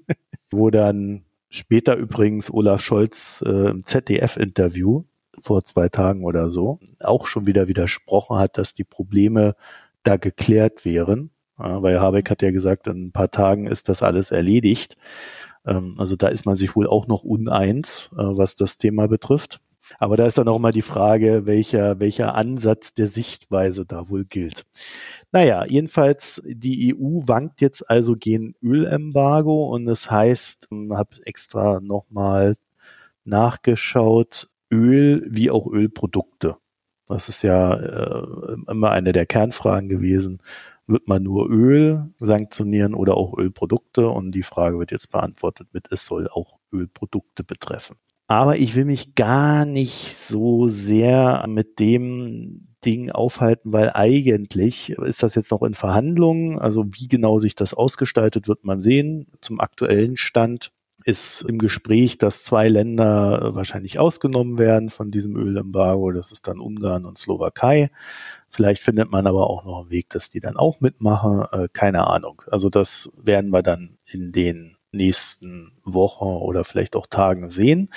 Wo 0.49 0.71
dann 0.71 1.25
später 1.49 1.95
übrigens 1.95 2.51
Olaf 2.51 2.81
Scholz 2.81 3.43
äh, 3.45 3.69
im 3.69 3.85
ZDF-Interview 3.85 5.03
vor 5.39 5.63
zwei 5.63 5.89
Tagen 5.89 6.25
oder 6.25 6.49
so 6.49 6.79
auch 6.99 7.27
schon 7.27 7.45
wieder 7.45 7.67
widersprochen 7.67 8.39
hat, 8.39 8.57
dass 8.57 8.73
die 8.73 8.83
Probleme 8.83 9.55
da 10.03 10.17
geklärt 10.17 10.85
wären. 10.85 11.31
Ja, 11.59 11.81
weil 11.81 11.99
Habeck 11.99 12.29
hat 12.29 12.41
ja 12.41 12.51
gesagt, 12.51 12.87
in 12.87 13.07
ein 13.07 13.11
paar 13.11 13.31
Tagen 13.31 13.67
ist 13.67 13.89
das 13.89 14.03
alles 14.03 14.31
erledigt. 14.31 14.95
Ähm, 15.65 15.95
also 15.97 16.15
da 16.15 16.27
ist 16.27 16.45
man 16.45 16.55
sich 16.55 16.75
wohl 16.75 16.87
auch 16.87 17.07
noch 17.07 17.23
uneins, 17.23 18.11
äh, 18.13 18.17
was 18.21 18.55
das 18.55 18.77
Thema 18.77 19.07
betrifft. 19.07 19.59
Aber 19.99 20.17
da 20.17 20.25
ist 20.27 20.37
dann 20.37 20.47
auch 20.47 20.59
mal 20.59 20.71
die 20.71 20.81
Frage, 20.81 21.45
welcher, 21.45 21.99
welcher 21.99 22.35
Ansatz 22.35 22.93
der 22.93 23.07
Sichtweise 23.07 23.85
da 23.85 24.09
wohl 24.09 24.25
gilt. 24.25 24.65
Naja, 25.31 25.65
jedenfalls, 25.65 26.41
die 26.45 26.93
EU 26.93 27.21
wankt 27.25 27.61
jetzt 27.61 27.89
also 27.89 28.15
gegen 28.15 28.55
Ölembargo 28.61 29.73
und 29.73 29.85
das 29.85 30.11
heißt, 30.11 30.67
ich 30.71 30.91
habe 30.91 31.15
extra 31.25 31.79
nochmal 31.79 32.57
nachgeschaut, 33.23 34.49
Öl 34.71 35.25
wie 35.29 35.51
auch 35.51 35.67
Ölprodukte. 35.67 36.57
Das 37.07 37.29
ist 37.29 37.41
ja 37.41 37.73
äh, 37.73 38.57
immer 38.67 38.91
eine 38.91 39.11
der 39.11 39.25
Kernfragen 39.25 39.89
gewesen. 39.89 40.41
Wird 40.87 41.07
man 41.07 41.23
nur 41.23 41.49
Öl 41.49 42.13
sanktionieren 42.17 42.93
oder 42.93 43.15
auch 43.17 43.37
Ölprodukte? 43.37 44.09
Und 44.09 44.31
die 44.31 44.43
Frage 44.43 44.79
wird 44.79 44.91
jetzt 44.91 45.11
beantwortet 45.11 45.69
mit, 45.73 45.91
es 45.91 46.05
soll 46.05 46.29
auch 46.29 46.59
Ölprodukte 46.71 47.43
betreffen. 47.43 47.97
Aber 48.27 48.57
ich 48.57 48.75
will 48.75 48.85
mich 48.85 49.15
gar 49.15 49.65
nicht 49.65 50.15
so 50.15 50.67
sehr 50.67 51.45
mit 51.47 51.79
dem 51.79 52.67
Ding 52.85 53.09
aufhalten, 53.09 53.71
weil 53.71 53.91
eigentlich 53.93 54.91
ist 54.91 55.23
das 55.23 55.35
jetzt 55.35 55.51
noch 55.51 55.63
in 55.63 55.73
Verhandlungen. 55.73 56.59
Also 56.59 56.85
wie 56.91 57.07
genau 57.07 57.39
sich 57.39 57.55
das 57.55 57.73
ausgestaltet, 57.73 58.47
wird 58.47 58.65
man 58.65 58.81
sehen. 58.81 59.27
Zum 59.41 59.59
aktuellen 59.59 60.17
Stand 60.17 60.71
ist 61.07 61.41
im 61.47 61.57
Gespräch, 61.57 62.17
dass 62.17 62.43
zwei 62.43 62.67
Länder 62.67 63.55
wahrscheinlich 63.55 63.97
ausgenommen 63.97 64.57
werden 64.57 64.89
von 64.89 65.09
diesem 65.09 65.37
Ölembargo. 65.37 66.11
Das 66.11 66.33
ist 66.33 66.49
dann 66.49 66.59
Ungarn 66.59 67.05
und 67.05 67.17
Slowakei. 67.17 67.91
Vielleicht 68.49 68.83
findet 68.83 69.09
man 69.09 69.25
aber 69.25 69.49
auch 69.49 69.63
noch 69.63 69.81
einen 69.81 69.89
Weg, 69.89 70.09
dass 70.09 70.29
die 70.29 70.41
dann 70.41 70.57
auch 70.57 70.81
mitmachen. 70.81 71.45
Äh, 71.53 71.69
keine 71.71 72.07
Ahnung. 72.07 72.41
Also 72.51 72.69
das 72.69 73.09
werden 73.15 73.51
wir 73.51 73.63
dann 73.63 73.97
in 74.05 74.33
den 74.33 74.75
nächsten 74.91 75.71
Wochen 75.85 76.25
oder 76.25 76.65
vielleicht 76.65 76.97
auch 76.97 77.07
Tagen 77.07 77.49
sehen. 77.49 77.89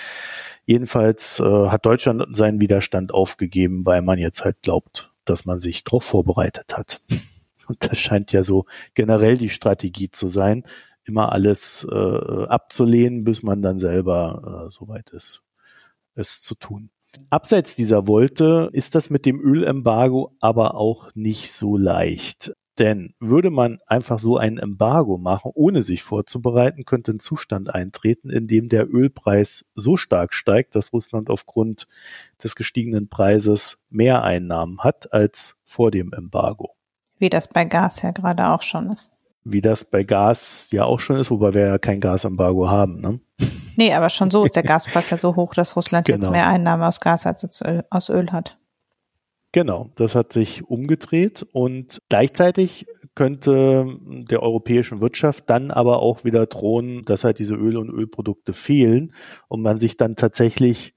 Jedenfalls 0.65 1.41
äh, 1.41 1.69
hat 1.69 1.87
Deutschland 1.87 2.37
seinen 2.37 2.61
Widerstand 2.61 3.13
aufgegeben, 3.13 3.85
weil 3.85 4.03
man 4.03 4.21
jetzt 4.21 4.45
halt 4.45 4.63
glaubt, 4.63 5.13
dass 5.25 5.47
man 5.47 5.59
sich 5.59 5.83
darauf 5.83 6.05
vorbereitet 6.05 6.77
hat. 6.77 7.03
Und 7.67 7.91
das 7.91 7.99
scheint 7.99 8.31
ja 8.31 8.45
so 8.45 8.67
generell 8.95 9.37
die 9.37 9.49
Strategie 9.49 10.13
zu 10.13 10.29
sein, 10.29 10.65
immer 11.11 11.33
alles 11.33 11.87
äh, 11.91 12.45
abzulehnen, 12.47 13.25
bis 13.25 13.43
man 13.43 13.63
dann 13.63 13.81
selber 13.81 14.69
äh, 14.69 14.73
soweit 14.73 15.11
ist, 15.11 15.43
es 16.15 16.41
zu 16.41 16.55
tun. 16.55 16.91
Abseits 17.31 17.75
dieser 17.75 18.07
Wolte 18.07 18.71
ist 18.73 18.95
das 18.95 19.11
mit 19.11 19.27
dem 19.27 19.41
Ölembargo 19.41 20.37
aber 20.41 20.77
auch 20.77 21.13
nicht 21.15 21.53
so 21.53 21.77
leicht. 21.77 22.53
Denn 22.79 23.15
würde 23.19 23.51
man 23.51 23.81
einfach 23.89 24.21
so 24.21 24.37
ein 24.39 24.57
Embargo 24.57 25.19
machen, 25.19 25.51
ohne 25.53 25.83
sich 25.83 26.05
vorzubereiten, 26.05 26.85
könnte 26.85 27.11
ein 27.11 27.19
Zustand 27.19 27.75
eintreten, 27.75 28.31
in 28.31 28.47
dem 28.47 28.69
der 28.69 28.89
Ölpreis 28.89 29.67
so 29.75 29.97
stark 29.97 30.33
steigt, 30.33 30.77
dass 30.77 30.93
Russland 30.93 31.29
aufgrund 31.29 31.89
des 32.43 32.55
gestiegenen 32.55 33.09
Preises 33.09 33.79
mehr 33.91 34.23
Einnahmen 34.23 34.79
hat 34.79 35.13
als 35.13 35.57
vor 35.65 35.91
dem 35.91 36.13
Embargo. 36.13 36.77
Wie 37.19 37.29
das 37.29 37.49
bei 37.49 37.65
Gas 37.65 38.01
ja 38.03 38.13
gerade 38.13 38.49
auch 38.49 38.63
schon 38.63 38.91
ist 38.93 39.11
wie 39.45 39.61
das 39.61 39.85
bei 39.85 40.05
Gas 40.05 40.69
ja 40.73 40.85
auch 40.85 41.01
schon 41.01 41.17
ist, 41.17 41.31
wobei 41.31 41.55
wir 41.55 41.67
ja 41.67 41.79
kein 41.79 42.01
Gasembargo 42.01 42.69
haben. 42.69 43.01
Ne? 43.01 43.21
Nee, 43.77 43.95
aber 43.95 44.11
schon 44.11 44.31
so 44.31 44.45
ist 44.45 44.57
der 44.57 44.63
Gaspreis 44.65 45.11
ja 45.11 45.17
so 45.17 45.37
hoch, 45.37 45.55
dass 45.55 45.77
Russland 45.77 46.07
genau. 46.07 46.19
jetzt 46.19 46.31
mehr 46.31 46.47
Einnahmen 46.47 46.83
aus 46.83 47.01
Gas 47.01 47.27
als 47.27 47.63
aus 47.91 48.11
Öl 48.11 48.33
hat. 48.33 48.59
Genau, 49.53 49.91
das 49.97 50.15
hat 50.15 50.33
sich 50.33 50.69
umgedreht 50.69 51.45
und 51.53 51.99
gleichzeitig 52.09 52.87
könnte 53.17 53.99
der 54.01 54.43
europäischen 54.43 55.01
Wirtschaft 55.01 55.51
dann 55.51 55.73
aber 55.73 56.01
auch 56.01 56.23
wieder 56.23 56.47
drohen, 56.47 57.05
dass 57.05 57.25
halt 57.25 57.41
diese 57.41 57.55
Öl- 57.55 57.77
und 57.77 57.91
Ölprodukte 57.91 58.53
fehlen 58.53 59.13
und 59.49 59.61
man 59.61 59.79
sich 59.79 59.97
dann 59.97 60.15
tatsächlich 60.15 60.95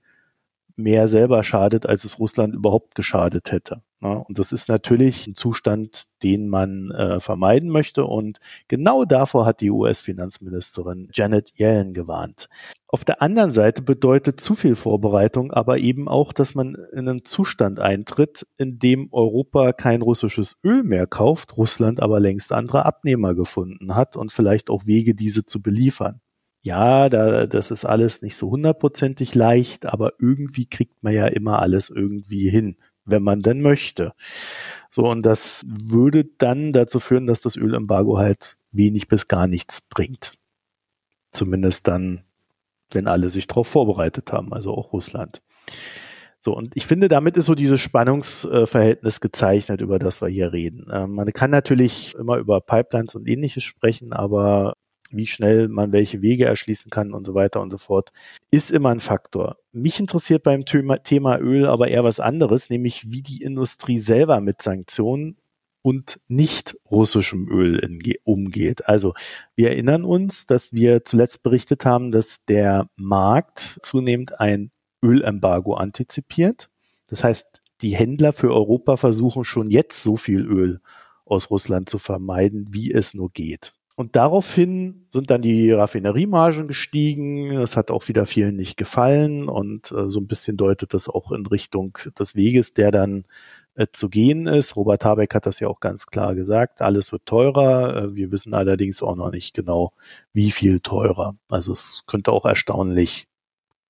mehr 0.76 1.08
selber 1.08 1.44
schadet, 1.44 1.88
als 1.88 2.04
es 2.04 2.20
Russland 2.20 2.54
überhaupt 2.54 2.94
geschadet 2.94 3.52
hätte. 3.52 3.82
Ja, 4.04 4.16
und 4.16 4.38
das 4.38 4.52
ist 4.52 4.68
natürlich 4.68 5.28
ein 5.28 5.34
Zustand, 5.34 6.04
den 6.24 6.50
man 6.50 6.92
äh, 6.92 7.22
vermeiden 7.22 7.70
möchte. 7.70 8.04
Und 8.04 8.40
genau 8.68 9.06
davor 9.06 9.46
hat 9.46 9.62
die 9.62 9.72
US-Finanzministerin 9.72 11.08
Janet 11.14 11.54
Yellen 11.58 11.94
gewarnt. 11.94 12.50
Auf 12.90 13.06
der 13.06 13.22
anderen 13.22 13.54
Seite 13.54 13.82
bedeutet 13.82 14.42
zu 14.42 14.56
viel 14.56 14.76
Vorbereitung 14.76 15.54
aber 15.54 15.78
eben 15.78 16.10
auch, 16.10 16.34
dass 16.34 16.54
man 16.54 16.76
in 16.92 17.08
einen 17.08 17.24
Zustand 17.24 17.80
eintritt, 17.80 18.46
in 18.58 18.78
dem 18.78 19.08
Europa 19.14 19.72
kein 19.72 20.02
russisches 20.02 20.58
Öl 20.66 20.84
mehr 20.84 21.08
kauft, 21.08 21.56
Russland 21.56 22.02
aber 22.02 22.20
längst 22.20 22.52
andere 22.52 22.86
Abnehmer 22.86 23.34
gefunden 23.34 23.96
hat 23.96 24.18
und 24.18 24.34
vielleicht 24.34 24.70
auch 24.70 24.86
Wege, 24.86 25.16
diese 25.16 25.46
zu 25.46 25.62
beliefern. 25.62 26.20
Ja, 26.62 27.10
da, 27.10 27.48
das 27.48 27.72
ist 27.72 27.86
alles 27.86 28.22
nicht 28.22 28.36
so 28.36 28.50
hundertprozentig 28.50 29.34
leicht, 29.34 29.86
aber 29.86 30.14
irgendwie 30.20 30.66
kriegt 30.66 31.04
man 31.04 31.14
ja 31.14 31.28
immer 31.28 31.62
alles 31.62 31.90
irgendwie 31.90 32.50
hin 32.50 32.78
wenn 33.06 33.24
man 33.24 33.42
denn 33.42 33.62
möchte. 33.62 34.14
So, 34.90 35.10
und 35.10 35.24
das 35.24 35.66
würde 35.68 36.26
dann 36.38 36.74
dazu 36.74 37.00
führen, 37.00 37.28
dass 37.28 37.42
das 37.42 37.56
Ölembargo 37.56 38.18
halt 38.18 38.58
wenig 38.72 39.08
bis 39.08 39.28
gar 39.28 39.48
nichts 39.48 39.82
bringt. 39.82 40.34
Zumindest 41.32 41.88
dann, 41.88 42.24
wenn 42.92 43.08
alle 43.08 43.30
sich 43.30 43.48
darauf 43.48 43.68
vorbereitet 43.68 44.32
haben, 44.32 44.54
also 44.54 44.72
auch 44.72 44.94
Russland. 44.94 45.42
So, 46.40 46.56
und 46.56 46.76
ich 46.76 46.86
finde, 46.86 47.08
damit 47.08 47.38
ist 47.38 47.46
so 47.46 47.56
dieses 47.56 47.80
Spannungsverhältnis 47.80 49.22
gezeichnet, 49.22 49.82
über 49.82 49.98
das 49.98 50.22
wir 50.22 50.28
hier 50.28 50.52
reden. 50.52 50.88
Ähm, 50.92 51.14
man 51.14 51.32
kann 51.32 51.52
natürlich 51.52 52.16
immer 52.16 52.38
über 52.38 52.60
Pipelines 52.60 53.16
und 53.16 53.30
ähnliches 53.30 53.64
sprechen, 53.64 54.12
aber 54.12 54.74
wie 55.16 55.28
schnell 55.28 55.68
man 55.68 55.92
welche 55.92 56.22
Wege 56.22 56.46
erschließen 56.46 56.90
kann 56.90 57.14
und 57.14 57.26
so 57.26 57.34
weiter 57.34 57.62
und 57.62 57.70
so 57.70 57.78
fort, 57.78 58.12
ist 58.52 58.72
immer 58.72 58.90
ein 58.90 59.00
Faktor. 59.00 59.58
Mich 59.72 60.00
interessiert 60.00 60.44
beim 60.44 60.66
Thema, 60.66 61.40
Öl 61.40 61.66
aber 61.66 61.88
eher 61.88 62.04
was 62.04 62.20
anderes, 62.20 62.70
nämlich 62.70 63.12
wie 63.12 63.22
die 63.22 63.42
Industrie 63.42 64.00
selber 64.00 64.42
mit 64.42 64.62
Sanktionen 64.62 65.38
und 65.84 66.20
nicht 66.28 66.78
russischem 66.90 67.48
Öl 67.50 68.00
umgeht. 68.24 68.88
Also 68.88 69.14
wir 69.56 69.70
erinnern 69.70 70.06
uns, 70.06 70.48
dass 70.48 70.74
wir 70.74 71.04
zuletzt 71.04 71.44
berichtet 71.44 71.86
haben, 71.86 72.12
dass 72.12 72.46
der 72.46 72.88
Markt 72.96 73.80
zunehmend 73.82 74.40
ein 74.40 74.72
Ölembargo 75.04 75.76
antizipiert. 75.76 76.70
Das 77.08 77.24
heißt, 77.24 77.62
die 77.82 77.96
Händler 77.96 78.32
für 78.32 78.54
Europa 78.54 78.96
versuchen 78.98 79.44
schon 79.44 79.70
jetzt 79.70 80.02
so 80.02 80.16
viel 80.16 80.46
Öl 80.46 80.80
aus 81.26 81.50
Russland 81.50 81.90
zu 81.90 82.00
vermeiden, 82.00 82.68
wie 82.72 82.92
es 82.92 83.14
nur 83.14 83.30
geht. 83.30 83.74
Und 83.96 84.16
daraufhin 84.16 85.06
sind 85.10 85.30
dann 85.30 85.44
die 85.44 85.72
Raffineriemargen 85.72 86.68
gestiegen. 86.68 87.54
Das 87.54 87.78
hat 87.78 87.92
auch 87.92 88.08
wieder 88.08 88.26
vielen 88.26 88.56
nicht 88.56 88.76
gefallen 88.76 89.48
und 89.48 89.92
äh, 89.92 90.10
so 90.10 90.20
ein 90.20 90.28
bisschen 90.28 90.58
deutet 90.58 90.96
das 90.96 91.08
auch 91.08 91.32
in 91.32 91.46
Richtung 91.46 91.98
des 92.18 92.36
Weges, 92.36 92.74
der 92.74 92.90
dann 92.90 93.26
äh, 93.76 93.88
zu 93.92 94.10
gehen 94.10 94.48
ist. 94.48 94.76
Robert 94.76 95.06
Habeck 95.06 95.36
hat 95.36 95.46
das 95.46 95.60
ja 95.60 95.68
auch 95.68 95.80
ganz 95.80 96.08
klar 96.08 96.34
gesagt. 96.34 96.82
Alles 96.82 97.12
wird 97.12 97.28
teurer. 97.28 97.96
Äh, 97.96 98.16
wir 98.16 98.32
wissen 98.32 98.56
allerdings 98.56 99.04
auch 99.04 99.16
noch 99.16 99.32
nicht 99.32 99.54
genau, 99.54 99.94
wie 100.34 100.50
viel 100.50 100.80
teurer. 100.80 101.36
Also 101.50 101.74
es 101.74 102.04
könnte 102.08 102.32
auch 102.32 102.46
erstaunlich 102.46 103.28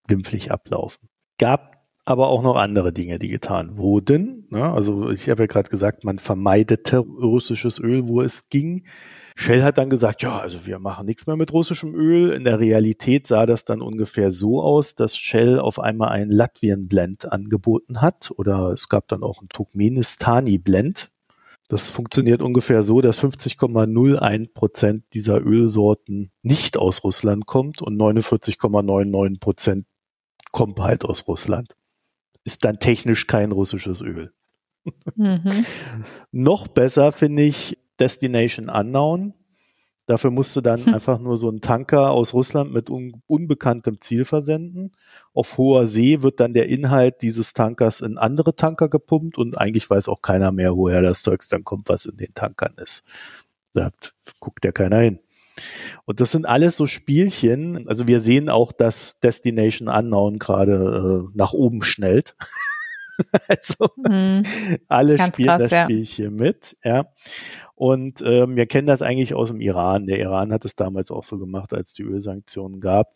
glimpflich 0.07 0.51
ablaufen. 0.51 1.07
Gab 1.37 1.72
aber 2.05 2.27
auch 2.27 2.41
noch 2.43 2.55
andere 2.55 2.91
Dinge, 2.91 3.17
die 3.17 3.29
getan 3.29 3.77
wurden. 3.77 4.47
Ne? 4.49 4.63
Also 4.63 5.09
ich 5.09 5.29
habe 5.29 5.43
ja 5.43 5.47
gerade 5.47 5.69
gesagt, 5.69 6.03
man 6.03 6.19
vermeidete 6.19 6.97
russisches 6.97 7.79
Öl, 7.79 8.07
wo 8.07 8.21
es 8.21 8.49
ging. 8.49 8.85
Shell 9.35 9.63
hat 9.63 9.77
dann 9.77 9.89
gesagt, 9.89 10.21
ja, 10.21 10.37
also 10.37 10.65
wir 10.65 10.79
machen 10.79 11.05
nichts 11.05 11.25
mehr 11.25 11.37
mit 11.37 11.53
russischem 11.53 11.95
Öl. 11.95 12.31
In 12.33 12.43
der 12.43 12.59
Realität 12.59 13.25
sah 13.25 13.45
das 13.45 13.65
dann 13.65 13.81
ungefähr 13.81 14.31
so 14.31 14.61
aus, 14.61 14.95
dass 14.95 15.17
Shell 15.17 15.59
auf 15.59 15.79
einmal 15.79 16.09
einen 16.09 16.29
Latvian-Blend 16.29 17.31
angeboten 17.31 18.01
hat 18.01 18.31
oder 18.35 18.71
es 18.71 18.89
gab 18.89 19.07
dann 19.07 19.23
auch 19.23 19.39
einen 19.39 19.49
Turkmenistani-Blend. 19.49 21.09
Das 21.69 21.89
funktioniert 21.89 22.43
ungefähr 22.43 22.83
so, 22.83 23.01
dass 23.01 23.23
50,01 23.23 24.53
Prozent 24.53 25.05
dieser 25.13 25.41
Ölsorten 25.41 26.31
nicht 26.43 26.77
aus 26.77 27.03
Russland 27.03 27.45
kommt 27.47 27.81
und 27.81 27.95
49,99 27.95 29.39
Prozent 29.39 29.85
kommt 30.51 30.79
halt 30.79 31.05
aus 31.05 31.27
Russland. 31.27 31.75
Ist 32.43 32.65
dann 32.65 32.79
technisch 32.79 33.27
kein 33.27 33.51
russisches 33.51 34.01
Öl. 34.01 34.33
Mhm. 35.15 35.65
Noch 36.31 36.67
besser 36.67 37.11
finde 37.11 37.43
ich 37.43 37.77
Destination 37.99 38.69
Unknown. 38.69 39.33
Dafür 40.05 40.31
musst 40.31 40.53
du 40.55 40.59
dann 40.59 40.85
hm. 40.85 40.93
einfach 40.95 41.17
nur 41.17 41.37
so 41.37 41.47
einen 41.47 41.61
Tanker 41.61 42.11
aus 42.11 42.33
Russland 42.33 42.73
mit 42.73 42.89
un 42.89 43.21
unbekanntem 43.25 44.01
Ziel 44.01 44.25
versenden. 44.25 44.91
Auf 45.33 45.57
hoher 45.57 45.87
See 45.87 46.21
wird 46.21 46.41
dann 46.41 46.53
der 46.53 46.67
Inhalt 46.67 47.21
dieses 47.21 47.53
Tankers 47.53 48.01
in 48.01 48.17
andere 48.17 48.53
Tanker 48.55 48.89
gepumpt 48.89 49.37
und 49.37 49.57
eigentlich 49.57 49.89
weiß 49.89 50.09
auch 50.09 50.21
keiner 50.21 50.51
mehr, 50.51 50.75
woher 50.75 51.01
das 51.01 51.21
Zeugs 51.21 51.47
dann 51.47 51.63
kommt, 51.63 51.87
was 51.87 52.03
in 52.05 52.17
den 52.17 52.33
Tankern 52.33 52.73
ist. 52.75 53.05
Da 53.73 53.91
guckt 54.41 54.65
ja 54.65 54.73
keiner 54.73 54.99
hin. 54.99 55.19
Und 56.05 56.19
das 56.19 56.31
sind 56.31 56.45
alles 56.45 56.77
so 56.77 56.87
Spielchen. 56.87 57.87
Also 57.87 58.07
wir 58.07 58.21
sehen 58.21 58.49
auch, 58.49 58.71
dass 58.71 59.19
Destination 59.19 59.87
Unknown 59.87 60.39
gerade 60.39 61.27
äh, 61.31 61.37
nach 61.37 61.53
oben 61.53 61.81
schnellt. 61.81 62.35
also 63.47 63.89
mhm. 63.97 64.43
alle 64.87 65.15
Ganz 65.15 65.35
spielen 65.35 65.49
krass, 65.49 65.61
das 65.61 65.71
ja. 65.71 65.83
Spielchen 65.85 66.35
mit. 66.35 66.75
Ja. 66.83 67.05
Und 67.75 68.21
ähm, 68.25 68.55
wir 68.55 68.65
kennen 68.65 68.87
das 68.87 69.01
eigentlich 69.01 69.33
aus 69.33 69.49
dem 69.49 69.61
Iran. 69.61 70.05
Der 70.05 70.19
Iran 70.19 70.51
hat 70.51 70.65
es 70.65 70.75
damals 70.75 71.11
auch 71.11 71.23
so 71.23 71.37
gemacht, 71.37 71.73
als 71.73 71.93
die 71.93 72.03
Ölsanktionen 72.03 72.79
gab. 72.79 73.13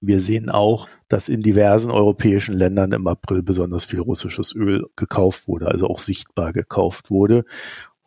Wir 0.00 0.20
sehen 0.20 0.48
auch, 0.48 0.88
dass 1.08 1.28
in 1.28 1.42
diversen 1.42 1.90
europäischen 1.90 2.54
Ländern 2.54 2.92
im 2.92 3.06
April 3.08 3.42
besonders 3.42 3.84
viel 3.84 4.00
russisches 4.00 4.54
Öl 4.54 4.86
gekauft 4.96 5.48
wurde, 5.48 5.66
also 5.66 5.88
auch 5.88 5.98
sichtbar 5.98 6.52
gekauft 6.52 7.10
wurde. 7.10 7.44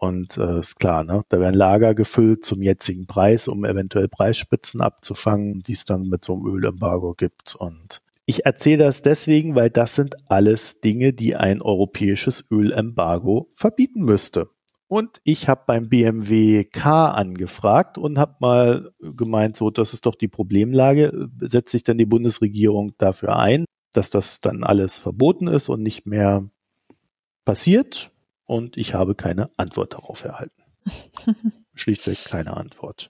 Und 0.01 0.37
äh, 0.37 0.61
ist 0.61 0.79
klar, 0.79 1.03
ne? 1.03 1.21
da 1.29 1.39
werden 1.39 1.53
Lager 1.53 1.93
gefüllt 1.93 2.43
zum 2.43 2.63
jetzigen 2.63 3.05
Preis, 3.05 3.47
um 3.47 3.65
eventuell 3.65 4.07
Preisspitzen 4.07 4.81
abzufangen, 4.81 5.59
die 5.59 5.73
es 5.73 5.85
dann 5.85 6.09
mit 6.09 6.25
so 6.25 6.33
einem 6.33 6.47
Ölembargo 6.47 7.13
gibt. 7.13 7.53
Und 7.53 8.01
ich 8.25 8.43
erzähle 8.43 8.85
das 8.85 9.03
deswegen, 9.03 9.53
weil 9.53 9.69
das 9.69 9.93
sind 9.93 10.15
alles 10.27 10.81
Dinge, 10.81 11.13
die 11.13 11.35
ein 11.35 11.61
europäisches 11.61 12.47
Ölembargo 12.49 13.51
verbieten 13.53 14.03
müsste. 14.03 14.49
Und 14.87 15.21
ich 15.23 15.47
habe 15.47 15.65
beim 15.67 15.87
BMW 15.87 16.63
K 16.63 17.11
angefragt 17.11 17.99
und 17.99 18.17
habe 18.17 18.37
mal 18.39 18.91
gemeint, 18.99 19.55
so, 19.55 19.69
das 19.69 19.93
ist 19.93 20.07
doch 20.07 20.15
die 20.15 20.27
Problemlage. 20.27 21.29
Setzt 21.41 21.73
sich 21.73 21.83
dann 21.83 21.99
die 21.99 22.07
Bundesregierung 22.07 22.93
dafür 22.97 23.37
ein, 23.37 23.65
dass 23.93 24.09
das 24.09 24.39
dann 24.39 24.63
alles 24.63 24.97
verboten 24.97 25.47
ist 25.47 25.69
und 25.69 25.83
nicht 25.83 26.07
mehr 26.07 26.49
passiert? 27.45 28.09
Und 28.51 28.75
ich 28.75 28.93
habe 28.93 29.15
keine 29.15 29.47
Antwort 29.55 29.93
darauf 29.93 30.25
erhalten. 30.25 30.61
Schlichtweg 31.73 32.25
keine 32.25 32.57
Antwort. 32.57 33.09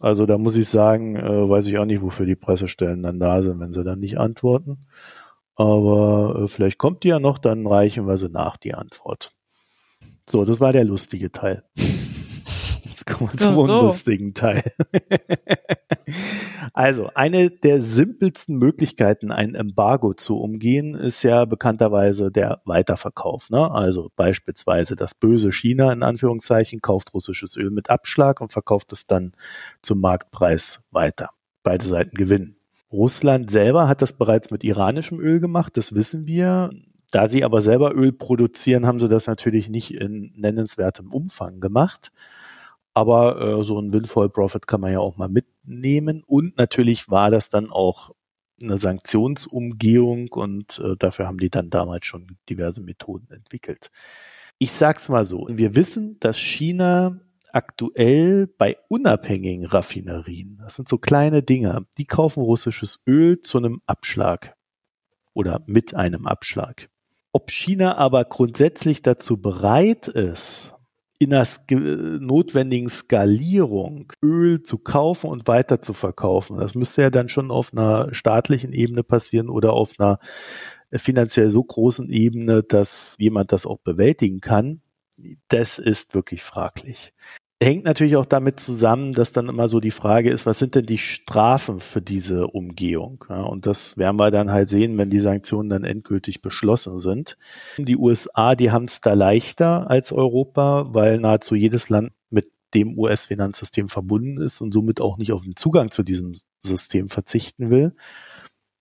Also 0.00 0.26
da 0.26 0.36
muss 0.36 0.56
ich 0.56 0.68
sagen, 0.68 1.14
äh, 1.14 1.48
weiß 1.48 1.68
ich 1.68 1.78
auch 1.78 1.84
nicht, 1.84 2.02
wofür 2.02 2.26
die 2.26 2.34
Pressestellen 2.34 3.04
dann 3.04 3.20
da 3.20 3.40
sind, 3.42 3.60
wenn 3.60 3.72
sie 3.72 3.84
dann 3.84 4.00
nicht 4.00 4.18
antworten. 4.18 4.88
Aber 5.54 6.42
äh, 6.42 6.48
vielleicht 6.48 6.78
kommt 6.78 7.04
die 7.04 7.08
ja 7.08 7.20
noch, 7.20 7.38
dann 7.38 7.68
reichen 7.68 8.08
wir 8.08 8.16
sie 8.16 8.28
nach, 8.28 8.56
die 8.56 8.74
Antwort. 8.74 9.30
So, 10.28 10.44
das 10.44 10.58
war 10.58 10.72
der 10.72 10.84
lustige 10.84 11.30
Teil. 11.30 11.62
Wir 13.32 13.38
zum 13.38 13.54
so, 13.54 13.62
unlustigen 13.62 14.34
Teil. 14.34 14.62
also, 16.72 17.10
eine 17.14 17.50
der 17.50 17.82
simpelsten 17.82 18.56
Möglichkeiten, 18.56 19.30
ein 19.30 19.54
Embargo 19.54 20.14
zu 20.14 20.38
umgehen, 20.38 20.94
ist 20.94 21.22
ja 21.22 21.44
bekannterweise 21.44 22.30
der 22.30 22.60
Weiterverkauf. 22.64 23.50
Ne? 23.50 23.70
Also 23.70 24.10
beispielsweise 24.16 24.96
das 24.96 25.14
böse 25.14 25.52
China 25.52 25.92
in 25.92 26.02
Anführungszeichen 26.02 26.80
kauft 26.80 27.14
russisches 27.14 27.56
Öl 27.56 27.70
mit 27.70 27.90
Abschlag 27.90 28.40
und 28.40 28.52
verkauft 28.52 28.92
es 28.92 29.06
dann 29.06 29.32
zum 29.82 30.00
Marktpreis 30.00 30.84
weiter. 30.90 31.30
Beide 31.62 31.86
Seiten 31.86 32.16
gewinnen. 32.16 32.56
Russland 32.92 33.50
selber 33.50 33.88
hat 33.88 34.02
das 34.02 34.12
bereits 34.12 34.50
mit 34.50 34.62
iranischem 34.62 35.18
Öl 35.18 35.40
gemacht, 35.40 35.76
das 35.76 35.94
wissen 35.94 36.26
wir. 36.26 36.70
Da 37.10 37.28
sie 37.28 37.44
aber 37.44 37.62
selber 37.62 37.94
Öl 37.94 38.12
produzieren, 38.12 38.86
haben 38.86 38.98
sie 38.98 39.08
das 39.08 39.26
natürlich 39.26 39.68
nicht 39.68 39.92
in 39.92 40.32
nennenswertem 40.36 41.12
Umfang 41.12 41.60
gemacht. 41.60 42.10
Aber 42.94 43.40
äh, 43.40 43.64
so 43.64 43.78
ein 43.78 43.92
Windfall 43.92 44.30
Profit 44.30 44.66
kann 44.66 44.80
man 44.80 44.92
ja 44.92 45.00
auch 45.00 45.16
mal 45.16 45.28
mitnehmen. 45.28 46.22
Und 46.24 46.56
natürlich 46.56 47.10
war 47.10 47.30
das 47.30 47.48
dann 47.48 47.70
auch 47.70 48.10
eine 48.62 48.78
Sanktionsumgehung 48.78 50.28
und 50.28 50.78
äh, 50.78 50.96
dafür 50.96 51.26
haben 51.26 51.38
die 51.38 51.50
dann 51.50 51.70
damals 51.70 52.06
schon 52.06 52.38
diverse 52.48 52.80
Methoden 52.80 53.30
entwickelt. 53.30 53.90
Ich 54.58 54.72
sag's 54.72 55.08
mal 55.08 55.26
so, 55.26 55.46
wir 55.50 55.74
wissen, 55.74 56.18
dass 56.20 56.38
China 56.38 57.20
aktuell 57.52 58.46
bei 58.46 58.76
unabhängigen 58.88 59.66
Raffinerien, 59.66 60.58
das 60.62 60.76
sind 60.76 60.88
so 60.88 60.98
kleine 60.98 61.42
Dinger, 61.42 61.86
die 61.98 62.04
kaufen 62.04 62.42
russisches 62.42 63.02
Öl 63.06 63.40
zu 63.40 63.58
einem 63.58 63.80
Abschlag 63.86 64.56
oder 65.34 65.62
mit 65.66 65.94
einem 65.94 66.26
Abschlag. 66.26 66.88
Ob 67.32 67.50
China 67.50 67.96
aber 67.96 68.24
grundsätzlich 68.24 69.02
dazu 69.02 69.40
bereit 69.40 70.08
ist, 70.08 70.74
in 71.18 71.30
der 71.30 71.46
notwendigen 72.20 72.88
Skalierung 72.88 74.12
Öl 74.22 74.62
zu 74.62 74.78
kaufen 74.78 75.30
und 75.30 75.46
weiter 75.46 75.80
zu 75.80 75.92
verkaufen. 75.92 76.58
Das 76.58 76.74
müsste 76.74 77.02
ja 77.02 77.10
dann 77.10 77.28
schon 77.28 77.50
auf 77.50 77.72
einer 77.72 78.12
staatlichen 78.12 78.72
Ebene 78.72 79.04
passieren 79.04 79.48
oder 79.48 79.72
auf 79.72 79.94
einer 79.98 80.18
finanziell 80.92 81.50
so 81.50 81.62
großen 81.62 82.10
Ebene, 82.10 82.62
dass 82.62 83.16
jemand 83.18 83.52
das 83.52 83.66
auch 83.66 83.78
bewältigen 83.78 84.40
kann. 84.40 84.80
Das 85.48 85.78
ist 85.78 86.14
wirklich 86.14 86.42
fraglich 86.42 87.12
hängt 87.64 87.84
natürlich 87.84 88.16
auch 88.16 88.26
damit 88.26 88.60
zusammen, 88.60 89.12
dass 89.12 89.32
dann 89.32 89.48
immer 89.48 89.68
so 89.68 89.80
die 89.80 89.90
Frage 89.90 90.30
ist, 90.30 90.46
was 90.46 90.58
sind 90.58 90.74
denn 90.74 90.86
die 90.86 90.98
Strafen 90.98 91.80
für 91.80 92.00
diese 92.00 92.46
Umgehung? 92.46 93.24
Ja, 93.28 93.42
und 93.42 93.66
das 93.66 93.98
werden 93.98 94.18
wir 94.18 94.30
dann 94.30 94.50
halt 94.50 94.68
sehen, 94.68 94.98
wenn 94.98 95.10
die 95.10 95.20
Sanktionen 95.20 95.68
dann 95.68 95.84
endgültig 95.84 96.42
beschlossen 96.42 96.98
sind. 96.98 97.36
Die 97.78 97.96
USA, 97.96 98.54
die 98.54 98.70
haben 98.70 98.84
es 98.84 99.00
da 99.00 99.14
leichter 99.14 99.90
als 99.90 100.12
Europa, 100.12 100.86
weil 100.90 101.18
nahezu 101.18 101.54
jedes 101.54 101.88
Land 101.88 102.12
mit 102.30 102.50
dem 102.74 102.98
US-Finanzsystem 102.98 103.88
verbunden 103.88 104.40
ist 104.40 104.60
und 104.60 104.72
somit 104.72 105.00
auch 105.00 105.16
nicht 105.16 105.32
auf 105.32 105.42
den 105.42 105.56
Zugang 105.56 105.90
zu 105.90 106.02
diesem 106.02 106.34
System 106.60 107.08
verzichten 107.08 107.70
will. 107.70 107.94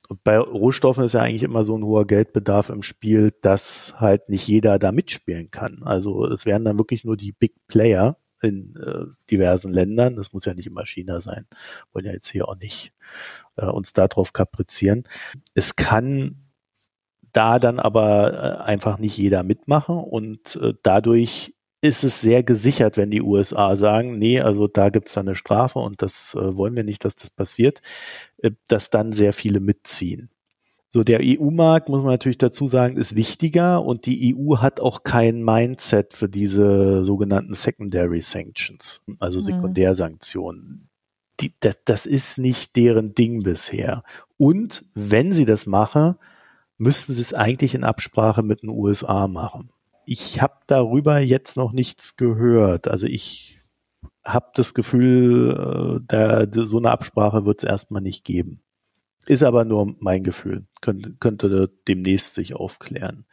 Und 0.10 0.24
bei 0.24 0.38
Rohstoffen 0.38 1.06
ist 1.06 1.14
ja 1.14 1.22
eigentlich 1.22 1.44
immer 1.44 1.64
so 1.64 1.78
ein 1.78 1.84
hoher 1.84 2.06
Geldbedarf 2.06 2.70
im 2.70 2.84
Spiel, 2.84 3.34
dass 3.42 3.96
halt 3.98 4.30
nicht 4.30 4.48
jeder 4.48 4.78
da 4.78 4.92
mitspielen 4.92 5.50
kann. 5.50 5.82
Also 5.84 6.28
es 6.28 6.46
werden 6.46 6.66
dann 6.66 6.78
wirklich 6.78 7.04
nur 7.06 7.18
die 7.18 7.32
Big 7.32 7.56
Player 7.68 8.18
in 8.44 8.76
äh, 8.76 9.06
diversen 9.30 9.74
Ländern. 9.74 10.16
Das 10.16 10.34
muss 10.34 10.46
ja 10.46 10.54
nicht 10.54 10.68
immer 10.68 10.86
China 10.86 11.22
sein. 11.22 11.48
Wollen 11.92 12.06
ja 12.06 12.12
jetzt 12.12 12.30
hier 12.30 12.48
auch 12.48 12.58
nicht 12.58 12.94
äh, 13.56 13.66
uns 13.66 13.94
darauf 13.94 14.34
kaprizieren. 14.34 15.04
Es 15.56 15.76
kann 15.76 16.44
da 17.32 17.60
dann 17.60 17.80
aber 17.80 18.34
äh, 18.34 18.64
einfach 18.64 19.00
nicht 19.00 19.18
jeder 19.18 19.44
mitmachen 19.44 19.98
und 19.98 20.56
äh, 20.58 20.74
dadurch 20.84 21.54
ist 21.82 22.06
es 22.06 22.22
sehr 22.22 22.44
gesichert, 22.44 22.96
wenn 22.96 23.12
die 23.12 23.22
USA 23.22 23.76
sagen, 23.76 24.18
nee, 24.18 24.40
also 24.40 24.68
da 24.68 24.90
gibt 24.90 25.10
es 25.10 25.18
eine 25.18 25.36
Strafe 25.36 25.80
und 25.80 26.02
das 26.02 26.34
äh, 26.34 26.56
wollen 26.56 26.78
wir 26.78 26.86
nicht, 26.86 27.04
dass 27.04 27.18
das 27.18 27.30
passiert, 27.30 27.82
äh, 28.38 28.52
dass 28.70 28.90
dann 28.90 29.12
sehr 29.12 29.34
viele 29.34 29.60
mitziehen. 29.60 30.30
So, 30.96 31.04
der 31.04 31.22
EU-Markt, 31.24 31.90
muss 31.90 32.02
man 32.02 32.12
natürlich 32.12 32.38
dazu 32.38 32.68
sagen, 32.68 32.98
ist 32.98 33.16
wichtiger 33.16 33.84
und 33.84 34.06
die 34.06 34.36
EU 34.38 34.58
hat 34.58 34.80
auch 34.80 35.02
kein 35.02 35.44
Mindset 35.44 36.14
für 36.14 36.30
diese 36.30 37.04
sogenannten 37.04 37.56
Secondary 37.56 38.22
Sanctions, 38.22 39.04
also 39.18 39.40
mhm. 39.40 39.42
Sekundärsanktionen. 39.42 40.90
Die, 41.40 41.56
das, 41.62 41.80
das 41.86 42.06
ist 42.06 42.38
nicht 42.38 42.76
deren 42.76 43.16
Ding 43.16 43.42
bisher. 43.42 44.04
Und 44.38 44.86
wenn 44.94 45.34
sie 45.34 45.46
das 45.46 45.66
machen, 45.66 46.14
müssten 46.78 47.14
sie 47.14 47.22
es 47.22 47.34
eigentlich 47.34 47.74
in 47.74 47.84
Absprache 47.84 48.44
mit 48.44 48.62
den 48.62 48.70
USA 48.70 49.28
machen. 49.28 49.72
Ich 50.06 50.44
habe 50.44 50.58
darüber 50.68 51.18
jetzt 51.18 51.58
noch 51.58 51.72
nichts 51.72 52.18
gehört. 52.18 52.88
Also 52.88 53.08
ich 53.08 53.60
habe 54.24 54.52
das 54.54 54.76
Gefühl, 54.76 55.98
äh, 55.98 56.06
da, 56.08 56.46
so 56.52 56.78
eine 56.78 56.92
Absprache 56.92 57.48
wird 57.48 57.64
es 57.64 57.68
erstmal 57.68 58.04
nicht 58.04 58.24
geben. 58.24 58.62
Ist 59.26 59.44
aber 59.44 59.66
nur 59.66 59.96
mein 60.00 60.24
Gefühl. 60.24 60.66
Könnte, 60.82 61.14
könnte 61.20 61.72
demnächst 61.88 62.36
sich 62.36 62.56
aufklären. 62.56 63.26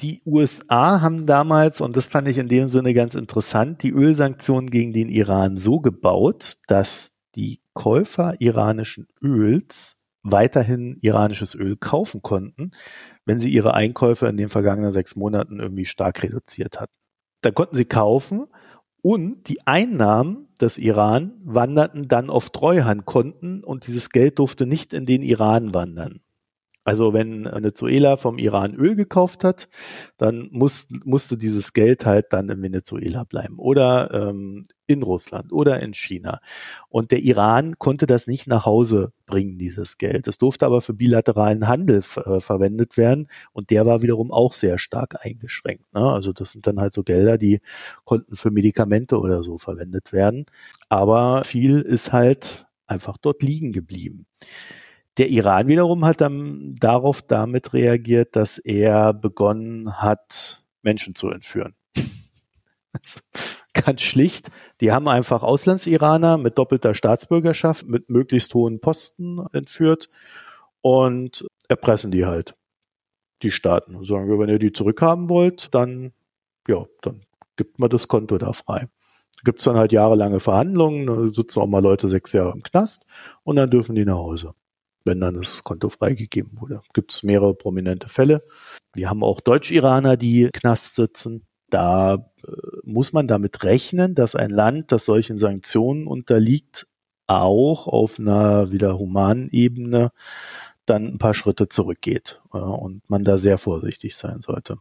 Die 0.00 0.20
USA 0.24 1.00
haben 1.00 1.26
damals, 1.26 1.80
und 1.80 1.96
das 1.96 2.06
fand 2.06 2.28
ich 2.28 2.38
in 2.38 2.48
dem 2.48 2.68
Sinne 2.68 2.94
ganz 2.94 3.14
interessant, 3.14 3.82
die 3.82 3.90
Ölsanktionen 3.90 4.70
gegen 4.70 4.92
den 4.92 5.08
Iran 5.08 5.58
so 5.58 5.80
gebaut, 5.80 6.54
dass 6.66 7.16
die 7.36 7.60
Käufer 7.74 8.40
iranischen 8.40 9.06
Öls 9.22 10.00
weiterhin 10.22 10.98
iranisches 11.00 11.54
Öl 11.54 11.76
kaufen 11.76 12.22
konnten, 12.22 12.72
wenn 13.24 13.40
sie 13.40 13.50
ihre 13.50 13.74
Einkäufe 13.74 14.28
in 14.28 14.36
den 14.36 14.48
vergangenen 14.48 14.92
sechs 14.92 15.16
Monaten 15.16 15.60
irgendwie 15.60 15.86
stark 15.86 16.22
reduziert 16.22 16.80
hatten. 16.80 16.92
Da 17.40 17.50
konnten 17.50 17.76
sie 17.76 17.84
kaufen 17.84 18.46
und 19.02 19.48
die 19.48 19.66
Einnahmen 19.66 20.48
des 20.62 20.78
Iran 20.78 21.32
wanderten 21.44 22.08
dann 22.08 22.30
auf 22.30 22.50
Treuhandkonten 22.50 23.64
und 23.64 23.86
dieses 23.86 24.10
Geld 24.10 24.38
durfte 24.38 24.66
nicht 24.66 24.94
in 24.94 25.04
den 25.04 25.22
Iran 25.22 25.74
wandern. 25.74 26.20
Also 26.84 27.12
wenn 27.12 27.44
Venezuela 27.44 28.16
vom 28.16 28.38
Iran 28.38 28.74
Öl 28.74 28.96
gekauft 28.96 29.44
hat, 29.44 29.68
dann 30.18 30.48
muss, 30.50 30.88
musste 31.04 31.36
dieses 31.36 31.72
Geld 31.72 32.04
halt 32.04 32.32
dann 32.32 32.48
in 32.48 32.60
Venezuela 32.60 33.22
bleiben 33.24 33.58
oder 33.58 34.10
ähm, 34.12 34.64
in 34.86 35.02
Russland 35.02 35.52
oder 35.52 35.80
in 35.80 35.94
China. 35.94 36.40
Und 36.88 37.12
der 37.12 37.20
Iran 37.20 37.78
konnte 37.78 38.06
das 38.06 38.26
nicht 38.26 38.48
nach 38.48 38.66
Hause 38.66 39.12
bringen, 39.26 39.58
dieses 39.58 39.96
Geld. 39.96 40.26
Es 40.26 40.38
durfte 40.38 40.66
aber 40.66 40.80
für 40.80 40.92
bilateralen 40.92 41.68
Handel 41.68 41.98
äh, 41.98 42.40
verwendet 42.40 42.96
werden 42.96 43.28
und 43.52 43.70
der 43.70 43.86
war 43.86 44.02
wiederum 44.02 44.32
auch 44.32 44.52
sehr 44.52 44.78
stark 44.78 45.24
eingeschränkt. 45.24 45.92
Ne? 45.94 46.02
Also 46.02 46.32
das 46.32 46.50
sind 46.50 46.66
dann 46.66 46.80
halt 46.80 46.92
so 46.92 47.04
Gelder, 47.04 47.38
die 47.38 47.60
konnten 48.04 48.34
für 48.34 48.50
Medikamente 48.50 49.20
oder 49.20 49.44
so 49.44 49.56
verwendet 49.56 50.12
werden. 50.12 50.46
Aber 50.88 51.44
viel 51.44 51.80
ist 51.80 52.12
halt 52.12 52.66
einfach 52.86 53.16
dort 53.18 53.42
liegen 53.42 53.72
geblieben. 53.72 54.26
Der 55.18 55.28
Iran 55.28 55.68
wiederum 55.68 56.04
hat 56.06 56.22
dann 56.22 56.76
darauf 56.76 57.20
damit 57.20 57.74
reagiert, 57.74 58.34
dass 58.34 58.58
er 58.58 59.12
begonnen 59.12 60.00
hat, 60.00 60.64
Menschen 60.82 61.14
zu 61.14 61.28
entführen. 61.28 61.74
Ganz 63.74 64.00
schlicht. 64.02 64.50
Die 64.80 64.90
haben 64.90 65.08
einfach 65.08 65.42
Auslandsiraner 65.42 66.38
mit 66.38 66.56
doppelter 66.56 66.94
Staatsbürgerschaft, 66.94 67.86
mit 67.86 68.08
möglichst 68.08 68.54
hohen 68.54 68.80
Posten 68.80 69.46
entführt 69.52 70.08
und 70.80 71.46
erpressen 71.68 72.10
die 72.10 72.24
halt. 72.24 72.54
Die 73.42 73.50
Staaten. 73.50 74.04
Sagen 74.04 74.28
wir, 74.28 74.38
wenn 74.38 74.48
ihr 74.48 74.58
die 74.58 74.72
zurückhaben 74.72 75.28
wollt, 75.28 75.74
dann, 75.74 76.12
ja, 76.68 76.86
dann 77.02 77.20
gibt 77.56 77.78
man 77.78 77.90
das 77.90 78.08
Konto 78.08 78.38
da 78.38 78.52
frei. 78.52 78.88
Gibt 79.44 79.58
es 79.58 79.64
dann 79.64 79.76
halt 79.76 79.92
jahrelange 79.92 80.40
Verhandlungen, 80.40 81.06
da 81.06 81.32
sitzen 81.32 81.60
auch 81.60 81.66
mal 81.66 81.82
Leute 81.82 82.08
sechs 82.08 82.32
Jahre 82.32 82.52
im 82.52 82.62
Knast 82.62 83.06
und 83.42 83.56
dann 83.56 83.70
dürfen 83.70 83.94
die 83.94 84.04
nach 84.04 84.16
Hause 84.16 84.54
wenn 85.04 85.20
dann 85.20 85.34
das 85.34 85.64
Konto 85.64 85.88
freigegeben 85.88 86.60
wurde. 86.60 86.80
Gibt 86.92 87.12
es 87.12 87.22
mehrere 87.22 87.54
prominente 87.54 88.08
Fälle. 88.08 88.42
Wir 88.94 89.08
haben 89.08 89.22
auch 89.22 89.40
Deutsch-Iraner, 89.40 90.16
die 90.16 90.50
Knast 90.52 90.94
sitzen. 90.94 91.46
Da 91.70 92.14
äh, 92.14 92.50
muss 92.84 93.12
man 93.12 93.26
damit 93.26 93.64
rechnen, 93.64 94.14
dass 94.14 94.36
ein 94.36 94.50
Land, 94.50 94.92
das 94.92 95.04
solchen 95.04 95.38
Sanktionen 95.38 96.06
unterliegt, 96.06 96.86
auch 97.26 97.86
auf 97.86 98.18
einer 98.18 98.72
wieder 98.72 98.98
humanen 98.98 99.48
Ebene 99.50 100.10
dann 100.84 101.06
ein 101.06 101.18
paar 101.18 101.34
Schritte 101.34 101.68
zurückgeht 101.68 102.42
äh, 102.52 102.58
und 102.58 103.08
man 103.08 103.24
da 103.24 103.38
sehr 103.38 103.58
vorsichtig 103.58 104.16
sein 104.16 104.42
sollte. 104.42 104.78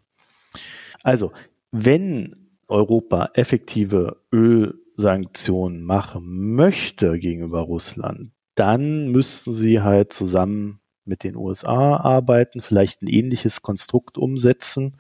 Also, 1.04 1.32
wenn 1.72 2.36
Europa 2.68 3.30
effektive 3.34 4.18
Ölsanktionen 4.34 5.84
machen 5.84 6.56
möchte 6.56 7.20
gegenüber 7.20 7.62
Russland, 7.62 8.32
dann 8.56 9.10
müssten 9.10 9.54
sie 9.54 9.82
halt 9.82 10.14
zusammen 10.14 10.82
mit 11.06 11.24
den 11.24 11.36
USA 11.36 11.98
arbeiten, 11.98 12.62
vielleicht 12.62 13.02
ein 13.02 13.08
ähnliches 13.08 13.62
Konstrukt 13.62 14.18
umsetzen 14.18 14.98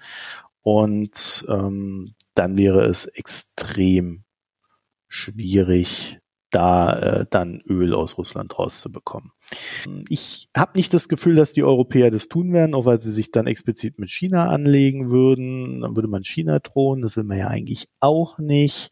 und 0.61 1.45
ähm, 1.47 2.15
dann 2.33 2.57
wäre 2.57 2.85
es 2.85 3.05
extrem 3.05 4.23
schwierig, 5.07 6.19
da 6.51 6.93
äh, 6.99 7.25
dann 7.29 7.61
Öl 7.67 7.93
aus 7.93 8.17
Russland 8.17 8.57
rauszubekommen. 8.57 9.31
Ich 10.09 10.49
habe 10.55 10.77
nicht 10.77 10.93
das 10.93 11.09
Gefühl, 11.09 11.35
dass 11.35 11.53
die 11.53 11.63
Europäer 11.63 12.11
das 12.11 12.27
tun 12.27 12.53
werden, 12.53 12.75
auch 12.75 12.85
weil 12.85 12.99
sie 12.99 13.09
sich 13.09 13.31
dann 13.31 13.47
explizit 13.47 13.99
mit 13.99 14.11
China 14.11 14.49
anlegen 14.49 15.09
würden. 15.09 15.81
Dann 15.81 15.95
würde 15.95 16.07
man 16.07 16.23
China 16.23 16.59
drohen, 16.59 17.01
das 17.01 17.17
will 17.17 17.23
man 17.23 17.37
ja 17.37 17.47
eigentlich 17.47 17.87
auch 17.99 18.37
nicht. 18.37 18.91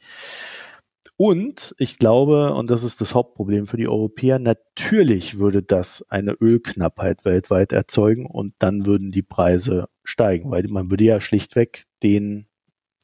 Und 1.22 1.76
ich 1.78 2.00
glaube, 2.00 2.54
und 2.54 2.72
das 2.72 2.86
ist 2.86 3.02
das 3.02 3.14
Hauptproblem 3.14 3.68
für 3.68 3.76
die 3.76 3.90
Europäer, 3.90 4.40
natürlich 4.40 5.38
würde 5.38 5.62
das 5.62 6.06
eine 6.08 6.32
Ölknappheit 6.32 7.26
weltweit 7.26 7.74
erzeugen 7.74 8.26
und 8.26 8.54
dann 8.60 8.86
würden 8.86 9.12
die 9.12 9.22
Preise 9.22 9.90
steigen, 10.06 10.50
weil 10.50 10.64
man 10.70 10.90
würde 10.90 11.04
ja 11.04 11.20
schlichtweg 11.20 11.88
den 12.04 12.46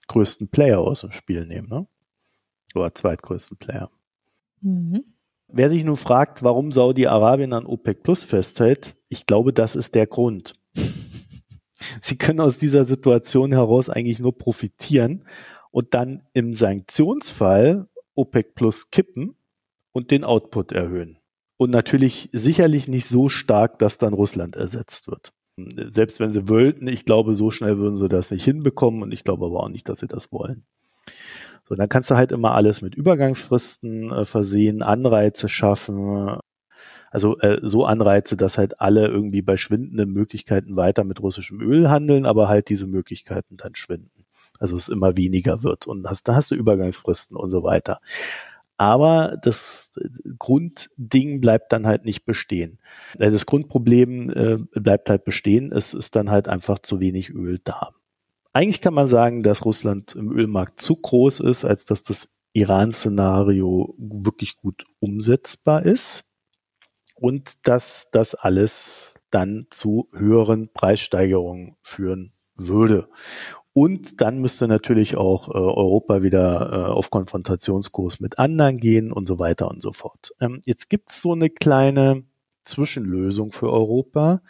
größten 0.07 0.47
Player 0.47 0.79
aus 0.79 1.01
dem 1.01 1.11
Spiel 1.11 1.45
nehmen, 1.45 1.67
ne? 1.67 1.87
Oder 2.73 2.95
zweitgrößten 2.95 3.57
Player. 3.57 3.91
Mhm. 4.61 5.03
Wer 5.49 5.69
sich 5.69 5.83
nun 5.83 5.97
fragt, 5.97 6.41
warum 6.41 6.71
Saudi-Arabien 6.71 7.51
an 7.51 7.65
OPEC 7.65 8.01
Plus 8.01 8.23
festhält, 8.23 8.95
ich 9.09 9.25
glaube, 9.25 9.51
das 9.51 9.75
ist 9.75 9.93
der 9.93 10.07
Grund. 10.07 10.53
Sie 11.99 12.17
können 12.17 12.39
aus 12.39 12.57
dieser 12.57 12.85
Situation 12.85 13.51
heraus 13.51 13.89
eigentlich 13.89 14.19
nur 14.19 14.37
profitieren 14.37 15.25
und 15.71 15.93
dann 15.93 16.23
im 16.31 16.53
Sanktionsfall 16.53 17.89
OPEC 18.15 18.55
Plus 18.55 18.89
kippen 18.91 19.35
und 19.91 20.11
den 20.11 20.23
Output 20.23 20.71
erhöhen. 20.71 21.17
Und 21.57 21.71
natürlich 21.71 22.29
sicherlich 22.33 22.87
nicht 22.87 23.07
so 23.07 23.29
stark, 23.29 23.79
dass 23.79 23.97
dann 23.97 24.13
Russland 24.13 24.55
ersetzt 24.55 25.07
wird. 25.07 25.31
Selbst 25.87 26.19
wenn 26.19 26.31
sie 26.31 26.49
wollten, 26.49 26.87
ich 26.87 27.05
glaube, 27.05 27.33
so 27.33 27.49
schnell 27.49 27.77
würden 27.77 27.95
sie 27.95 28.09
das 28.09 28.31
nicht 28.31 28.43
hinbekommen 28.43 29.03
und 29.03 29.13
ich 29.13 29.23
glaube 29.23 29.45
aber 29.45 29.63
auch 29.63 29.69
nicht, 29.69 29.87
dass 29.87 29.99
sie 29.99 30.07
das 30.07 30.33
wollen. 30.33 30.65
So, 31.67 31.75
dann 31.75 31.89
kannst 31.89 32.11
du 32.11 32.15
halt 32.15 32.31
immer 32.31 32.53
alles 32.53 32.81
mit 32.81 32.93
Übergangsfristen 32.93 34.11
äh, 34.11 34.25
versehen, 34.25 34.83
Anreize 34.83 35.49
schaffen, 35.49 36.39
also 37.15 37.39
äh, 37.39 37.59
so 37.63 37.85
Anreize, 37.85 38.35
dass 38.35 38.57
halt 38.57 38.81
alle 38.81 39.07
irgendwie 39.07 39.41
bei 39.41 39.55
schwindenden 39.55 40.11
Möglichkeiten 40.11 40.75
weiter 40.75 41.05
mit 41.05 41.21
russischem 41.21 41.61
Öl 41.61 41.89
handeln, 41.89 42.25
aber 42.25 42.49
halt 42.49 42.69
diese 42.69 42.87
Möglichkeiten 42.87 43.55
dann 43.55 43.73
schwinden. 43.73 44.14
Also 44.59 44.75
es 44.75 44.87
immer 44.87 45.17
weniger 45.17 45.63
wird 45.63 45.87
und 45.87 46.07
hast, 46.07 46.27
da 46.27 46.35
hast 46.35 46.51
du 46.51 46.55
Übergangsfristen 46.55 47.37
und 47.37 47.49
so 47.49 47.63
weiter. 47.63 47.99
Aber 48.77 49.37
das 49.41 49.97
Grundding 50.37 51.39
bleibt 51.39 51.71
dann 51.71 51.87
halt 51.87 52.03
nicht 52.03 52.25
bestehen. 52.25 52.79
Äh, 53.19 53.31
das 53.31 53.45
Grundproblem 53.45 54.29
äh, 54.29 54.57
bleibt 54.79 55.09
halt 55.09 55.23
bestehen. 55.23 55.71
Es 55.71 55.93
ist 55.93 56.15
dann 56.15 56.29
halt 56.29 56.49
einfach 56.49 56.79
zu 56.79 56.99
wenig 56.99 57.29
Öl 57.29 57.59
da. 57.63 57.91
Eigentlich 58.51 58.81
kann 58.81 58.93
man 58.93 59.07
sagen, 59.07 59.43
dass 59.43 59.65
Russland 59.65 60.15
im 60.15 60.31
Ölmarkt 60.31 60.81
zu 60.81 60.95
groß 60.95 61.41
ist, 61.41 61.65
als 61.65 61.85
dass 61.85 62.03
das 62.03 62.35
Iran-Szenario 62.53 63.95
wirklich 63.97 64.55
gut 64.55 64.85
umsetzbar 64.99 65.83
ist 65.83 66.23
und 67.15 67.67
dass 67.67 68.11
das 68.11 68.33
alles 68.33 69.13
dann 69.29 69.67
zu 69.69 70.09
höheren 70.13 70.71
Preissteigerungen 70.71 71.75
führen 71.81 72.31
würde. 72.55 73.09
Und 73.77 74.21
dann 74.21 74.39
müsste 74.39 74.69
natürlich 74.69 75.17
auch 75.17 75.49
äh, 75.49 75.51
Europa 75.51 76.23
wieder 76.23 76.71
äh, 76.71 76.91
auf 76.91 77.09
Konfrontationskurs 77.09 78.21
mit 78.21 78.39
anderen 78.39 78.77
gehen 78.77 79.11
und 79.11 79.27
so 79.27 79.37
weiter 79.37 79.69
und 79.69 79.81
so 79.81 79.91
fort. 79.91 80.31
Ähm, 80.39 80.61
jetzt 80.65 80.89
gibt's 80.89 81.21
so 81.21 81.33
eine 81.33 81.49
kleine 81.49 82.23
Zwischenlösung 82.63 83.51
für 83.51 83.69
Europa, 83.69 84.41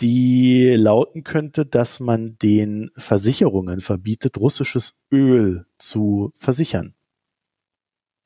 die 0.00 0.76
lauten 0.76 1.24
könnte, 1.24 1.66
dass 1.66 2.00
man 2.00 2.38
den 2.38 2.90
Versicherungen 2.96 3.80
verbietet, 3.80 4.38
russisches 4.38 5.04
Öl 5.12 5.66
zu 5.76 6.32
versichern. 6.38 6.94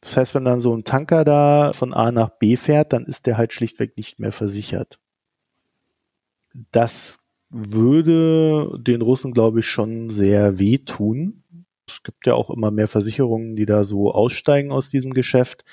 Das 0.02 0.16
heißt, 0.16 0.36
wenn 0.36 0.44
dann 0.44 0.60
so 0.60 0.72
ein 0.72 0.84
Tanker 0.84 1.24
da 1.24 1.72
von 1.72 1.92
A 1.92 2.12
nach 2.12 2.28
B 2.30 2.56
fährt, 2.56 2.92
dann 2.92 3.06
ist 3.06 3.26
der 3.26 3.36
halt 3.36 3.52
schlichtweg 3.52 3.96
nicht 3.96 4.20
mehr 4.20 4.30
versichert. 4.30 5.00
Das 6.70 7.29
würde 7.50 8.78
den 8.80 9.02
Russen, 9.02 9.32
glaube 9.32 9.60
ich, 9.60 9.66
schon 9.66 10.08
sehr 10.08 10.58
wehtun. 10.58 11.44
Es 11.86 12.02
gibt 12.02 12.26
ja 12.26 12.34
auch 12.34 12.50
immer 12.50 12.70
mehr 12.70 12.88
Versicherungen, 12.88 13.56
die 13.56 13.66
da 13.66 13.84
so 13.84 14.12
aussteigen 14.12 14.70
aus 14.70 14.90
diesem 14.90 15.12
Geschäft. 15.12 15.64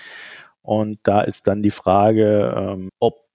Und 0.61 0.99
da 1.03 1.21
ist 1.21 1.47
dann 1.47 1.61
die 1.61 1.71
Frage, 1.71 2.53
ähm, 2.57 2.89
ob 2.99 3.28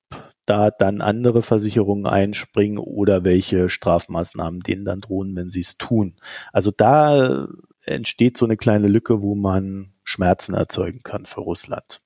da 0.44 0.70
dann 0.70 1.00
andere 1.00 1.40
Versicherungen 1.40 2.06
einspringen 2.06 2.78
oder 2.78 3.22
welche 3.22 3.68
Strafmaßnahmen 3.68 4.60
denen 4.60 4.84
dann 4.84 5.00
drohen, 5.00 5.36
wenn 5.36 5.50
sie 5.50 5.60
es 5.60 5.78
tun. 5.78 6.16
Also 6.52 6.72
da 6.76 7.46
entsteht 7.84 8.36
so 8.36 8.44
eine 8.44 8.56
kleine 8.56 8.88
Lücke, 8.88 9.22
wo 9.22 9.36
man 9.36 9.92
Schmerzen 10.02 10.54
erzeugen 10.54 11.00
kann 11.04 11.26
für 11.26 11.40
Russland 11.40 12.02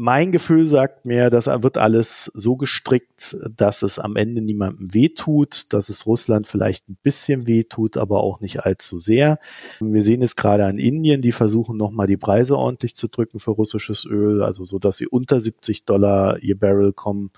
mein 0.00 0.30
Gefühl 0.30 0.64
sagt 0.64 1.06
mir, 1.06 1.28
das 1.28 1.46
wird 1.48 1.76
alles 1.76 2.30
so 2.32 2.56
gestrickt, 2.56 3.36
dass 3.56 3.82
es 3.82 3.98
am 3.98 4.14
Ende 4.14 4.40
niemandem 4.40 4.94
wehtut, 4.94 5.72
dass 5.72 5.88
es 5.88 6.06
Russland 6.06 6.46
vielleicht 6.46 6.88
ein 6.88 6.96
bisschen 7.02 7.48
wehtut, 7.48 7.96
aber 7.96 8.22
auch 8.22 8.40
nicht 8.40 8.60
allzu 8.60 8.96
sehr. 8.96 9.40
Wir 9.80 10.04
sehen 10.04 10.22
es 10.22 10.36
gerade 10.36 10.66
an 10.66 10.78
Indien, 10.78 11.20
die 11.20 11.32
versuchen 11.32 11.76
nochmal 11.76 12.06
die 12.06 12.16
Preise 12.16 12.56
ordentlich 12.56 12.94
zu 12.94 13.08
drücken 13.08 13.40
für 13.40 13.50
russisches 13.50 14.04
Öl, 14.04 14.40
also 14.44 14.64
so, 14.64 14.78
dass 14.78 14.98
sie 14.98 15.08
unter 15.08 15.40
70 15.40 15.84
Dollar 15.84 16.40
je 16.40 16.54
Barrel 16.54 16.92
kommen. 16.92 17.32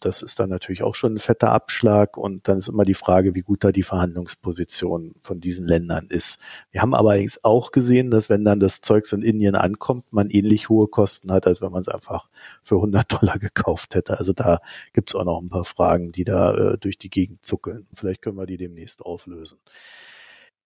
Das 0.00 0.22
ist 0.22 0.40
dann 0.40 0.48
natürlich 0.48 0.82
auch 0.82 0.94
schon 0.94 1.16
ein 1.16 1.18
fetter 1.18 1.52
Abschlag 1.52 2.16
und 2.16 2.48
dann 2.48 2.56
ist 2.56 2.68
immer 2.68 2.86
die 2.86 2.94
Frage, 2.94 3.34
wie 3.34 3.42
gut 3.42 3.62
da 3.62 3.72
die 3.72 3.82
Verhandlungsposition 3.82 5.16
von 5.20 5.40
diesen 5.40 5.66
Ländern 5.66 6.06
ist. 6.08 6.40
Wir 6.70 6.80
haben 6.80 6.94
allerdings 6.94 7.44
auch 7.44 7.72
gesehen, 7.72 8.10
dass 8.10 8.30
wenn 8.30 8.42
dann 8.42 8.58
das 8.58 8.80
Zeugs 8.80 9.12
in 9.12 9.20
Indien 9.20 9.54
ankommt, 9.54 10.04
man 10.12 10.30
ähnlich 10.30 10.70
hohe 10.70 10.88
Kosten 10.88 11.30
hat, 11.30 11.46
als 11.46 11.60
wenn 11.60 11.72
man 11.72 11.82
es 11.82 11.88
einfach 11.88 12.05
einfach 12.06 12.28
für 12.62 12.76
100 12.76 13.12
Dollar 13.20 13.38
gekauft 13.38 13.94
hätte. 13.94 14.18
Also 14.18 14.32
da 14.32 14.60
gibt's 14.92 15.14
auch 15.14 15.24
noch 15.24 15.40
ein 15.40 15.48
paar 15.48 15.64
Fragen, 15.64 16.12
die 16.12 16.24
da 16.24 16.54
äh, 16.54 16.78
durch 16.78 16.98
die 16.98 17.10
Gegend 17.10 17.44
zuckeln. 17.44 17.86
Vielleicht 17.92 18.22
können 18.22 18.36
wir 18.36 18.46
die 18.46 18.56
demnächst 18.56 19.02
auflösen. 19.04 19.58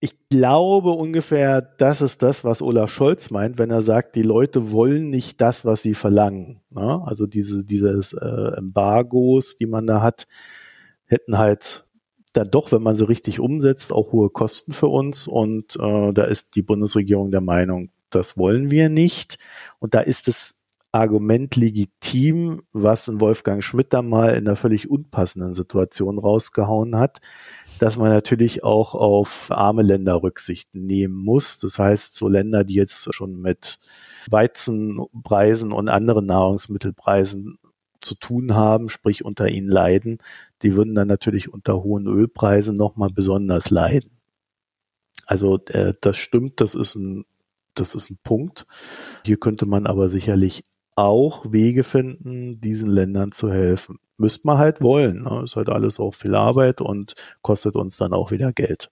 Ich 0.02 0.14
glaube 0.30 0.92
ungefähr, 0.92 1.60
das 1.60 2.00
ist 2.00 2.22
das, 2.22 2.42
was 2.42 2.62
Olaf 2.62 2.90
Scholz 2.90 3.30
meint, 3.30 3.58
wenn 3.58 3.70
er 3.70 3.82
sagt, 3.82 4.16
die 4.16 4.22
Leute 4.22 4.72
wollen 4.72 5.10
nicht 5.10 5.42
das, 5.42 5.66
was 5.66 5.82
sie 5.82 5.92
verlangen. 5.92 6.62
Ne? 6.70 7.02
Also 7.04 7.26
diese 7.26 7.64
dieses 7.64 8.14
äh, 8.14 8.56
Embargos, 8.56 9.56
die 9.56 9.66
man 9.66 9.86
da 9.86 10.00
hat, 10.00 10.26
hätten 11.04 11.36
halt 11.36 11.84
dann 12.32 12.50
doch, 12.50 12.72
wenn 12.72 12.82
man 12.82 12.96
sie 12.96 13.08
richtig 13.08 13.40
umsetzt, 13.40 13.92
auch 13.92 14.12
hohe 14.12 14.30
Kosten 14.30 14.72
für 14.72 14.86
uns. 14.86 15.26
Und 15.26 15.76
äh, 15.76 16.12
da 16.12 16.24
ist 16.24 16.54
die 16.54 16.62
Bundesregierung 16.62 17.30
der 17.30 17.42
Meinung, 17.42 17.90
das 18.08 18.36
wollen 18.36 18.70
wir 18.70 18.88
nicht. 18.88 19.38
Und 19.78 19.94
da 19.94 20.00
ist 20.00 20.28
es 20.28 20.59
Argument 20.92 21.54
legitim, 21.56 22.62
was 22.72 23.08
ein 23.08 23.20
Wolfgang 23.20 23.62
Schmidt 23.62 23.92
da 23.92 24.02
mal 24.02 24.30
in 24.30 24.46
einer 24.46 24.56
völlig 24.56 24.90
unpassenden 24.90 25.54
Situation 25.54 26.18
rausgehauen 26.18 26.96
hat, 26.96 27.20
dass 27.78 27.96
man 27.96 28.10
natürlich 28.10 28.64
auch 28.64 28.94
auf 28.94 29.50
arme 29.50 29.82
Länder 29.82 30.22
Rücksicht 30.22 30.74
nehmen 30.74 31.14
muss. 31.14 31.58
Das 31.58 31.78
heißt, 31.78 32.14
so 32.14 32.28
Länder, 32.28 32.64
die 32.64 32.74
jetzt 32.74 33.14
schon 33.14 33.40
mit 33.40 33.78
Weizenpreisen 34.28 35.72
und 35.72 35.88
anderen 35.88 36.26
Nahrungsmittelpreisen 36.26 37.58
zu 38.00 38.14
tun 38.14 38.54
haben, 38.54 38.88
sprich 38.88 39.24
unter 39.24 39.48
ihnen 39.48 39.68
leiden, 39.68 40.18
die 40.62 40.74
würden 40.74 40.94
dann 40.94 41.08
natürlich 41.08 41.52
unter 41.52 41.82
hohen 41.82 42.06
Ölpreisen 42.06 42.76
nochmal 42.76 43.10
besonders 43.10 43.70
leiden. 43.70 44.18
Also 45.26 45.58
äh, 45.68 45.94
das 46.00 46.16
stimmt, 46.16 46.60
das 46.60 46.74
ist 46.74 46.96
ein 46.96 47.24
das 47.74 47.94
ist 47.94 48.10
ein 48.10 48.18
Punkt. 48.22 48.66
Hier 49.24 49.38
könnte 49.38 49.66
man 49.66 49.86
aber 49.86 50.08
sicherlich 50.08 50.64
auch 51.00 51.52
Wege 51.52 51.84
finden, 51.84 52.60
diesen 52.60 52.90
Ländern 52.90 53.32
zu 53.32 53.50
helfen. 53.50 53.98
Müsste 54.16 54.46
man 54.46 54.58
halt 54.58 54.80
wollen. 54.80 55.22
Ne? 55.22 55.42
Ist 55.44 55.56
halt 55.56 55.68
alles 55.68 55.98
auch 55.98 56.14
viel 56.14 56.34
Arbeit 56.34 56.80
und 56.80 57.14
kostet 57.42 57.76
uns 57.76 57.96
dann 57.96 58.12
auch 58.12 58.30
wieder 58.30 58.52
Geld. 58.52 58.90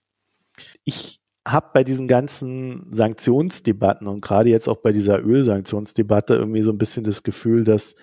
Ich 0.83 1.19
habe 1.47 1.69
bei 1.73 1.83
diesen 1.83 2.07
ganzen 2.07 2.87
Sanktionsdebatten 2.91 4.07
und 4.07 4.21
gerade 4.21 4.49
jetzt 4.49 4.67
auch 4.67 4.77
bei 4.77 4.91
dieser 4.91 5.19
Ölsanktionsdebatte 5.19 6.35
irgendwie 6.35 6.61
so 6.63 6.71
ein 6.71 6.77
bisschen 6.77 7.03
das 7.03 7.23
Gefühl, 7.23 7.63
dass 7.63 7.95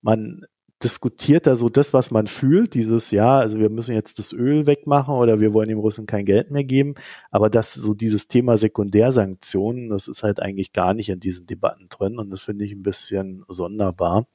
man 0.00 0.44
diskutiert 0.82 1.46
da 1.46 1.56
so 1.56 1.68
das, 1.68 1.92
was 1.92 2.10
man 2.10 2.26
fühlt, 2.26 2.74
dieses 2.74 3.10
ja, 3.10 3.38
also 3.38 3.58
wir 3.58 3.70
müssen 3.70 3.94
jetzt 3.94 4.18
das 4.18 4.32
Öl 4.32 4.66
wegmachen 4.66 5.14
oder 5.14 5.40
wir 5.40 5.52
wollen 5.52 5.68
dem 5.68 5.78
Russen 5.78 6.06
kein 6.06 6.24
Geld 6.24 6.50
mehr 6.50 6.64
geben, 6.64 6.94
aber 7.30 7.50
das 7.50 7.74
so 7.74 7.94
dieses 7.94 8.28
Thema 8.28 8.58
Sekundärsanktionen, 8.58 9.90
das 9.90 10.08
ist 10.08 10.22
halt 10.22 10.40
eigentlich 10.40 10.72
gar 10.72 10.94
nicht 10.94 11.08
in 11.08 11.20
diesen 11.20 11.46
Debatten 11.46 11.88
drin 11.88 12.18
und 12.18 12.30
das 12.30 12.42
finde 12.42 12.64
ich 12.64 12.72
ein 12.72 12.82
bisschen 12.82 13.44
sonderbar, 13.48 14.26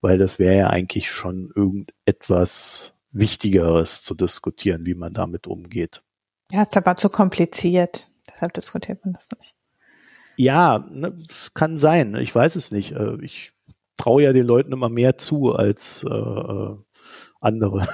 weil 0.00 0.18
das 0.18 0.38
wäre 0.38 0.56
ja 0.56 0.70
eigentlich 0.70 1.10
schon 1.10 1.52
irgendetwas 1.54 2.94
Wichtigeres 3.12 4.02
zu 4.02 4.14
diskutieren, 4.14 4.86
wie 4.86 4.94
man 4.94 5.14
damit 5.14 5.46
umgeht. 5.46 6.02
Ja, 6.50 6.62
ist 6.62 6.76
aber 6.76 6.96
zu 6.96 7.08
kompliziert, 7.08 8.08
deshalb 8.28 8.52
diskutiert 8.54 9.04
man 9.04 9.14
das 9.14 9.28
nicht. 9.36 9.54
Ja, 10.36 10.84
ne, 10.90 11.16
kann 11.54 11.76
sein. 11.76 12.14
Ich 12.16 12.34
weiß 12.34 12.56
es 12.56 12.72
nicht. 12.72 12.92
Äh, 12.92 13.16
ich 13.22 13.53
traue 13.96 14.22
ja 14.22 14.32
den 14.32 14.46
Leuten 14.46 14.72
immer 14.72 14.88
mehr 14.88 15.16
zu 15.18 15.52
als 15.52 16.04
äh, 16.08 16.14
äh 16.14 16.76
andere. 17.40 17.86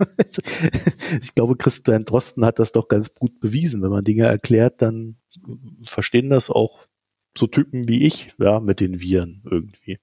ich 1.22 1.34
glaube, 1.34 1.56
Christian 1.56 2.04
Drosten 2.04 2.44
hat 2.44 2.58
das 2.58 2.72
doch 2.72 2.88
ganz 2.88 3.14
gut 3.14 3.38
bewiesen. 3.38 3.82
Wenn 3.82 3.90
man 3.90 4.04
Dinge 4.04 4.24
erklärt, 4.24 4.82
dann 4.82 5.16
verstehen 5.84 6.28
das 6.28 6.50
auch 6.50 6.84
so 7.36 7.46
Typen 7.46 7.88
wie 7.88 8.04
ich, 8.04 8.32
ja, 8.38 8.58
mit 8.60 8.80
den 8.80 9.00
Viren 9.00 9.42
irgendwie. 9.48 10.00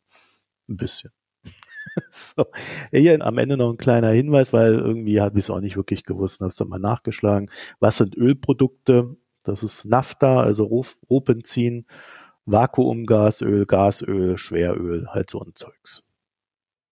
Ein 0.69 0.77
bisschen. 0.77 1.11
so. 2.11 2.45
Hier 2.91 3.21
am 3.25 3.37
Ende 3.37 3.57
noch 3.57 3.71
ein 3.71 3.77
kleiner 3.77 4.09
Hinweis, 4.09 4.53
weil 4.53 4.73
irgendwie 4.73 5.19
habe 5.19 5.37
ich 5.39 5.45
es 5.45 5.49
auch 5.49 5.59
nicht 5.59 5.77
wirklich 5.77 6.03
gewusst, 6.03 6.41
habe 6.41 6.49
es 6.49 6.55
dann 6.55 6.69
mal 6.69 6.79
nachgeschlagen. 6.79 7.49
Was 7.79 7.97
sind 7.97 8.15
Ölprodukte? 8.15 9.17
Das 9.43 9.63
ist 9.63 9.85
Nafta, 9.85 10.41
also 10.41 10.65
Rohbenzin. 11.09 11.85
Vakuumgasöl, 12.47 13.65
Gasöl, 13.65 14.37
Schweröl, 14.37 15.07
halt 15.09 15.29
so 15.29 15.41
ein 15.41 15.51
Zeugs. 15.53 16.03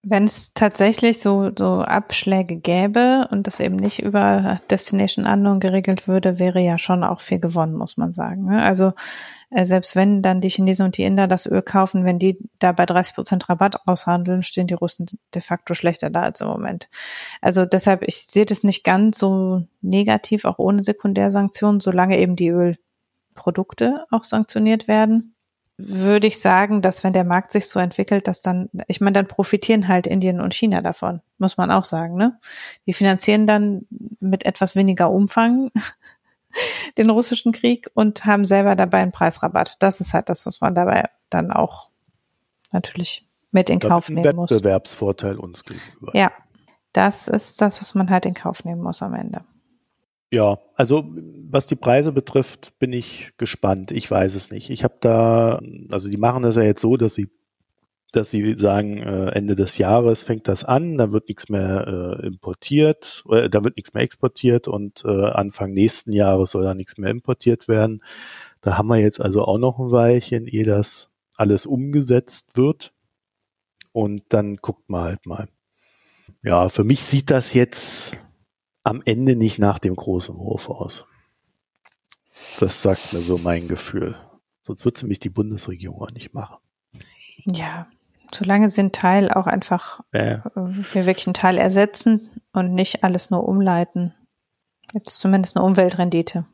Wenn 0.07 0.25
es 0.25 0.53
tatsächlich 0.53 1.19
so, 1.19 1.49
so 1.57 1.81
Abschläge 1.81 2.57
gäbe 2.57 3.27
und 3.31 3.47
das 3.47 3.59
eben 3.59 3.75
nicht 3.77 4.03
über 4.03 4.59
Destination 4.69 5.25
Unknown 5.25 5.59
geregelt 5.59 6.07
würde, 6.07 6.37
wäre 6.37 6.59
ja 6.59 6.77
schon 6.77 7.03
auch 7.03 7.21
viel 7.21 7.39
gewonnen, 7.39 7.73
muss 7.73 7.97
man 7.97 8.13
sagen. 8.13 8.45
Ne? 8.45 8.61
Also 8.61 8.93
äh, 9.49 9.65
selbst 9.65 9.95
wenn 9.95 10.21
dann 10.21 10.41
die 10.41 10.49
Chinesen 10.49 10.85
und 10.85 10.97
die 10.97 11.03
Inder 11.03 11.27
das 11.27 11.47
Öl 11.47 11.63
kaufen, 11.63 12.05
wenn 12.05 12.19
die 12.19 12.37
da 12.59 12.71
bei 12.71 12.85
30 12.85 13.15
Prozent 13.15 13.49
Rabatt 13.49 13.87
aushandeln, 13.87 14.43
stehen 14.43 14.67
die 14.67 14.75
Russen 14.75 15.07
de 15.33 15.41
facto 15.41 15.73
schlechter 15.73 16.11
da 16.11 16.21
als 16.23 16.41
im 16.41 16.47
Moment. 16.47 16.87
Also 17.41 17.65
deshalb, 17.65 18.03
ich 18.03 18.27
sehe 18.27 18.45
das 18.45 18.63
nicht 18.63 18.83
ganz 18.83 19.17
so 19.17 19.63
negativ, 19.81 20.45
auch 20.45 20.59
ohne 20.59 20.83
Sekundärsanktionen, 20.83 21.79
solange 21.79 22.19
eben 22.19 22.35
die 22.35 22.49
Ölprodukte 22.49 24.05
auch 24.11 24.25
sanktioniert 24.25 24.87
werden 24.87 25.34
würde 25.77 26.27
ich 26.27 26.39
sagen, 26.39 26.81
dass 26.81 27.03
wenn 27.03 27.13
der 27.13 27.25
Markt 27.25 27.51
sich 27.51 27.67
so 27.67 27.79
entwickelt, 27.79 28.27
dass 28.27 28.41
dann, 28.41 28.69
ich 28.87 29.01
meine, 29.01 29.13
dann 29.13 29.27
profitieren 29.27 29.87
halt 29.87 30.07
Indien 30.07 30.39
und 30.39 30.53
China 30.53 30.81
davon, 30.81 31.21
muss 31.37 31.57
man 31.57 31.69
auch 31.71 31.83
sagen, 31.83 32.15
ne? 32.15 32.39
Die 32.87 32.93
finanzieren 32.93 33.45
dann 33.45 33.85
mit 34.19 34.45
etwas 34.45 34.75
weniger 34.75 35.11
Umfang 35.11 35.71
den 36.97 37.09
russischen 37.09 37.51
Krieg 37.51 37.89
und 37.93 38.25
haben 38.25 38.45
selber 38.45 38.75
dabei 38.75 39.01
einen 39.01 39.11
Preisrabatt. 39.11 39.75
Das 39.79 39.99
ist 39.99 40.13
halt 40.13 40.29
das, 40.29 40.45
was 40.45 40.61
man 40.61 40.75
dabei 40.75 41.09
dann 41.29 41.51
auch 41.51 41.89
natürlich 42.71 43.27
mit 43.51 43.69
in 43.69 43.79
Kauf 43.79 44.09
nehmen 44.09 44.35
muss. 44.35 44.51
Wettbewerbsvorteil 44.51 45.37
uns 45.37 45.65
gegenüber. 45.65 46.11
Ja, 46.13 46.31
das 46.93 47.27
ist 47.27 47.61
das, 47.61 47.81
was 47.81 47.95
man 47.95 48.09
halt 48.09 48.25
in 48.25 48.33
Kauf 48.33 48.63
nehmen 48.63 48.81
muss 48.81 49.01
am 49.01 49.13
Ende. 49.13 49.43
Ja, 50.35 50.59
also 50.75 51.05
was 51.49 51.65
die 51.65 51.77
Preise 51.77 52.11
betrifft, 52.11 52.77
bin 52.77 52.91
ich 52.91 53.31
gespannt. 53.37 53.91
Ich 53.91 54.11
weiß 54.11 54.35
es 54.35 54.51
nicht. 54.51 54.69
Ich 54.69 54.83
habe 54.83 54.95
da, 54.99 55.61
also 55.89 56.09
die 56.09 56.17
machen 56.17 56.43
das 56.43 56.57
ja 56.57 56.63
jetzt 56.63 56.81
so, 56.81 56.97
dass 56.97 57.13
sie, 57.13 57.29
dass 58.11 58.31
sie 58.31 58.57
sagen, 58.57 58.97
äh, 58.97 59.29
Ende 59.29 59.55
des 59.55 59.77
Jahres 59.77 60.23
fängt 60.23 60.49
das 60.49 60.65
an, 60.65 60.97
da 60.97 61.13
wird 61.13 61.29
nichts 61.29 61.47
mehr 61.47 62.19
äh, 62.19 62.27
importiert, 62.27 63.23
äh, 63.29 63.49
da 63.49 63.63
wird 63.63 63.77
nichts 63.77 63.93
mehr 63.93 64.03
exportiert 64.03 64.67
und 64.67 65.05
äh, 65.05 65.27
Anfang 65.27 65.71
nächsten 65.71 66.11
Jahres 66.11 66.51
soll 66.51 66.65
da 66.65 66.73
nichts 66.73 66.97
mehr 66.97 67.11
importiert 67.11 67.69
werden. 67.69 68.03
Da 68.59 68.77
haben 68.77 68.89
wir 68.89 68.97
jetzt 68.97 69.21
also 69.21 69.45
auch 69.45 69.57
noch 69.57 69.79
ein 69.79 69.91
Weilchen, 69.91 70.47
ehe 70.47 70.65
das 70.65 71.11
alles 71.37 71.65
umgesetzt 71.65 72.57
wird. 72.57 72.91
Und 73.93 74.23
dann 74.33 74.57
guckt 74.57 74.89
man 74.89 75.03
halt 75.05 75.25
mal. 75.25 75.47
Ja, 76.43 76.67
für 76.67 76.83
mich 76.83 77.05
sieht 77.05 77.31
das 77.31 77.53
jetzt 77.53 78.17
am 78.85 79.01
Ende 79.03 79.35
nicht 79.35 79.59
nach 79.59 79.79
dem 79.79 79.95
großen 79.95 80.37
Wurf 80.37 80.69
aus. 80.69 81.05
Das 82.59 82.81
sagt 82.81 83.11
mir 83.13 83.19
so 83.21 83.37
mein 83.37 83.67
Gefühl. 83.67 84.15
Sonst 84.61 84.85
wird 84.85 84.95
sie 84.97 85.05
mich 85.07 85.19
die 85.19 85.29
Bundesregierung 85.29 86.01
auch 86.01 86.11
nicht 86.11 86.33
machen. 86.33 86.55
Ja, 87.45 87.87
Solange 88.33 88.69
sie 88.69 88.81
einen 88.81 88.91
Teil 88.91 89.31
auch 89.31 89.45
einfach, 89.47 90.01
Ja. 90.11 90.43
wir 90.55 91.05
wirklich 91.05 91.27
einen 91.27 91.35
Teil 91.35 91.57
ersetzen 91.57 92.31
und 92.51 92.73
nicht 92.73 93.03
alles 93.03 93.29
nur 93.29 93.47
umleiten, 93.47 94.13
gibt 94.91 95.09
es 95.09 95.19
zumindest 95.19 95.55
eine 95.55 95.65
Umweltrendite. 95.65 96.45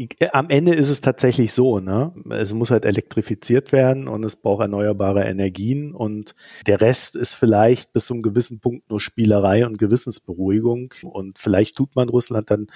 Äh, 0.00 0.28
Am 0.32 0.50
Ende 0.50 0.74
ist 0.74 0.88
es 0.88 1.00
tatsächlich 1.00 1.52
so, 1.52 1.80
ne? 1.80 2.12
Es 2.30 2.54
muss 2.54 2.70
halt 2.70 2.84
elektrifiziert 2.84 3.72
werden 3.72 4.08
und 4.08 4.24
es 4.24 4.36
braucht 4.36 4.62
erneuerbare 4.62 5.24
Energien 5.24 5.94
und 5.94 6.34
der 6.66 6.80
Rest 6.80 7.16
ist 7.16 7.34
vielleicht 7.34 7.92
bis 7.92 8.06
zu 8.06 8.14
einem 8.14 8.22
gewissen 8.22 8.60
Punkt 8.60 8.88
nur 8.88 9.00
Spielerei 9.00 9.66
und 9.66 9.78
Gewissensberuhigung 9.78 10.94
und 11.02 11.38
vielleicht 11.38 11.76
tut 11.76 11.94
man 11.96 12.08
Russland 12.08 12.50
dann 12.50 12.68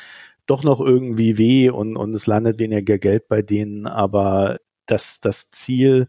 doch 0.46 0.62
noch 0.62 0.80
irgendwie 0.80 1.38
weh 1.38 1.70
und, 1.70 1.96
und 1.96 2.14
es 2.14 2.26
landet 2.26 2.58
weniger 2.58 2.98
Geld 2.98 3.28
bei 3.28 3.40
denen, 3.42 3.86
aber 3.86 4.58
das, 4.86 5.20
das 5.20 5.50
Ziel 5.50 6.08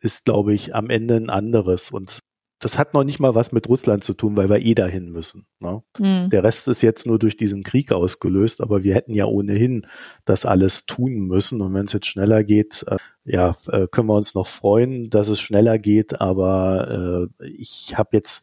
ist, 0.00 0.24
glaube 0.24 0.54
ich, 0.54 0.74
am 0.74 0.90
Ende 0.90 1.16
ein 1.16 1.30
anderes 1.30 1.90
und 1.90 2.20
das 2.58 2.78
hat 2.78 2.94
noch 2.94 3.04
nicht 3.04 3.20
mal 3.20 3.34
was 3.34 3.52
mit 3.52 3.68
Russland 3.68 4.02
zu 4.02 4.14
tun, 4.14 4.36
weil 4.36 4.48
wir 4.48 4.60
eh 4.60 4.74
dahin 4.74 5.10
müssen. 5.10 5.46
Ne? 5.60 5.82
Mhm. 5.98 6.30
Der 6.30 6.42
Rest 6.42 6.68
ist 6.68 6.82
jetzt 6.82 7.06
nur 7.06 7.18
durch 7.18 7.36
diesen 7.36 7.62
Krieg 7.62 7.92
ausgelöst, 7.92 8.62
aber 8.62 8.82
wir 8.82 8.94
hätten 8.94 9.14
ja 9.14 9.26
ohnehin 9.26 9.86
das 10.24 10.46
alles 10.46 10.86
tun 10.86 11.26
müssen. 11.26 11.60
Und 11.60 11.74
wenn 11.74 11.84
es 11.84 11.92
jetzt 11.92 12.06
schneller 12.06 12.44
geht, 12.44 12.84
äh, 12.88 12.96
ja, 13.24 13.54
äh, 13.68 13.86
können 13.88 14.08
wir 14.08 14.16
uns 14.16 14.34
noch 14.34 14.46
freuen, 14.46 15.10
dass 15.10 15.28
es 15.28 15.40
schneller 15.40 15.78
geht. 15.78 16.20
Aber 16.20 17.28
äh, 17.40 17.46
ich 17.46 17.98
habe 17.98 18.10
jetzt 18.12 18.42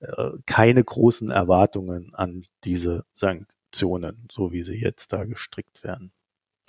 äh, 0.00 0.30
keine 0.44 0.84
großen 0.84 1.30
Erwartungen 1.30 2.14
an 2.14 2.44
diese 2.64 3.04
Sanktionen, 3.14 4.28
so 4.30 4.52
wie 4.52 4.62
sie 4.62 4.78
jetzt 4.78 5.12
da 5.14 5.24
gestrickt 5.24 5.84
werden. 5.84 6.12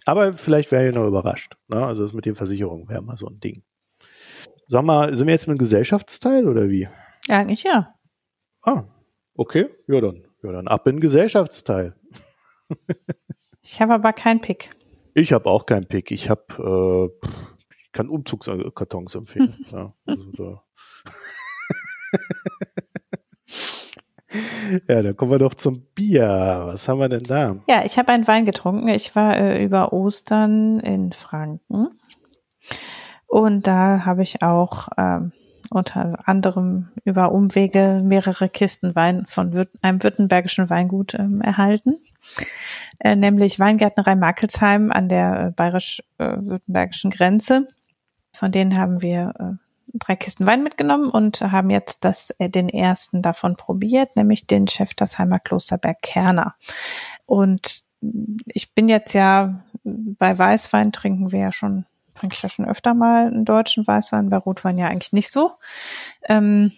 Aber 0.06 0.34
vielleicht 0.34 0.72
wäre 0.72 0.88
ich 0.88 0.96
noch 0.96 1.08
überrascht. 1.08 1.58
Ne? 1.68 1.86
Also 1.86 2.04
das 2.04 2.14
mit 2.14 2.26
den 2.26 2.36
Versicherungen 2.36 2.88
wäre 2.88 3.02
mal 3.02 3.18
so 3.18 3.28
ein 3.28 3.40
Ding. 3.40 3.64
Sag 4.68 4.84
mal, 4.84 5.16
sind 5.16 5.28
wir 5.28 5.34
jetzt 5.34 5.48
mit 5.48 5.58
dem 5.58 5.60
Gesellschaftsteil 5.60 6.48
oder 6.48 6.70
wie? 6.70 6.88
Ja, 7.28 7.40
eigentlich 7.40 7.64
ja. 7.64 7.96
Ah, 8.64 8.86
okay. 9.36 9.70
Ja, 9.88 10.02
dann, 10.02 10.26
ja, 10.42 10.52
dann 10.52 10.68
ab 10.68 10.88
in 10.88 10.96
den 10.98 11.02
Gesellschaftsteil. 11.02 11.96
Ich 13.68 13.82
habe 13.82 13.96
aber 13.96 14.14
keinen 14.14 14.42
Pick. 14.42 14.70
Ich 15.16 15.34
habe 15.34 15.50
auch 15.50 15.66
keinen 15.66 15.88
Pick. 15.88 16.12
Ich 16.12 16.30
habe, 16.30 17.10
äh, 17.24 17.28
ich 17.84 17.92
kann 17.92 18.10
Umzugskartons 18.10 19.16
empfehlen. 19.16 19.56
ja, 19.72 19.92
also 20.06 20.32
da. 20.34 20.64
ja, 24.88 25.02
dann 25.02 25.16
kommen 25.16 25.32
wir 25.32 25.40
doch 25.40 25.56
zum 25.56 25.82
Bier. 25.96 26.28
Was 26.66 26.88
haben 26.88 27.00
wir 27.00 27.10
denn 27.10 27.24
da? 27.24 27.56
Ja, 27.68 27.82
ich 27.84 27.98
habe 27.98 28.12
einen 28.12 28.28
Wein 28.28 28.46
getrunken. 28.46 28.88
Ich 28.88 29.16
war 29.16 29.36
äh, 29.36 29.64
über 29.64 29.94
Ostern 29.94 30.80
in 30.80 31.12
Franken. 31.12 32.00
Und 33.28 33.68
da 33.68 34.06
habe 34.06 34.24
ich 34.24 34.42
auch 34.42 34.88
ähm, 34.98 35.32
unter 35.70 36.28
anderem 36.28 36.90
über 37.04 37.32
Umwege 37.32 38.02
mehrere 38.04 38.50
Kisten 38.50 38.96
Wein 38.96 39.26
von 39.26 39.54
Würt 39.54 39.70
einem 39.82 40.04
württembergischen 40.04 40.70
Weingut 40.70 41.14
ähm, 41.16 41.42
erhalten. 41.42 41.98
Äh, 43.00 43.16
nämlich 43.16 43.60
Weingärtnerei 43.60 44.16
Markelsheim 44.16 44.92
an 44.92 45.10
der 45.10 45.48
äh, 45.48 45.52
bayerisch-württembergischen 45.52 47.12
Grenze. 47.12 47.68
Von 48.34 48.52
denen 48.52 48.78
haben 48.78 49.02
wir 49.02 49.34
äh, 49.40 49.66
drei 49.94 50.16
Kisten 50.16 50.46
Wein 50.46 50.64
mitgenommen 50.64 51.10
und 51.10 51.42
haben 51.42 51.70
jetzt 51.70 52.04
das, 52.04 52.32
äh, 52.40 52.50
den 52.50 52.70
ersten 52.70 53.22
davon 53.22 53.56
probiert, 53.56 54.16
nämlich 54.16 54.48
den 54.48 54.68
Schäftersheimer 54.68 55.40
Klosterberg 55.40 56.02
Kerner. 56.02 56.56
Und 57.26 57.84
ich 58.48 58.74
bin 58.74 58.90
jetzt 58.90 59.14
ja 59.14 59.64
bei 59.84 60.38
Weißwein 60.38 60.92
trinken 60.92 61.32
wir 61.32 61.40
ja 61.40 61.52
schon, 61.52 61.86
trinke 62.16 62.36
ich 62.36 62.42
ja 62.42 62.50
schon 62.50 62.68
öfter 62.68 62.94
mal 62.94 63.28
einen 63.28 63.46
deutschen 63.46 63.86
Weißwein, 63.86 64.30
bei 64.30 64.38
Rotwein 64.38 64.78
ja 64.78 64.88
eigentlich 64.88 65.14
nicht 65.14 65.32
so. 65.32 65.52
Ähm, 66.28 66.72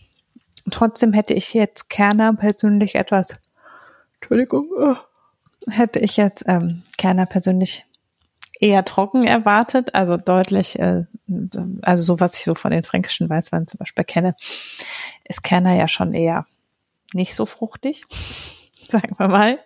trotzdem 0.70 1.14
hätte 1.14 1.34
ich 1.34 1.54
jetzt 1.54 1.90
Kerner 1.90 2.34
persönlich 2.34 2.96
etwas, 2.96 3.36
Entschuldigung, 4.20 4.68
oh, 4.78 4.96
hätte 5.70 6.00
ich 6.00 6.18
jetzt 6.18 6.44
ähm, 6.48 6.84
Kerner 6.98 7.26
persönlich 7.26 7.86
eher 8.60 8.84
trocken 8.86 9.26
erwartet, 9.26 9.94
also 9.94 10.18
deutlich, 10.18 10.80
äh, 10.80 11.06
also 11.84 12.04
so 12.04 12.20
was 12.20 12.36
ich 12.38 12.44
so 12.44 12.56
von 12.56 12.72
den 12.72 12.84
fränkischen 12.84 13.30
Weißweinen 13.30 13.68
zum 13.68 13.78
Beispiel 13.78 14.04
kenne, 14.04 14.36
ist 15.24 15.44
Kerner 15.44 15.76
ja 15.76 15.88
schon 15.88 16.14
eher 16.14 16.46
nicht 17.14 17.36
so 17.36 17.46
fruchtig, 17.46 18.06
sagen 18.88 19.16
wir 19.18 19.28
mal. 19.28 19.60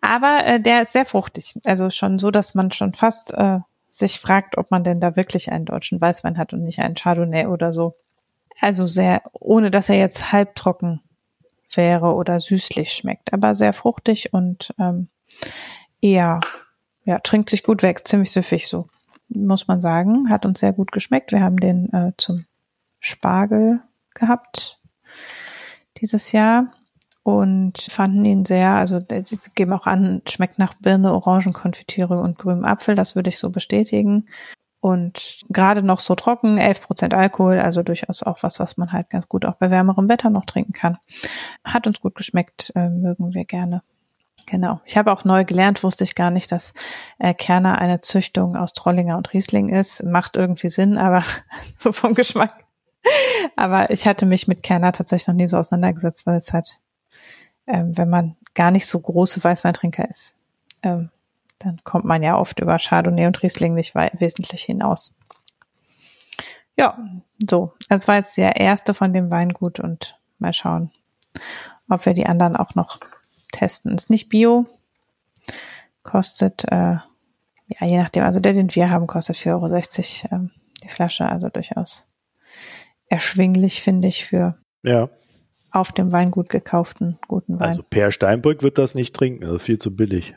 Aber 0.00 0.40
äh, 0.44 0.60
der 0.60 0.82
ist 0.82 0.92
sehr 0.92 1.06
fruchtig, 1.06 1.54
also 1.64 1.90
schon 1.90 2.18
so, 2.18 2.30
dass 2.30 2.54
man 2.54 2.72
schon 2.72 2.94
fast 2.94 3.32
äh, 3.34 3.58
sich 3.96 4.18
fragt, 4.18 4.58
ob 4.58 4.72
man 4.72 4.82
denn 4.82 5.00
da 5.00 5.14
wirklich 5.14 5.52
einen 5.52 5.66
deutschen 5.66 6.00
Weißwein 6.00 6.36
hat 6.36 6.52
und 6.52 6.64
nicht 6.64 6.80
einen 6.80 6.96
Chardonnay 6.96 7.46
oder 7.46 7.72
so. 7.72 7.94
Also 8.60 8.86
sehr, 8.88 9.22
ohne 9.32 9.70
dass 9.70 9.88
er 9.88 9.96
jetzt 9.96 10.32
halbtrocken 10.32 11.00
wäre 11.74 12.14
oder 12.14 12.40
süßlich 12.40 12.92
schmeckt, 12.92 13.32
aber 13.32 13.54
sehr 13.54 13.72
fruchtig 13.72 14.32
und 14.32 14.74
ähm, 14.80 15.08
eher, 16.00 16.40
ja, 17.04 17.20
trinkt 17.20 17.50
sich 17.50 17.62
gut 17.62 17.82
weg, 17.82 18.06
ziemlich 18.06 18.32
süffig 18.32 18.66
so, 18.66 18.88
muss 19.28 19.68
man 19.68 19.80
sagen. 19.80 20.28
Hat 20.28 20.44
uns 20.44 20.60
sehr 20.60 20.72
gut 20.72 20.90
geschmeckt. 20.90 21.30
Wir 21.30 21.40
haben 21.40 21.56
den 21.56 21.92
äh, 21.92 22.12
zum 22.16 22.46
Spargel 22.98 23.80
gehabt 24.12 24.80
dieses 26.00 26.32
Jahr 26.32 26.72
und 27.24 27.78
fanden 27.80 28.24
ihn 28.24 28.44
sehr, 28.44 28.74
also 28.74 28.98
äh, 29.08 29.24
sie 29.24 29.38
geben 29.54 29.72
auch 29.72 29.86
an, 29.86 30.22
schmeckt 30.28 30.58
nach 30.58 30.74
Birne, 30.74 31.12
Orangenkonfitüre 31.12 32.20
und 32.20 32.38
grünem 32.38 32.64
Apfel, 32.64 32.94
das 32.94 33.16
würde 33.16 33.30
ich 33.30 33.38
so 33.38 33.50
bestätigen. 33.50 34.26
Und 34.80 35.40
gerade 35.48 35.82
noch 35.82 36.00
so 36.00 36.14
trocken, 36.14 36.58
11% 36.58 37.14
Alkohol, 37.14 37.58
also 37.58 37.82
durchaus 37.82 38.22
auch 38.22 38.42
was, 38.42 38.60
was 38.60 38.76
man 38.76 38.92
halt 38.92 39.08
ganz 39.08 39.26
gut 39.26 39.46
auch 39.46 39.54
bei 39.54 39.70
wärmerem 39.70 40.10
Wetter 40.10 40.28
noch 40.28 40.44
trinken 40.44 40.74
kann. 40.74 40.98
Hat 41.64 41.86
uns 41.86 42.02
gut 42.02 42.14
geschmeckt, 42.14 42.70
äh, 42.76 42.90
mögen 42.90 43.32
wir 43.32 43.46
gerne. 43.46 43.82
Genau. 44.44 44.82
Ich 44.84 44.98
habe 44.98 45.10
auch 45.10 45.24
neu 45.24 45.46
gelernt, 45.46 45.82
wusste 45.82 46.04
ich 46.04 46.14
gar 46.14 46.30
nicht, 46.30 46.52
dass 46.52 46.74
äh, 47.18 47.32
Kerner 47.32 47.78
eine 47.78 48.02
Züchtung 48.02 48.56
aus 48.56 48.74
Trollinger 48.74 49.16
und 49.16 49.32
Riesling 49.32 49.70
ist. 49.70 50.04
Macht 50.04 50.36
irgendwie 50.36 50.68
Sinn, 50.68 50.98
aber 50.98 51.24
so 51.76 51.90
vom 51.90 52.12
Geschmack. 52.12 52.52
Aber 53.56 53.90
ich 53.90 54.06
hatte 54.06 54.26
mich 54.26 54.48
mit 54.48 54.62
Kerner 54.62 54.92
tatsächlich 54.92 55.28
noch 55.28 55.34
nie 55.34 55.48
so 55.48 55.56
auseinandergesetzt, 55.56 56.26
weil 56.26 56.36
es 56.36 56.52
halt, 56.52 56.80
ähm, 57.66 57.96
wenn 57.96 58.08
man 58.08 58.36
gar 58.54 58.70
nicht 58.70 58.86
so 58.86 58.98
große 59.00 59.42
Weißweintrinker 59.42 60.08
ist, 60.08 60.36
ähm, 60.82 61.10
dann 61.58 61.80
kommt 61.84 62.04
man 62.04 62.22
ja 62.22 62.38
oft 62.38 62.60
über 62.60 62.78
Chardonnay 62.78 63.26
und 63.26 63.42
Riesling 63.42 63.74
nicht 63.74 63.94
wesentlich 63.94 64.62
hinaus. 64.62 65.14
Ja, 66.76 66.98
so. 67.48 67.72
Das 67.88 68.08
war 68.08 68.16
jetzt 68.16 68.36
der 68.36 68.56
erste 68.56 68.94
von 68.94 69.12
dem 69.12 69.30
Weingut 69.30 69.80
und 69.80 70.18
mal 70.38 70.52
schauen, 70.52 70.90
ob 71.88 72.04
wir 72.04 72.14
die 72.14 72.26
anderen 72.26 72.56
auch 72.56 72.74
noch 72.74 73.00
testen. 73.52 73.94
Ist 73.94 74.10
nicht 74.10 74.28
bio, 74.28 74.66
kostet, 76.02 76.64
äh, 76.64 76.96
ja, 77.66 77.86
je 77.86 77.96
nachdem, 77.96 78.24
also 78.24 78.40
der, 78.40 78.52
den 78.52 78.74
wir 78.74 78.90
haben, 78.90 79.06
kostet 79.06 79.36
4,60 79.36 80.24
Euro 80.24 80.34
ähm, 80.34 80.50
die 80.82 80.88
Flasche, 80.88 81.26
also 81.26 81.48
durchaus 81.48 82.06
erschwinglich, 83.08 83.80
finde 83.80 84.08
ich, 84.08 84.24
für 84.24 84.58
Ja, 84.82 85.08
auf 85.74 85.92
dem 85.92 86.12
Weingut 86.12 86.48
gekauften 86.48 87.18
guten 87.26 87.58
Wein. 87.58 87.68
also 87.68 87.82
Per 87.82 88.10
Steinbrück 88.10 88.62
wird 88.62 88.78
das 88.78 88.94
nicht 88.94 89.14
trinken, 89.14 89.42
das 89.42 89.56
ist 89.56 89.62
viel 89.62 89.78
zu 89.78 89.94
billig. 89.94 90.34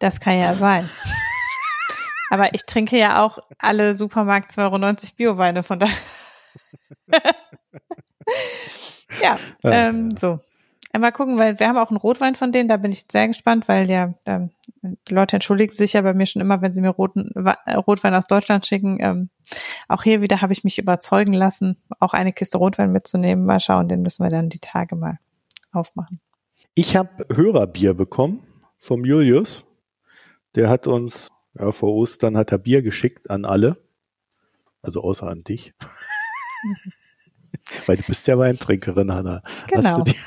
Das 0.00 0.20
kann 0.20 0.38
ja 0.38 0.54
sein. 0.54 0.84
Aber 2.30 2.52
ich 2.52 2.66
trinke 2.66 2.98
ja 2.98 3.24
auch 3.24 3.38
alle 3.60 3.94
Supermarkt 3.94 4.50
2,90 4.50 4.58
Euro 4.62 4.94
Bioweine, 5.16 5.62
von 5.62 5.78
daher. 5.78 5.94
ja, 9.22 9.38
ähm, 9.62 10.16
so. 10.16 10.40
Mal 10.98 11.12
gucken, 11.12 11.36
weil 11.36 11.58
wir 11.60 11.68
haben 11.68 11.76
auch 11.76 11.90
einen 11.90 11.98
Rotwein 11.98 12.34
von 12.34 12.52
denen, 12.52 12.68
da 12.68 12.78
bin 12.78 12.90
ich 12.90 13.04
sehr 13.10 13.28
gespannt, 13.28 13.68
weil 13.68 13.88
ja, 13.90 14.14
ähm, 14.24 14.50
die 14.82 15.14
Leute 15.14 15.36
entschuldigen 15.36 15.72
sich 15.72 15.92
ja 15.92 16.00
bei 16.00 16.14
mir 16.14 16.26
schon 16.26 16.40
immer, 16.40 16.62
wenn 16.62 16.72
sie 16.72 16.80
mir 16.80 16.90
roten, 16.90 17.30
Rotwein 17.86 18.14
aus 18.14 18.26
Deutschland 18.26 18.66
schicken. 18.66 18.98
Ähm, 19.00 19.28
auch 19.88 20.02
hier 20.02 20.22
wieder 20.22 20.40
habe 20.42 20.52
ich 20.52 20.64
mich 20.64 20.78
überzeugen 20.78 21.32
lassen, 21.32 21.76
auch 22.00 22.12
eine 22.12 22.32
Kiste 22.32 22.58
Rotwein 22.58 22.92
mitzunehmen. 22.92 23.44
Mal 23.44 23.60
schauen, 23.60 23.88
den 23.88 24.02
müssen 24.02 24.22
wir 24.22 24.30
dann 24.30 24.48
die 24.48 24.60
Tage 24.60 24.96
mal 24.96 25.18
aufmachen. 25.72 26.20
Ich 26.74 26.96
habe 26.96 27.26
Hörerbier 27.34 27.94
bekommen 27.94 28.42
vom 28.78 29.04
Julius. 29.04 29.64
Der 30.54 30.68
hat 30.68 30.86
uns, 30.86 31.28
ja, 31.58 31.72
vor 31.72 31.94
Ostern 31.94 32.36
hat 32.36 32.52
er 32.52 32.58
Bier 32.58 32.82
geschickt 32.82 33.30
an 33.30 33.44
alle. 33.44 33.82
Also 34.82 35.02
außer 35.02 35.26
an 35.26 35.42
dich. 35.42 35.72
Weil 37.86 37.96
du 37.96 38.02
bist 38.04 38.26
ja 38.26 38.38
Weintrinkerin, 38.38 39.12
Hanna. 39.12 39.42
Genau. 39.68 39.98
Hast, 39.98 39.98
du 39.98 40.02
dir, 40.12 40.18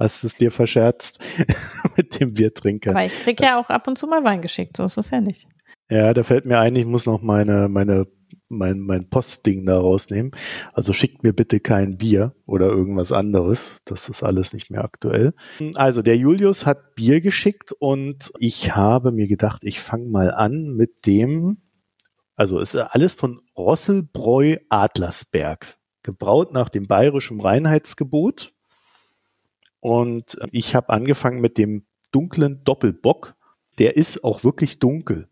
hast 0.00 0.24
es 0.24 0.34
dir 0.34 0.50
verscherzt 0.50 1.22
mit 1.96 2.18
dem 2.20 2.34
Biertrinker. 2.34 2.90
Aber 2.90 3.04
ich 3.04 3.18
kriege 3.20 3.44
ja 3.44 3.58
auch 3.58 3.68
ab 3.68 3.86
und 3.86 3.98
zu 3.98 4.06
mal 4.06 4.24
Wein 4.24 4.40
geschickt, 4.40 4.76
so 4.76 4.84
ist 4.84 4.96
es 4.96 5.10
ja 5.10 5.20
nicht. 5.20 5.48
Ja, 5.90 6.12
da 6.14 6.22
fällt 6.22 6.46
mir 6.46 6.58
ein, 6.58 6.74
ich 6.74 6.86
muss 6.86 7.06
noch 7.06 7.22
meine, 7.22 7.68
meine, 7.68 8.06
mein, 8.48 8.80
mein 8.80 9.08
Postding 9.08 9.66
da 9.66 9.78
rausnehmen. 9.78 10.32
Also 10.72 10.92
schickt 10.92 11.22
mir 11.22 11.32
bitte 11.32 11.60
kein 11.60 11.96
Bier 11.96 12.34
oder 12.46 12.68
irgendwas 12.68 13.12
anderes. 13.12 13.80
Das 13.84 14.08
ist 14.08 14.22
alles 14.22 14.52
nicht 14.52 14.70
mehr 14.70 14.84
aktuell. 14.84 15.34
Also 15.74 16.02
der 16.02 16.16
Julius 16.16 16.66
hat 16.66 16.94
Bier 16.94 17.20
geschickt 17.20 17.72
und 17.72 18.32
ich 18.38 18.74
habe 18.74 19.12
mir 19.12 19.26
gedacht, 19.26 19.62
ich 19.64 19.80
fange 19.80 20.08
mal 20.08 20.32
an 20.32 20.74
mit 20.76 21.06
dem, 21.06 21.58
also 22.34 22.60
ist 22.60 22.76
alles 22.76 23.14
von 23.14 23.40
Rosselbräu 23.56 24.56
Adlersberg 24.68 25.78
gebraut 26.02 26.52
nach 26.52 26.68
dem 26.68 26.86
bayerischen 26.86 27.40
Reinheitsgebot. 27.40 28.52
Und 29.80 30.36
ich 30.52 30.74
habe 30.74 30.90
angefangen 30.90 31.40
mit 31.40 31.58
dem 31.58 31.86
dunklen 32.12 32.64
Doppelbock. 32.64 33.34
Der 33.78 33.96
ist 33.96 34.24
auch 34.24 34.42
wirklich 34.42 34.78
dunkel. 34.78 35.28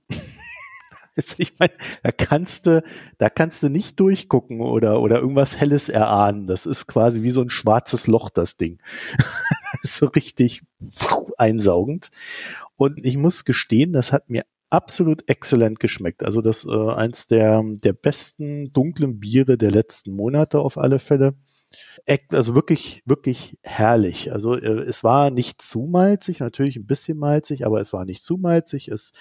Also 1.16 1.36
ich 1.38 1.58
meine, 1.58 1.72
da 2.02 2.10
kannst 2.10 2.66
du, 2.66 2.82
da 3.18 3.30
kannst 3.30 3.62
du 3.62 3.68
nicht 3.68 4.00
durchgucken 4.00 4.60
oder, 4.60 5.00
oder 5.00 5.20
irgendwas 5.20 5.60
Helles 5.60 5.88
erahnen. 5.88 6.46
Das 6.46 6.66
ist 6.66 6.86
quasi 6.86 7.22
wie 7.22 7.30
so 7.30 7.40
ein 7.40 7.50
schwarzes 7.50 8.06
Loch, 8.06 8.30
das 8.30 8.56
Ding. 8.56 8.80
so 9.82 10.06
richtig 10.06 10.62
einsaugend. 11.38 12.10
Und 12.76 13.04
ich 13.04 13.16
muss 13.16 13.44
gestehen, 13.44 13.92
das 13.92 14.12
hat 14.12 14.28
mir 14.28 14.44
absolut 14.74 15.28
exzellent 15.28 15.78
geschmeckt. 15.78 16.24
Also 16.24 16.40
das 16.40 16.64
äh, 16.64 16.90
eins 16.92 17.28
der, 17.28 17.62
der 17.64 17.92
besten 17.92 18.72
dunklen 18.72 19.20
Biere 19.20 19.56
der 19.56 19.70
letzten 19.70 20.16
Monate 20.16 20.58
auf 20.58 20.78
alle 20.78 20.98
Fälle. 20.98 21.34
Also 22.30 22.54
wirklich, 22.54 23.02
wirklich 23.04 23.56
herrlich. 23.62 24.32
Also 24.32 24.56
äh, 24.56 24.82
es 24.82 25.04
war 25.04 25.30
nicht 25.30 25.62
zu 25.62 25.86
malzig, 25.90 26.40
natürlich 26.40 26.76
ein 26.76 26.86
bisschen 26.86 27.18
malzig, 27.18 27.64
aber 27.64 27.80
es 27.80 27.92
war 27.92 28.04
nicht 28.04 28.22
zu 28.24 28.36
malzig. 28.36 28.88
Es 28.88 29.12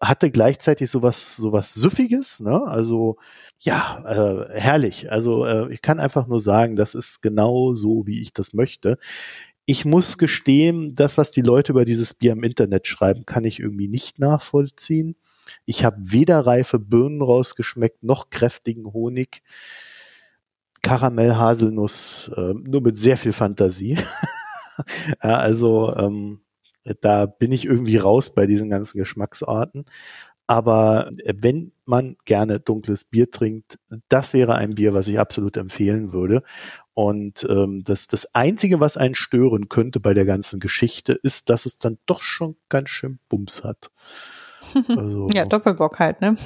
hatte 0.00 0.30
gleichzeitig 0.30 0.90
sowas, 0.90 1.36
sowas 1.36 1.74
Süffiges, 1.74 2.40
ne? 2.40 2.62
Also 2.66 3.16
ja, 3.58 4.02
äh, 4.06 4.58
herrlich. 4.58 5.10
Also 5.10 5.44
äh, 5.44 5.72
ich 5.72 5.82
kann 5.82 6.00
einfach 6.00 6.26
nur 6.26 6.40
sagen, 6.40 6.76
das 6.76 6.94
ist 6.94 7.20
genau 7.22 7.74
so, 7.74 8.06
wie 8.06 8.20
ich 8.20 8.32
das 8.32 8.54
möchte. 8.54 8.98
Ich 9.66 9.84
muss 9.84 10.16
gestehen, 10.16 10.94
das, 10.94 11.18
was 11.18 11.30
die 11.30 11.42
Leute 11.42 11.72
über 11.72 11.84
dieses 11.84 12.14
Bier 12.14 12.32
im 12.32 12.42
Internet 12.42 12.86
schreiben, 12.86 13.26
kann 13.26 13.44
ich 13.44 13.60
irgendwie 13.60 13.88
nicht 13.88 14.18
nachvollziehen. 14.18 15.16
Ich 15.66 15.84
habe 15.84 15.96
weder 16.00 16.40
reife 16.40 16.78
Birnen 16.78 17.20
rausgeschmeckt, 17.20 18.02
noch 18.02 18.30
kräftigen 18.30 18.92
Honig. 18.92 19.42
Karamell, 20.82 21.34
Haselnuss, 21.34 22.30
äh, 22.34 22.54
nur 22.54 22.80
mit 22.80 22.96
sehr 22.96 23.16
viel 23.16 23.32
Fantasie. 23.32 23.98
ja, 25.22 25.38
also 25.38 25.94
ähm, 25.96 26.40
da 27.00 27.26
bin 27.26 27.52
ich 27.52 27.66
irgendwie 27.66 27.96
raus 27.96 28.30
bei 28.30 28.46
diesen 28.46 28.70
ganzen 28.70 28.98
Geschmacksarten. 28.98 29.84
Aber 30.46 31.10
wenn 31.26 31.72
man 31.84 32.16
gerne 32.24 32.58
dunkles 32.58 33.04
Bier 33.04 33.30
trinkt, 33.30 33.78
das 34.08 34.32
wäre 34.32 34.54
ein 34.54 34.76
Bier, 34.76 34.94
was 34.94 35.06
ich 35.06 35.18
absolut 35.18 35.58
empfehlen 35.58 36.12
würde. 36.12 36.42
Und 36.94 37.46
ähm, 37.50 37.84
das, 37.84 38.08
das 38.08 38.34
Einzige, 38.34 38.80
was 38.80 38.96
einen 38.96 39.14
stören 39.14 39.68
könnte 39.68 40.00
bei 40.00 40.14
der 40.14 40.24
ganzen 40.24 40.58
Geschichte, 40.58 41.12
ist, 41.12 41.50
dass 41.50 41.66
es 41.66 41.78
dann 41.78 41.98
doch 42.06 42.22
schon 42.22 42.56
ganz 42.70 42.88
schön 42.88 43.18
Bums 43.28 43.62
hat. 43.62 43.90
Also, 44.88 45.28
ja, 45.32 45.46
Doppelbock 45.46 45.98
halt, 45.98 46.20
ne? 46.20 46.36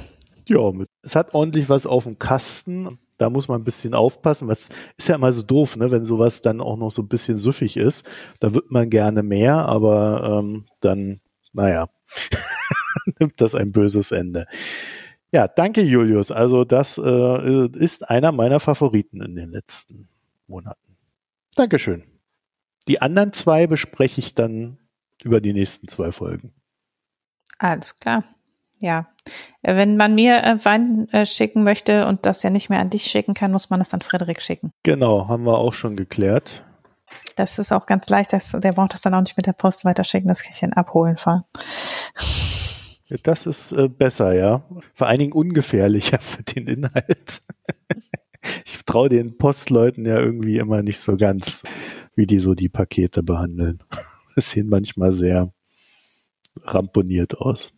Ja, 0.46 0.70
mit, 0.70 0.88
es 1.02 1.16
hat 1.16 1.34
ordentlich 1.34 1.68
was 1.68 1.86
auf 1.86 2.04
dem 2.04 2.20
Kasten 2.20 3.00
da 3.22 3.30
muss 3.30 3.46
man 3.46 3.60
ein 3.60 3.64
bisschen 3.64 3.94
aufpassen. 3.94 4.48
Was 4.48 4.68
ist 4.96 5.08
ja 5.08 5.14
immer 5.14 5.32
so 5.32 5.42
doof, 5.42 5.76
ne? 5.76 5.92
wenn 5.92 6.04
sowas 6.04 6.42
dann 6.42 6.60
auch 6.60 6.76
noch 6.76 6.90
so 6.90 7.02
ein 7.02 7.08
bisschen 7.08 7.36
süffig 7.36 7.76
ist. 7.76 8.04
Da 8.40 8.52
wird 8.52 8.72
man 8.72 8.90
gerne 8.90 9.22
mehr, 9.22 9.54
aber 9.54 10.40
ähm, 10.40 10.66
dann, 10.80 11.20
naja, 11.52 11.88
nimmt 13.20 13.40
das 13.40 13.54
ein 13.54 13.70
böses 13.70 14.10
Ende. 14.10 14.46
Ja, 15.30 15.46
danke 15.46 15.82
Julius. 15.82 16.32
Also 16.32 16.64
das 16.64 16.98
äh, 16.98 17.68
ist 17.78 18.10
einer 18.10 18.32
meiner 18.32 18.58
Favoriten 18.58 19.22
in 19.22 19.36
den 19.36 19.50
letzten 19.50 20.08
Monaten. 20.48 20.96
Dankeschön. 21.54 22.02
Die 22.88 23.00
anderen 23.00 23.32
zwei 23.32 23.68
bespreche 23.68 24.18
ich 24.18 24.34
dann 24.34 24.78
über 25.22 25.40
die 25.40 25.52
nächsten 25.52 25.86
zwei 25.86 26.10
Folgen. 26.10 26.52
Alles 27.58 27.96
klar 28.00 28.24
ja, 28.82 29.08
äh, 29.62 29.76
wenn 29.76 29.96
man 29.96 30.14
mir 30.14 30.42
äh, 30.44 30.64
Wein 30.64 31.08
äh, 31.12 31.24
schicken 31.24 31.62
möchte 31.62 32.06
und 32.06 32.26
das 32.26 32.42
ja 32.42 32.50
nicht 32.50 32.68
mehr 32.68 32.80
an 32.80 32.90
dich 32.90 33.04
schicken 33.04 33.34
kann, 33.34 33.52
muss 33.52 33.70
man 33.70 33.80
es 33.80 33.94
an 33.94 34.02
Frederik 34.02 34.42
schicken. 34.42 34.72
Genau, 34.82 35.28
haben 35.28 35.44
wir 35.44 35.56
auch 35.56 35.72
schon 35.72 35.96
geklärt. 35.96 36.64
Das 37.36 37.58
ist 37.58 37.72
auch 37.72 37.86
ganz 37.86 38.08
leicht, 38.10 38.32
das, 38.32 38.50
der 38.52 38.72
braucht 38.72 38.94
das 38.94 39.02
dann 39.02 39.14
auch 39.14 39.20
nicht 39.20 39.36
mit 39.36 39.46
der 39.46 39.52
Post 39.52 39.84
weiterschicken, 39.84 40.28
das 40.28 40.42
kann 40.42 40.52
ich 40.52 40.60
dann 40.60 40.72
abholen 40.72 41.16
fahren. 41.16 41.44
Das 43.22 43.46
ist 43.46 43.74
besser, 43.98 44.32
ja. 44.32 44.64
Vor 44.94 45.06
allen 45.06 45.18
Dingen 45.18 45.32
ungefährlicher 45.32 46.18
für 46.20 46.42
den 46.42 46.66
Inhalt. 46.66 47.42
ich 48.64 48.78
traue 48.86 49.10
den 49.10 49.36
Postleuten 49.36 50.06
ja 50.06 50.18
irgendwie 50.18 50.56
immer 50.56 50.82
nicht 50.82 51.00
so 51.00 51.16
ganz, 51.16 51.62
wie 52.14 52.26
die 52.26 52.38
so 52.38 52.54
die 52.54 52.68
Pakete 52.68 53.22
behandeln. 53.22 53.78
Das 54.34 54.50
sehen 54.52 54.70
manchmal 54.70 55.12
sehr 55.12 55.52
ramponiert 56.64 57.36
aus. 57.36 57.74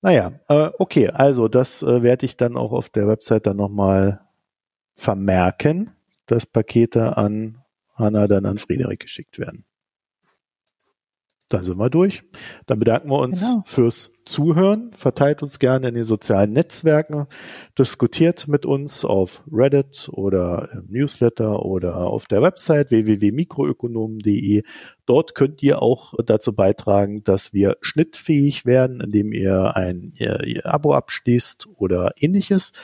Naja, 0.00 0.40
äh, 0.48 0.70
okay, 0.78 1.08
also 1.08 1.48
das 1.48 1.82
äh, 1.82 2.02
werde 2.02 2.24
ich 2.24 2.36
dann 2.36 2.56
auch 2.56 2.72
auf 2.72 2.88
der 2.88 3.08
Website 3.08 3.46
dann 3.46 3.56
nochmal 3.56 4.20
vermerken, 4.94 5.90
dass 6.26 6.46
Pakete 6.46 7.16
an 7.16 7.64
Hanna 7.94 8.28
dann 8.28 8.46
an 8.46 8.58
Friederik 8.58 9.00
geschickt 9.00 9.38
werden. 9.38 9.64
Dann 11.48 11.64
sind 11.64 11.78
wir 11.78 11.88
durch. 11.88 12.24
Dann 12.66 12.78
bedanken 12.78 13.08
wir 13.08 13.18
uns 13.18 13.40
genau. 13.40 13.62
fürs 13.64 14.22
Zuhören. 14.26 14.90
Verteilt 14.92 15.42
uns 15.42 15.58
gerne 15.58 15.88
in 15.88 15.94
den 15.94 16.04
sozialen 16.04 16.52
Netzwerken. 16.52 17.26
Diskutiert 17.78 18.48
mit 18.48 18.66
uns 18.66 19.04
auf 19.04 19.42
Reddit 19.50 20.10
oder 20.12 20.68
im 20.72 20.86
Newsletter 20.90 21.64
oder 21.64 22.06
auf 22.06 22.26
der 22.26 22.42
Website 22.42 22.90
www.mikroökonomen.de. 22.90 24.62
Dort 25.06 25.34
könnt 25.34 25.62
ihr 25.62 25.80
auch 25.80 26.12
dazu 26.22 26.54
beitragen, 26.54 27.24
dass 27.24 27.54
wir 27.54 27.78
schnittfähig 27.80 28.66
werden, 28.66 29.00
indem 29.00 29.32
ihr 29.32 29.74
ein 29.74 30.12
ihr, 30.16 30.44
ihr 30.44 30.66
Abo 30.66 30.92
abschließt 30.92 31.68
oder 31.76 32.12
ähnliches. 32.18 32.74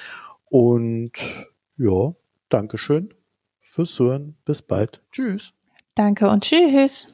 Und 0.46 1.12
ja, 1.76 2.14
Dankeschön 2.48 3.12
fürs 3.60 3.98
Hören. 3.98 4.36
Bis 4.46 4.62
bald. 4.62 5.02
Tschüss. 5.12 5.52
Danke 5.94 6.28
und 6.28 6.44
tschüss. 6.44 7.08